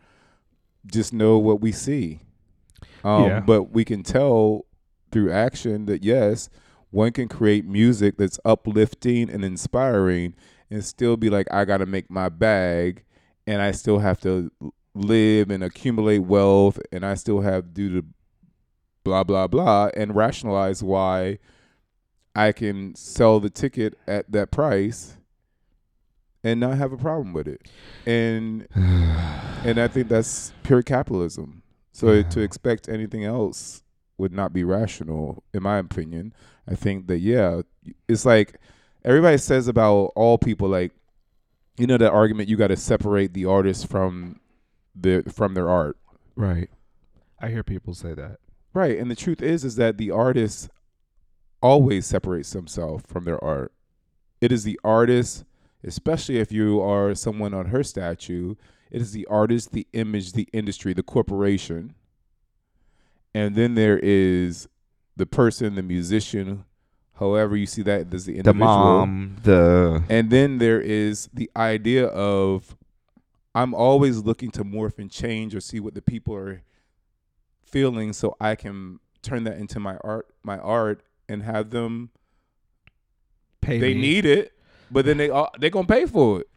Just 0.87 1.13
know 1.13 1.39
what 1.39 1.61
we 1.61 1.73
see. 1.73 2.21
Um, 3.05 3.25
Yeah. 3.25 3.41
But 3.41 3.73
we 3.73 3.85
can 3.85 4.03
tell 4.03 4.67
through 5.11 5.31
action 5.31 5.87
that 5.87 6.03
yes, 6.03 6.49
one 6.91 7.13
can 7.13 7.29
create 7.29 7.65
music 7.67 8.17
that's 8.19 8.39
uplifting 8.45 9.31
and 9.31 9.45
inspiring, 9.45 10.35
and 10.71 10.85
still 10.85 11.17
be 11.17 11.31
like, 11.31 11.47
I 11.51 11.65
got 11.65 11.79
to 11.79 11.87
make 11.87 12.11
my 12.11 12.29
bag, 12.29 13.05
and 13.47 13.61
I 13.63 13.73
still 13.73 13.99
have 13.99 14.21
to 14.23 14.51
live 14.95 15.51
and 15.51 15.65
accumulate 15.65 16.21
wealth, 16.21 16.79
and 16.91 17.05
I 17.05 17.15
still 17.15 17.41
have 17.41 17.73
due 17.75 18.01
to 18.01 18.07
blah 19.05 19.25
blah 19.25 19.47
blah, 19.47 19.91
and 19.97 20.15
rationalize 20.15 20.83
why 20.83 21.39
I 22.35 22.53
can 22.53 22.95
sell 22.95 23.41
the 23.41 23.51
ticket 23.51 23.99
at 24.07 24.31
that 24.33 24.51
price 24.51 25.17
and 26.45 26.61
not 26.61 26.77
have 26.79 26.93
a 26.93 26.97
problem 26.97 27.33
with 27.33 27.49
it. 27.49 27.69
And 28.07 28.67
and 28.75 29.79
I 29.79 29.89
think 29.89 30.09
that's 30.09 30.53
pure 30.63 30.83
capitalism. 30.83 31.63
So 31.93 32.13
Yeah. 32.13 32.23
to 32.31 32.41
expect 32.41 32.89
anything 32.89 33.25
else 33.25 33.83
would 34.19 34.33
not 34.33 34.53
be 34.53 34.65
rational, 34.65 35.43
in 35.53 35.63
my 35.63 35.79
opinion. 35.79 36.33
I 36.69 36.75
think 36.75 37.07
that 37.09 37.19
yeah, 37.19 37.63
it's 38.09 38.25
like 38.25 38.59
everybody 39.05 39.39
says 39.39 39.69
about 39.69 40.13
all 40.17 40.39
people, 40.39 40.69
like 40.69 40.93
you 41.79 41.87
know 41.87 41.97
that 41.99 42.13
argument 42.13 42.49
you 42.49 42.57
got 42.57 42.69
to 42.69 42.77
separate 42.77 43.35
the 43.35 43.45
artist 43.47 43.89
from 43.89 44.41
the 44.95 45.23
from 45.33 45.55
their 45.55 45.69
art, 45.71 45.97
right 46.37 46.69
I 47.41 47.49
hear 47.49 47.63
people 47.63 47.95
say 47.95 48.15
that 48.15 48.39
right? 48.75 48.99
And 48.99 49.11
the 49.11 49.17
truth 49.17 49.43
is, 49.43 49.65
is 49.65 49.77
that 49.77 49.99
the 49.99 50.11
artist 50.11 50.71
always 51.63 52.07
separates 52.07 52.53
himself 52.53 53.03
from 53.07 53.25
their 53.25 53.43
art. 53.45 53.73
It 54.41 54.51
is 54.51 54.65
the 54.65 54.81
artist, 54.83 55.45
especially 55.85 56.39
if 56.39 56.53
you 56.53 56.81
are 56.81 57.15
someone 57.15 57.55
on 57.55 57.67
her 57.67 57.83
statue. 57.83 58.55
It 58.91 59.01
is 59.01 59.13
the 59.13 59.27
artist, 59.27 59.73
the 59.73 59.87
image, 59.93 60.33
the 60.33 60.49
industry, 60.53 60.93
the 60.93 61.03
corporation. 61.03 61.95
And 63.35 63.55
then 63.55 63.75
there 63.75 63.99
is 63.99 64.69
the 65.17 65.27
person, 65.27 65.75
the 65.75 65.83
musician, 65.83 66.65
however 67.19 67.57
you 67.57 67.67
see 67.67 67.83
that, 67.83 68.11
there's 68.11 68.27
the 68.27 68.37
individual. 68.37 68.67
the 68.67 68.79
mom 68.79 69.37
the 69.43 70.03
And 70.09 70.31
then 70.31 70.59
there 70.59 70.81
is 70.81 71.29
the 71.33 71.51
idea 71.57 72.07
of 72.07 72.77
I'm 73.55 73.75
always 73.75 74.19
looking 74.19 74.51
to 74.53 74.65
morph 74.65 74.99
and 74.99 75.11
change 75.11 75.55
or 75.55 75.61
see 75.61 75.81
what 75.81 75.95
the 75.95 76.03
people 76.03 76.35
are 76.35 76.63
feeling 77.63 78.13
so 78.13 78.37
I 78.41 78.55
can 78.55 79.01
turn 79.23 79.45
that 79.45 79.57
into 79.57 79.79
my 79.81 79.97
art 79.99 80.27
my 80.43 80.59
art 80.59 81.03
and 81.29 81.43
have 81.43 81.71
them 81.71 82.11
pay 83.61 83.79
they 83.79 83.95
me. 83.95 84.01
need 84.01 84.27
it, 84.27 84.53
but 84.93 85.05
then 85.05 85.17
they 85.17 85.31
are 85.31 85.51
they 85.59 85.71
gonna 85.71 85.87
pay 85.87 86.07
for 86.07 86.41
it. 86.41 86.49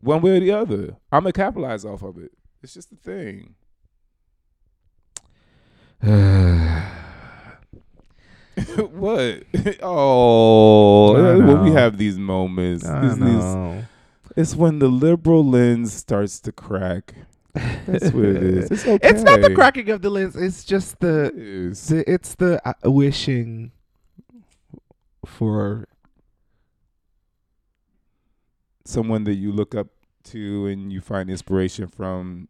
One 0.00 0.20
way 0.22 0.36
or 0.36 0.40
the 0.40 0.50
other. 0.52 0.96
I'm 1.10 1.22
gonna 1.22 1.32
capitalize 1.32 1.84
off 1.84 2.02
of 2.02 2.18
it. 2.18 2.32
It's 2.62 2.74
just 2.74 2.90
the 2.90 2.96
thing. 2.96 3.54
what? 8.90 9.42
oh, 9.82 11.12
when 11.46 11.62
we 11.64 11.70
have 11.72 11.96
these 11.98 12.18
moments. 12.18 12.84
I 12.86 13.00
these- 13.08 13.18
these- 13.18 13.84
it's 14.34 14.54
when 14.56 14.78
the 14.78 14.88
liberal 14.88 15.44
lens 15.44 15.92
starts 15.92 16.40
to 16.40 16.52
crack. 16.52 17.14
That's 17.52 18.10
what 18.12 18.24
it 18.24 18.42
is. 18.42 18.70
It's 18.70 18.86
okay. 18.86 19.08
It's 19.10 19.22
not 19.22 19.42
the 19.42 19.54
cracking 19.54 19.90
of 19.90 20.00
the 20.00 20.08
lens. 20.08 20.36
It's 20.36 20.64
just 20.64 21.00
the 21.00 21.26
It 21.26 21.74
the- 21.74 22.10
it's 22.10 22.34
the 22.36 22.66
uh, 22.66 22.90
wishing 22.90 23.72
for 25.26 25.86
Someone 28.84 29.24
that 29.24 29.34
you 29.34 29.52
look 29.52 29.74
up 29.74 29.88
to 30.24 30.66
and 30.66 30.92
you 30.92 31.00
find 31.00 31.30
inspiration 31.30 31.86
from 31.86 32.48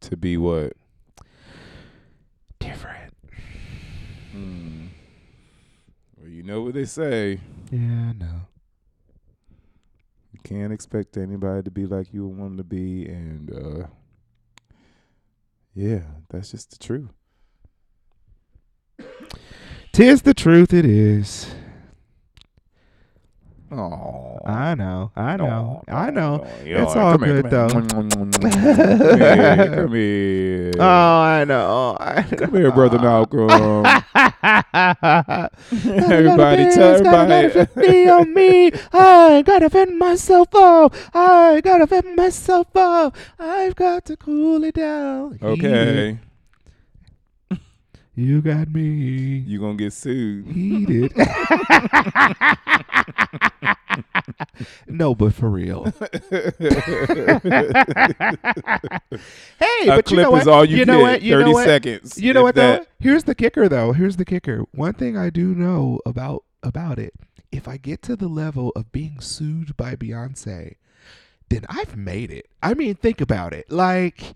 to 0.00 0.16
be 0.16 0.36
what? 0.36 0.74
different. 2.58 3.12
Hmm. 4.32 4.86
Well, 6.16 6.28
you 6.28 6.42
know 6.42 6.62
what 6.62 6.74
they 6.74 6.84
say. 6.84 7.40
Yeah, 7.70 8.10
I 8.10 8.12
know. 8.12 8.40
You 10.32 10.40
can't 10.44 10.72
expect 10.72 11.16
anybody 11.16 11.62
to 11.62 11.70
be 11.70 11.86
like 11.86 12.12
you 12.12 12.26
want 12.26 12.40
them 12.40 12.56
to 12.58 12.64
be, 12.64 13.06
and 13.06 13.50
uh, 13.52 13.86
yeah, 15.74 16.02
that's 16.30 16.50
just 16.50 16.70
the 16.70 16.78
truth. 16.78 17.10
Tis 19.92 20.22
the 20.22 20.34
truth. 20.34 20.74
It 20.74 20.84
is. 20.84 21.46
Oh, 23.72 24.38
I 24.46 24.76
know. 24.76 25.10
I 25.16 25.36
know. 25.36 25.82
I 25.88 26.10
know. 26.10 26.46
It's 26.62 26.94
all 26.94 27.18
good, 27.18 27.50
though. 27.50 27.68
come 27.68 27.88
here, 28.40 29.88
here. 29.88 30.72
Oh, 30.78 31.18
I 31.20 31.44
know. 31.44 31.96
I 31.98 32.22
Come 32.22 32.54
here, 32.54 32.70
brother 32.70 32.98
Malcolm. 33.00 33.50
everybody, 35.84 36.12
Everybody, 36.14 36.70
tell 36.70 37.06
everybody. 37.06 37.66
me 37.76 38.08
on 38.08 38.32
me. 38.34 38.70
I 38.92 39.42
gotta 39.44 39.68
fend 39.68 39.98
myself 39.98 40.54
off. 40.54 41.10
I 41.12 41.60
gotta 41.60 41.88
fend 41.88 42.14
myself 42.14 42.68
off. 42.76 43.14
I've 43.36 43.74
got 43.74 44.04
to 44.04 44.16
cool 44.16 44.62
it 44.62 44.76
down. 44.76 45.40
Okay. 45.42 46.18
You 48.16 48.40
got 48.40 48.72
me. 48.72 49.44
you 49.46 49.60
gonna 49.60 49.76
get 49.76 49.92
sued. 49.92 50.46
Heat 50.46 50.88
it. 50.90 51.12
no, 54.88 55.14
but 55.14 55.34
for 55.34 55.50
real. 55.50 55.84
hey, 56.30 56.50
A 59.88 59.96
but 59.96 60.06
clip 60.06 60.10
you 60.10 60.16
know 60.22 60.30
what? 60.30 60.42
is 60.42 60.48
all 60.48 60.64
you, 60.64 60.84
know 60.86 60.96
get. 60.98 61.02
what? 61.02 61.22
You 61.22 61.32
Thirty 61.34 61.44
know 61.44 61.52
what? 61.52 61.64
seconds. 61.66 62.18
You 62.20 62.32
know 62.32 62.42
what 62.42 62.54
that. 62.54 62.80
though? 62.80 62.86
Here's 63.00 63.24
the 63.24 63.34
kicker 63.34 63.68
though. 63.68 63.92
Here's 63.92 64.16
the 64.16 64.24
kicker. 64.24 64.64
One 64.72 64.94
thing 64.94 65.16
I 65.18 65.28
do 65.30 65.54
know 65.54 66.00
about 66.06 66.44
about 66.62 66.98
it, 66.98 67.12
if 67.52 67.68
I 67.68 67.76
get 67.76 68.00
to 68.02 68.16
the 68.16 68.28
level 68.28 68.72
of 68.74 68.90
being 68.92 69.20
sued 69.20 69.76
by 69.76 69.94
Beyonce, 69.94 70.76
then 71.50 71.66
I've 71.68 71.96
made 71.96 72.30
it. 72.30 72.48
I 72.62 72.72
mean, 72.74 72.94
think 72.94 73.20
about 73.20 73.52
it. 73.52 73.70
Like 73.70 74.34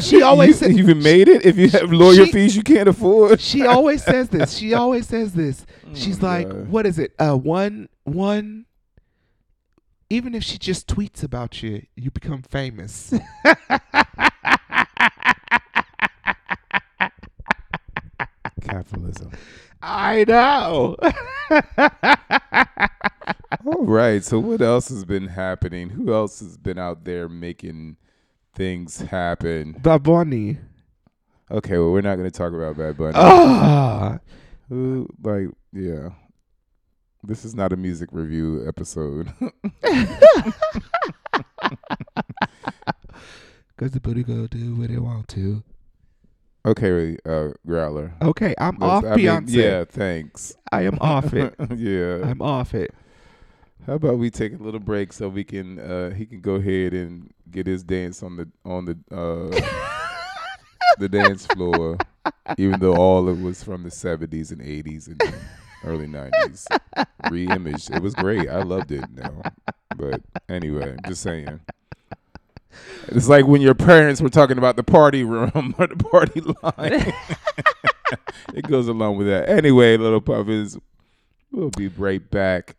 she 0.00 0.20
always 0.22 0.58
said 0.58 0.72
you 0.72 0.78
even 0.78 1.02
made 1.02 1.28
it. 1.28 1.44
If 1.44 1.56
you 1.56 1.68
have 1.70 1.92
lawyer 1.92 2.26
She- 2.26 2.32
fees 2.32 2.56
you 2.56 2.62
can't 2.62 2.88
afford. 2.88 3.40
she 3.40 3.66
always 3.66 4.02
says 4.02 4.28
this. 4.28 4.56
She 4.56 4.74
always 4.82 5.06
says 5.06 5.32
this. 5.32 5.64
She's 5.94 6.22
Oh, 6.22 6.26
like, 6.26 6.48
God. 6.48 6.68
what 6.68 6.86
is 6.86 6.98
it? 6.98 7.12
Uh 7.18 7.34
one 7.36 7.88
one 8.04 8.66
even 10.12 10.34
if 10.34 10.42
she 10.42 10.58
just 10.58 10.88
tweets 10.88 11.22
about 11.22 11.62
you, 11.62 11.86
you 11.94 12.10
become 12.10 12.42
famous. 12.42 13.14
capitalism. 18.62 19.30
I 19.82 20.24
know. 20.26 20.96
All 23.66 23.84
right. 23.84 24.22
So 24.24 24.38
what 24.38 24.60
else 24.60 24.88
has 24.88 25.04
been 25.04 25.28
happening? 25.28 25.90
Who 25.90 26.12
else 26.12 26.40
has 26.40 26.56
been 26.56 26.78
out 26.78 27.04
there 27.04 27.28
making 27.28 27.96
things 28.54 29.00
happen? 29.00 29.72
Bad 29.80 30.02
Bunny. 30.02 30.58
Okay, 31.50 31.78
well 31.78 31.92
we're 31.92 32.00
not 32.00 32.16
going 32.16 32.30
to 32.30 32.36
talk 32.36 32.52
about 32.52 32.76
Bad 32.76 32.96
Bunny. 32.96 33.14
Ah. 33.16 34.18
Like 34.70 35.48
yeah. 35.72 36.10
This 37.22 37.44
is 37.44 37.54
not 37.54 37.72
a 37.72 37.76
music 37.76 38.08
review 38.12 38.66
episode. 38.66 39.32
Cause 43.76 43.92
the 43.92 44.00
booty 44.00 44.22
go 44.22 44.46
do 44.46 44.76
what 44.76 44.90
it 44.90 45.00
want 45.00 45.28
to. 45.28 45.62
okay, 46.66 47.16
uh 47.24 47.48
Growlr. 47.66 48.12
Okay, 48.22 48.54
I'm 48.58 48.82
off 48.82 49.04
I 49.04 49.16
mean, 49.16 49.44
yeah, 49.48 49.84
thanks. 49.84 50.54
I 50.70 50.82
am 50.82 50.98
off 51.00 51.32
it. 51.34 51.54
yeah. 51.76 52.20
I'm 52.22 52.42
off 52.42 52.74
it. 52.74 52.94
How 53.86 53.94
about 53.94 54.18
we 54.18 54.30
take 54.30 54.52
a 54.52 54.62
little 54.62 54.80
break 54.80 55.12
so 55.12 55.28
we 55.28 55.44
can 55.44 55.78
uh 55.78 56.10
he 56.10 56.26
can 56.26 56.40
go 56.40 56.56
ahead 56.56 56.92
and 56.92 57.32
get 57.50 57.66
his 57.66 57.82
dance 57.82 58.22
on 58.22 58.36
the 58.36 58.48
on 58.64 58.84
the 58.86 58.98
uh 59.14 59.60
the 60.98 61.08
dance 61.08 61.46
floor 61.46 61.96
even 62.58 62.80
though 62.80 62.96
all 62.96 63.28
it 63.28 63.40
was 63.40 63.62
from 63.62 63.82
the 63.82 63.88
70s 63.90 64.50
and 64.52 64.60
80s 64.60 65.08
and 65.08 65.22
early 65.84 66.06
90s 66.06 66.66
re-imaged. 67.30 67.90
It 67.90 68.02
was 68.02 68.14
great. 68.14 68.48
I 68.48 68.62
loved 68.62 68.92
it 68.92 69.04
now 69.14 69.42
but 69.96 70.20
anyway 70.48 70.92
i'm 70.92 70.98
just 71.08 71.22
saying. 71.22 71.60
It's 73.08 73.28
like 73.28 73.46
when 73.46 73.60
your 73.60 73.74
parents 73.74 74.20
were 74.22 74.28
talking 74.30 74.58
about 74.58 74.76
the 74.76 74.84
party 74.84 75.24
room 75.24 75.74
or 75.78 75.86
the 75.86 75.96
party 75.96 76.40
line. 76.40 77.12
It 78.54 78.66
goes 78.66 78.88
along 78.88 79.16
with 79.18 79.28
that. 79.28 79.48
Anyway 79.48 79.96
little 79.96 80.20
puppets 80.20 80.76
we'll 81.52 81.70
be 81.70 81.88
right 81.88 82.28
back. 82.30 82.76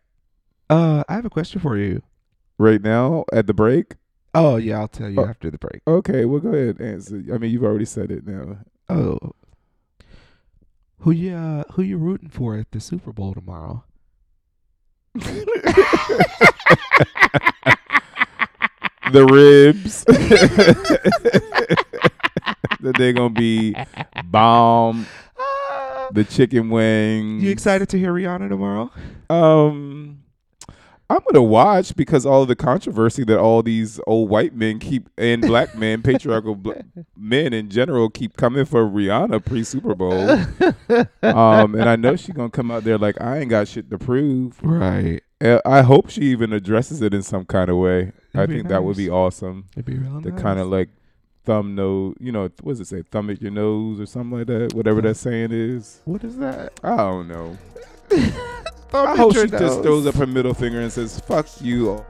Uh, 0.70 1.02
I 1.08 1.14
have 1.14 1.24
a 1.26 1.30
question 1.30 1.60
for 1.60 1.76
you. 1.78 2.02
right 2.58 2.82
now 2.82 3.24
at 3.32 3.46
the 3.46 3.54
break 3.54 3.94
Oh 4.34 4.56
yeah, 4.56 4.78
I'll 4.80 4.88
tell 4.88 5.10
you 5.10 5.20
Oh. 5.20 5.26
after 5.26 5.50
the 5.50 5.58
break. 5.58 5.82
okay 5.86 6.24
well 6.24 6.40
go 6.40 6.50
ahead 6.50 6.78
and 6.80 6.94
answer 6.94 7.22
i 7.34 7.38
mean 7.38 7.50
you've 7.50 7.64
already 7.64 7.84
said 7.84 8.10
it 8.10 8.26
now 8.26 8.58
Oh, 8.88 9.18
who 11.00 11.10
you 11.10 11.34
uh, 11.34 11.64
who 11.72 11.82
you 11.82 11.96
rooting 11.98 12.28
for 12.28 12.56
at 12.56 12.70
the 12.72 12.80
Super 12.80 13.12
Bowl 13.12 13.34
tomorrow? 13.34 13.84
the 19.12 19.26
ribs. 19.30 20.04
that 22.80 22.94
they're 22.96 23.12
gonna 23.12 23.30
be 23.30 23.74
bomb. 24.26 25.06
The 26.12 26.24
chicken 26.24 26.68
wings. 26.70 27.42
You 27.42 27.50
excited 27.50 27.88
to 27.90 27.98
hear 27.98 28.12
Rihanna 28.12 28.48
tomorrow? 28.50 28.90
Um, 29.30 30.21
I'm 31.12 31.20
gonna 31.30 31.42
watch 31.42 31.94
because 31.96 32.24
all 32.24 32.42
of 32.42 32.48
the 32.48 32.56
controversy 32.56 33.24
that 33.24 33.38
all 33.38 33.62
these 33.62 34.00
old 34.06 34.28
white 34.30 34.54
men 34.54 34.78
keep 34.78 35.08
and 35.18 35.42
black 35.42 35.76
men, 35.76 36.02
patriarchal 36.02 36.54
bl- 36.54 36.72
men 37.16 37.52
in 37.52 37.68
general, 37.68 38.08
keep 38.10 38.36
coming 38.36 38.64
for 38.64 38.84
Rihanna 38.88 39.44
pre 39.44 39.64
Super 39.64 39.94
Bowl. 39.94 40.28
um, 41.22 41.74
and 41.74 41.88
I 41.88 41.96
know 41.96 42.16
she's 42.16 42.34
gonna 42.34 42.50
come 42.50 42.70
out 42.70 42.84
there 42.84 42.98
like 42.98 43.20
I 43.20 43.38
ain't 43.38 43.50
got 43.50 43.68
shit 43.68 43.90
to 43.90 43.98
prove. 43.98 44.58
Right. 44.62 45.22
Uh, 45.40 45.60
I 45.66 45.82
hope 45.82 46.08
she 46.10 46.22
even 46.22 46.52
addresses 46.52 47.02
it 47.02 47.12
in 47.12 47.22
some 47.22 47.44
kind 47.44 47.68
of 47.68 47.76
way. 47.76 48.12
I 48.34 48.38
That'd 48.38 48.50
be 48.50 48.56
think 48.56 48.68
that 48.68 48.84
would 48.84 48.96
be 48.96 49.10
awesome. 49.10 49.66
It'd 49.72 49.84
be 49.84 49.98
real 49.98 50.20
The 50.20 50.30
nice. 50.30 50.40
kind 50.40 50.60
of 50.60 50.68
like 50.68 50.88
thumb 51.44 51.74
nose, 51.74 52.14
you 52.20 52.30
know, 52.30 52.42
what 52.62 52.72
does 52.72 52.80
it 52.80 52.86
say? 52.86 53.02
Thumb 53.02 53.28
at 53.28 53.42
your 53.42 53.50
nose 53.50 53.98
or 54.00 54.06
something 54.06 54.38
like 54.38 54.46
that. 54.46 54.72
Whatever 54.74 55.00
that 55.02 55.16
saying 55.16 55.50
is. 55.50 56.00
What 56.04 56.22
is 56.22 56.36
that? 56.38 56.78
I 56.84 56.96
don't 56.96 57.26
know. 57.28 57.58
I 58.94 59.16
hope 59.16 59.34
she 59.34 59.46
just 59.46 59.82
throws 59.82 60.06
up 60.06 60.14
her 60.16 60.26
middle 60.26 60.54
finger 60.54 60.80
and 60.80 60.92
says, 60.92 61.18
"Fuck 61.20 61.46
you." 61.60 62.04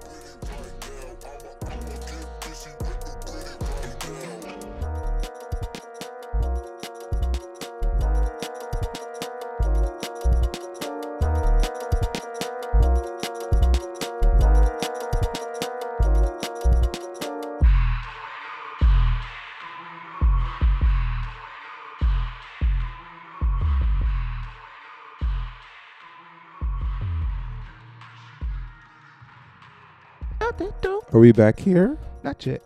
We 31.23 31.31
back 31.31 31.61
here? 31.61 31.97
Not 32.25 32.45
yet. 32.45 32.63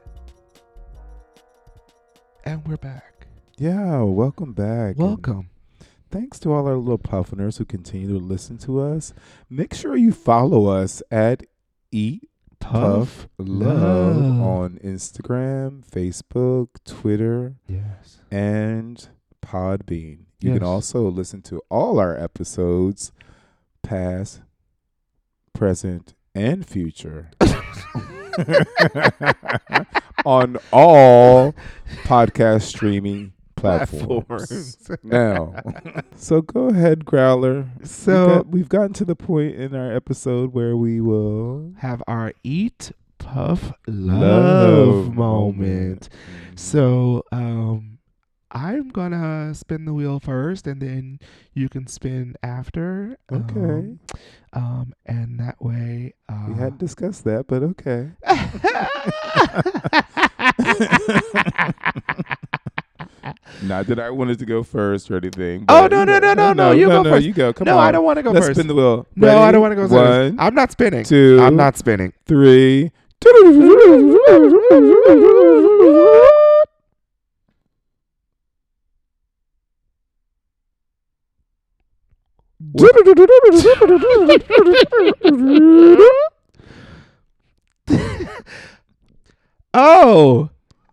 And 2.45 2.67
we're 2.67 2.79
back. 2.79 3.27
Yeah, 3.59 4.01
welcome 4.01 4.55
back. 4.55 4.97
and 4.97 4.99
Welcome. 5.07 5.51
Thanks 6.11 6.39
to 6.39 6.55
all 6.55 6.67
our 6.67 6.77
little 6.77 6.97
puffiners 6.97 7.59
who 7.59 7.67
continue 7.67 8.09
to 8.09 8.19
listen 8.19 8.57
to 8.59 8.81
us. 8.81 9.13
Make 9.51 9.75
sure 9.75 9.95
you 9.95 10.11
follow 10.11 10.69
us 10.69 11.03
at 11.11 11.43
Eat 11.93 12.31
Puff 12.59 13.29
Love 13.37 14.17
Love. 14.17 14.41
on 14.41 14.79
Instagram, 14.83 15.85
Facebook, 15.87 16.69
Twitter, 16.87 17.57
Yes. 17.69 18.21
and 18.31 19.07
Podbean. 19.43 20.21
You 20.41 20.53
Yes. 20.53 20.59
can 20.61 20.63
also 20.67 21.07
listen 21.11 21.43
to 21.43 21.61
all 21.69 21.99
our 21.99 22.17
episodes, 22.17 23.13
past, 23.83 24.41
present, 25.53 26.15
and 26.35 26.65
future, 26.67 27.31
on 30.25 30.57
all 30.73 31.55
podcast 32.05 32.63
streaming 32.63 33.33
platforms. 33.57 34.77
now, 35.03 35.55
so 36.15 36.41
go 36.43 36.67
ahead, 36.67 37.05
Growlr. 37.05 37.69
So- 37.87 38.27
we 38.27 38.35
got, 38.35 38.49
we've 38.49 38.69
gotten 38.69 38.93
to 38.95 39.05
the 39.05 39.17
point 39.17 39.55
in 39.57 39.75
our 39.75 39.95
episode 39.95 40.53
where 40.53 40.77
we 40.77 41.01
will 41.01 41.73
Have 41.79 42.03
our 42.07 42.33
eat, 42.45 42.93
puff, 43.19 43.73
love, 43.87 45.07
love 45.07 45.15
moment. 45.15 46.09
So, 46.55 47.23
um, 47.33 47.96
I'm 48.57 48.89
gonna 48.89 49.53
spin 49.53 49.85
the 49.85 49.93
wheel 49.93 50.19
first, 50.19 50.67
and 50.67 50.81
then 50.81 51.19
you 51.53 51.69
can 51.69 51.87
spin 51.87 52.37
after. 52.43 53.19
Okay. 53.31 53.61
Um, 53.61 54.01
um, 54.55 54.95
and 55.05 55.39
that 55.41 55.61
way, 55.61 56.15
uh, 56.27 56.47
We 56.49 56.55
hadn't 56.55 56.79
discussed 56.79 57.25
that, 57.25 57.47
but 57.49 57.63
okay. 57.63 58.13
Not 63.63 63.89
that 63.89 63.99
I 63.99 64.09
wanted 64.09 64.39
to 64.39 64.47
go 64.47 64.63
first 64.63 65.11
or 65.11 65.19
anything. 65.19 65.67
Oh, 65.69 65.83
but 65.83 65.91
no, 65.91 66.01
you 66.01 66.07
no, 66.07 66.19
no, 66.19 66.33
no, 66.35 66.53
no, 66.55 66.71
you 66.73 66.89
no, 66.89 66.97
go 66.97 67.03
no, 67.03 67.11
first. 67.11 67.27
You 67.27 67.33
go. 67.35 67.53
Come 67.53 67.67
no, 67.67 67.77
on. 67.77 67.89
I 67.89 67.93
don't 67.93 68.05
want 68.05 68.17
to 68.17 68.23
go 68.23 68.31
Let's 68.31 68.47
first. 68.47 68.59
spin 68.59 68.69
the 68.69 68.75
wheel. 68.75 69.07
no, 69.17 69.39
I 69.39 69.53
don't 69.53 69.61
want 69.61 69.73
to 69.73 69.77
go 69.77 69.83
One, 69.83 69.91
first. 69.91 70.35
I'm 70.39 70.55
not 70.55 70.73
spinning. 70.73 71.05
two, 71.05 71.41
I'm 71.43 71.57
not 71.57 71.77
spinning. 71.77 72.15
three. 72.25 72.91
Oh, 89.79 90.49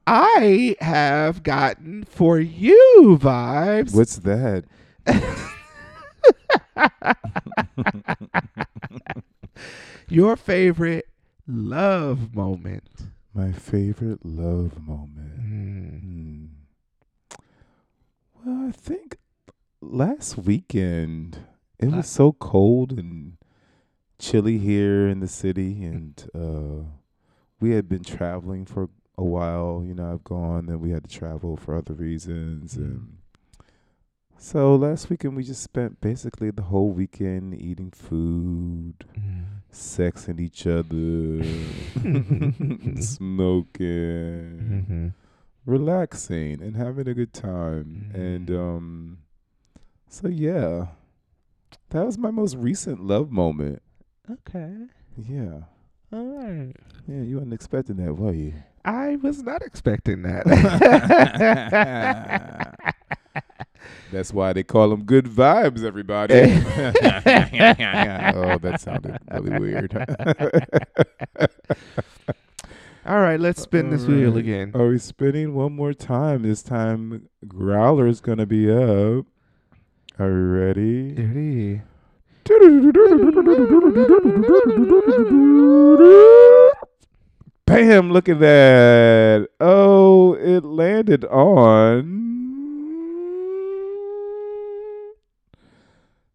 I 0.05 0.75
have 0.81 1.41
gotten 1.41 2.03
for 2.03 2.37
you 2.37 3.17
Vybz. 3.21 3.95
What's 3.95 4.17
that? 4.17 4.65
Your 10.09 10.35
favorite 10.35 11.07
love 11.47 12.35
moment. 12.35 12.83
My 13.33 13.53
favorite 13.53 14.25
love 14.25 14.85
moment. 14.85 15.39
Mm. 15.39 16.49
Well, 18.43 18.67
I 18.67 18.71
think 18.73 19.15
last 19.79 20.37
weekend 20.37 21.39
it 21.79 21.89
was 21.91 22.07
so 22.07 22.31
cold 22.33 22.91
and 22.93 23.37
chilly 24.19 24.57
here 24.57 25.07
in 25.07 25.19
the 25.19 25.27
city, 25.27 25.83
and 25.83 26.29
uh, 26.33 26.85
we 27.59 27.71
had 27.71 27.89
been 27.89 28.03
traveling 28.03 28.65
for 28.65 28.89
a 29.17 29.23
while. 29.23 29.83
You 29.85 29.93
know, 29.95 30.11
I've 30.13 30.23
gone, 30.23 30.69
and 30.69 30.79
we 30.81 30.91
had 30.91 31.03
to 31.09 31.09
travel 31.19 31.57
for 31.57 31.75
other 31.75 31.93
reasons, 31.93 32.75
Mhm. 32.77 32.83
and 32.83 33.17
so 34.37 34.75
last 34.75 35.09
weekend 35.09 35.35
we 35.35 35.43
just 35.43 35.63
spent 35.63 35.99
basically 36.01 36.51
the 36.51 36.63
whole 36.63 36.91
weekend 36.91 37.53
eating 37.59 37.91
food, 37.91 39.05
Mm. 39.17 39.43
sexing 39.71 40.39
each 40.39 40.67
other, 40.67 41.43
smoking 43.01 44.59
Mm-hmm. 44.87 45.07
relaxing 45.65 46.61
and 46.61 46.75
having 46.75 47.07
a 47.07 47.13
good 47.13 47.33
time. 47.33 48.11
And 48.13 48.47
Mm. 48.49 48.59
um 48.59 49.17
so 50.09 50.27
yeah. 50.27 50.87
That 51.89 52.05
was 52.05 52.17
my 52.17 52.31
most 52.31 52.55
recent 52.55 53.03
love 53.03 53.31
moment. 53.31 53.81
Okay. 54.29 54.73
Yeah. 55.17 55.61
All 56.11 56.25
right. 56.25 56.73
Yeah, 57.07 57.21
you 57.21 57.37
weren't 57.37 57.53
expecting 57.53 57.97
that, 57.97 58.13
were 58.13 58.33
you? 58.33 58.53
I 58.85 59.15
was 59.17 59.43
not 59.43 59.61
expecting 59.61 60.23
that. 60.23 60.45
That's 64.11 64.31
why 64.31 64.53
they 64.53 64.63
call 64.63 64.89
them 64.89 65.03
good 65.03 65.25
vibes, 65.25 65.83
everybody. 65.83 66.33
oh, 66.35 66.47
that 68.59 68.79
sounded 68.79 69.17
really 69.31 69.59
weird. 69.59 69.93
All 73.05 73.19
right, 73.19 73.37
let's 73.39 73.61
spin 73.61 73.89
this 73.89 74.05
wheel 74.05 74.37
again. 74.37 74.71
Are 74.75 74.87
we 74.87 74.97
spinning 74.97 75.53
one 75.55 75.73
more 75.73 75.93
time? 75.93 76.43
This 76.43 76.63
time 76.63 77.27
Growlr's 77.45 78.21
gonna 78.21 78.45
be 78.45 78.71
up. 78.71 79.25
Are 80.19 80.29
you 80.29 80.45
ready? 80.45 81.13
Ready? 81.13 81.81
Bam, 87.65 88.11
look 88.11 88.27
at 88.29 88.39
that. 88.39 89.47
Oh, 89.59 90.33
it 90.35 90.63
landed 90.63 91.25
on 91.25 92.21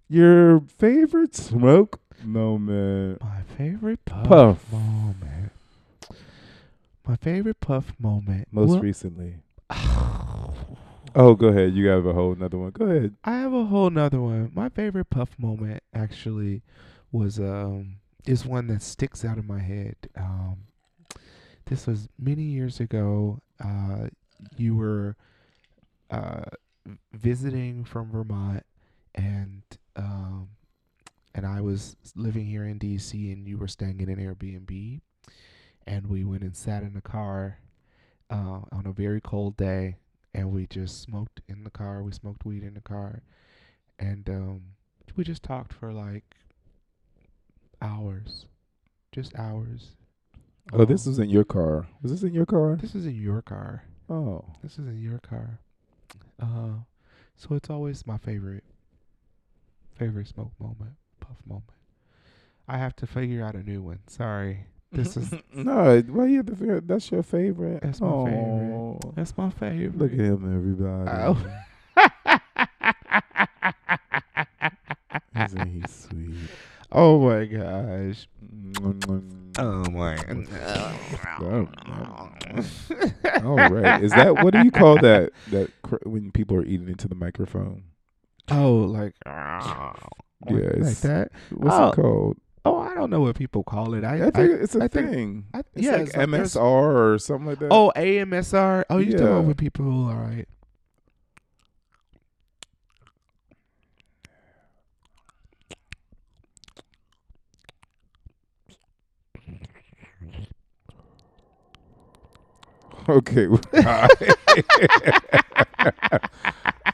your 0.09 0.61
favorite 0.61 1.37
smoke 1.37 2.01
moment. 2.25 3.21
My 3.23 3.43
favorite 3.57 4.05
puff, 4.05 4.27
Puff. 4.27 4.73
moment. 4.73 5.53
My 7.07 7.17
favorite 7.17 7.61
puff 7.61 7.93
moment. 7.99 8.49
Most 8.51 8.71
Well, 8.71 8.81
recently. 8.81 9.37
Oh, 11.15 11.35
go 11.35 11.49
ahead. 11.49 11.75
You 11.75 11.89
have 11.89 12.07
a 12.07 12.13
whole 12.13 12.33
another 12.33 12.59
one. 12.59 12.71
Go 12.71 12.87
ahead. 12.87 13.15
I 13.25 13.33
have 13.39 13.53
a 13.53 13.65
whole 13.67 13.91
nother 13.91 14.21
one. 14.21 14.51
My 14.55 14.69
favorite 14.69 15.11
puff 15.11 15.39
moment 15.39 15.83
actually 15.95 16.63
was 17.13 17.39
um 17.39 17.97
is 18.27 18.45
one 18.45 18.67
that 18.69 18.83
sticks 18.83 19.25
out 19.25 19.39
in 19.39 19.47
my 19.47 19.61
head. 19.61 19.97
Um 20.17 20.59
this 21.67 21.87
was 21.87 22.09
many 22.19 22.43
years 22.43 22.81
ago. 22.81 23.41
Uh 23.63 24.09
you 24.57 24.77
were 24.77 25.17
uh 26.11 26.45
visiting 27.13 27.85
from 27.85 28.11
Vermont 28.11 28.65
and 29.15 29.63
um 29.97 30.51
and 31.35 31.47
I 31.47 31.61
was 31.61 31.97
living 32.17 32.47
here 32.47 32.65
in 32.65 32.79
DC 32.79 33.33
and 33.33 33.47
you 33.47 33.59
were 33.59 33.69
staying 33.69 34.01
in 34.01 34.09
an 34.09 34.19
Airbnb 34.19 35.01
and 35.87 36.07
we 36.09 36.25
went 36.25 36.43
and 36.43 36.57
sat 36.57 36.83
in 36.83 36.95
the 36.95 37.01
car 37.03 37.59
uh 38.31 38.61
on 38.73 38.85
a 38.87 38.93
very 38.93 39.21
cold 39.21 39.57
day 39.57 39.97
and 40.39 40.53
we 40.53 40.69
just 40.69 41.03
smoked 41.03 41.41
in 41.49 41.65
the 41.65 41.71
car. 41.71 42.01
We 42.05 42.13
smoked 42.13 42.45
weed 42.45 42.63
in 42.63 42.75
the 42.75 42.81
car, 42.81 43.23
and 43.99 44.29
um, 44.31 44.61
we 45.17 45.25
just 45.25 45.43
talked 45.43 45.73
for 45.73 45.93
like 45.93 46.37
hours, 47.83 48.47
just 49.11 49.37
hours. 49.37 49.97
Oh, 50.73 50.85
this 50.85 51.07
Um, 51.07 51.11
was 51.11 51.19
in 51.19 51.29
your 51.31 51.45
car. 51.45 51.89
Was 52.03 52.13
this 52.13 52.23
in 52.23 52.33
your 52.35 52.47
car? 52.47 52.77
this 52.77 52.95
is 52.95 53.05
in 53.07 53.17
your 53.17 53.43
car. 53.43 53.83
Oh. 54.09 54.45
This 54.63 54.79
is 54.79 54.87
in 54.87 55.01
your 55.01 55.19
car. 55.19 55.59
Uh, 56.41 56.85
so 57.37 57.55
it's 57.57 57.69
always 57.69 58.07
my 58.07 58.17
favorite, 58.19 58.65
favorite 59.97 60.29
smoke 60.29 60.53
moment, 60.61 60.93
puff 61.21 61.37
moment. 61.47 61.65
I 62.69 62.79
have 62.79 62.95
to 62.97 63.07
figure 63.09 63.45
out 63.45 63.55
a 63.57 63.63
new 63.63 63.83
one. 63.83 64.01
Sorry, 64.07 64.67
this 64.93 65.17
is 65.17 65.33
no. 65.55 66.01
Why 66.09 66.27
you 66.27 66.37
have 66.39 66.47
to 66.47 66.57
figure? 66.57 66.81
That's 66.81 67.11
your 67.11 67.23
favorite. 67.23 67.83
That's 67.83 68.01
my 68.01 68.25
favorite. 68.25 68.99
That's 69.17 69.37
my 69.37 69.51
favorite. 69.51 69.99
Look 69.99 70.13
at 70.13 70.19
him, 70.19 70.55
everybody. 70.55 71.11
Oh. 71.11 71.37
Isn't 75.45 75.69
he 75.69 75.83
sweet? 75.89 76.35
oh 76.93 77.19
my 77.21 77.45
gosh. 77.45 78.27
Oh 79.61 79.83
my. 79.91 80.17
All 83.45 83.57
right. 83.57 84.03
Is 84.05 84.13
that 84.13 84.37
what 84.45 84.53
do 84.55 84.63
you 84.63 84.71
call 84.71 85.01
that? 85.01 85.33
That 85.51 85.71
cr- 85.83 85.97
when 86.05 86.31
people 86.31 86.57
are 86.57 86.65
eating 86.65 86.89
into 86.89 87.09
the 87.09 87.17
microphone? 87.17 87.83
Oh, 88.51 88.77
like 88.77 89.15
Yeah, 89.27 89.93
like, 90.49 90.77
like 90.79 90.97
that. 90.99 91.33
What's 91.51 91.75
Oh. 91.77 91.89
it 91.91 91.95
called? 91.97 92.37
Oh, 92.65 92.79
I 92.79 92.95
don't 92.95 93.11
know 93.11 93.21
what 93.21 93.37
people 93.37 93.63
call 93.63 93.95
it. 93.95 94.05
I, 94.05 94.27
I 94.27 94.31
think 94.31 94.37
I, 94.37 94.43
it's 94.63 94.75
a 94.75 94.85
I 94.85 94.89
think- 94.89 95.11
thing. 95.11 95.45
I- 95.55 95.61
it's 95.61 95.69
yeah, 95.77 95.93
like 95.93 96.01
it's 96.03 96.17
like 96.17 96.31
there's- 96.31 96.55
MSR 96.57 97.13
or 97.15 97.19
something 97.19 97.47
like 97.47 97.59
that. 97.61 97.69
oh 97.71 97.93
AMSR. 97.97 98.85
Oh, 98.91 98.99
you 98.99 99.13
talking 99.13 99.27
Yeah. 99.27 99.33
about 99.33 99.45
when 99.45 99.55
people 99.55 100.07
all 100.09 100.15
right. 100.15 100.47
Okay. 113.09 113.47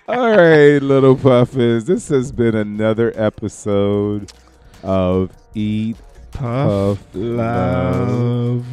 All 0.07 0.37
right, 0.37 0.79
little 0.83 1.17
puffins. 1.17 1.87
This 1.87 2.09
has 2.09 2.31
been 2.31 2.55
another 2.55 3.11
episode 3.17 4.31
of 4.85 5.31
Eat 5.55 5.97
Puff 6.33 6.99
Puff 6.99 7.07
Love. 7.15 8.65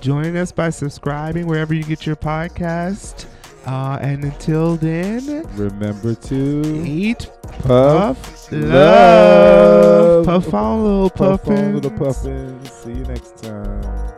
Join 0.00 0.36
us 0.36 0.52
by 0.52 0.70
subscribing 0.70 1.46
wherever 1.46 1.72
you 1.74 1.82
get 1.84 2.04
your 2.06 2.16
podcast. 2.16 3.26
Uh, 3.66 3.98
and 4.02 4.24
until 4.24 4.76
then, 4.76 5.42
Remember 5.56 6.14
to 6.14 6.62
eat 6.84 7.30
puff, 7.62 8.20
puff 8.22 8.52
love. 8.52 8.70
love. 8.70 10.26
Puff 10.26 10.54
on, 10.54 10.84
little 10.84 11.10
puff 11.10 11.22
on, 11.22 11.38
puffins. 11.38 11.74
little 11.74 11.90
puffins. 11.98 12.70
See 12.72 12.90
you 12.90 13.04
next 13.04 13.42
time. 13.42 14.13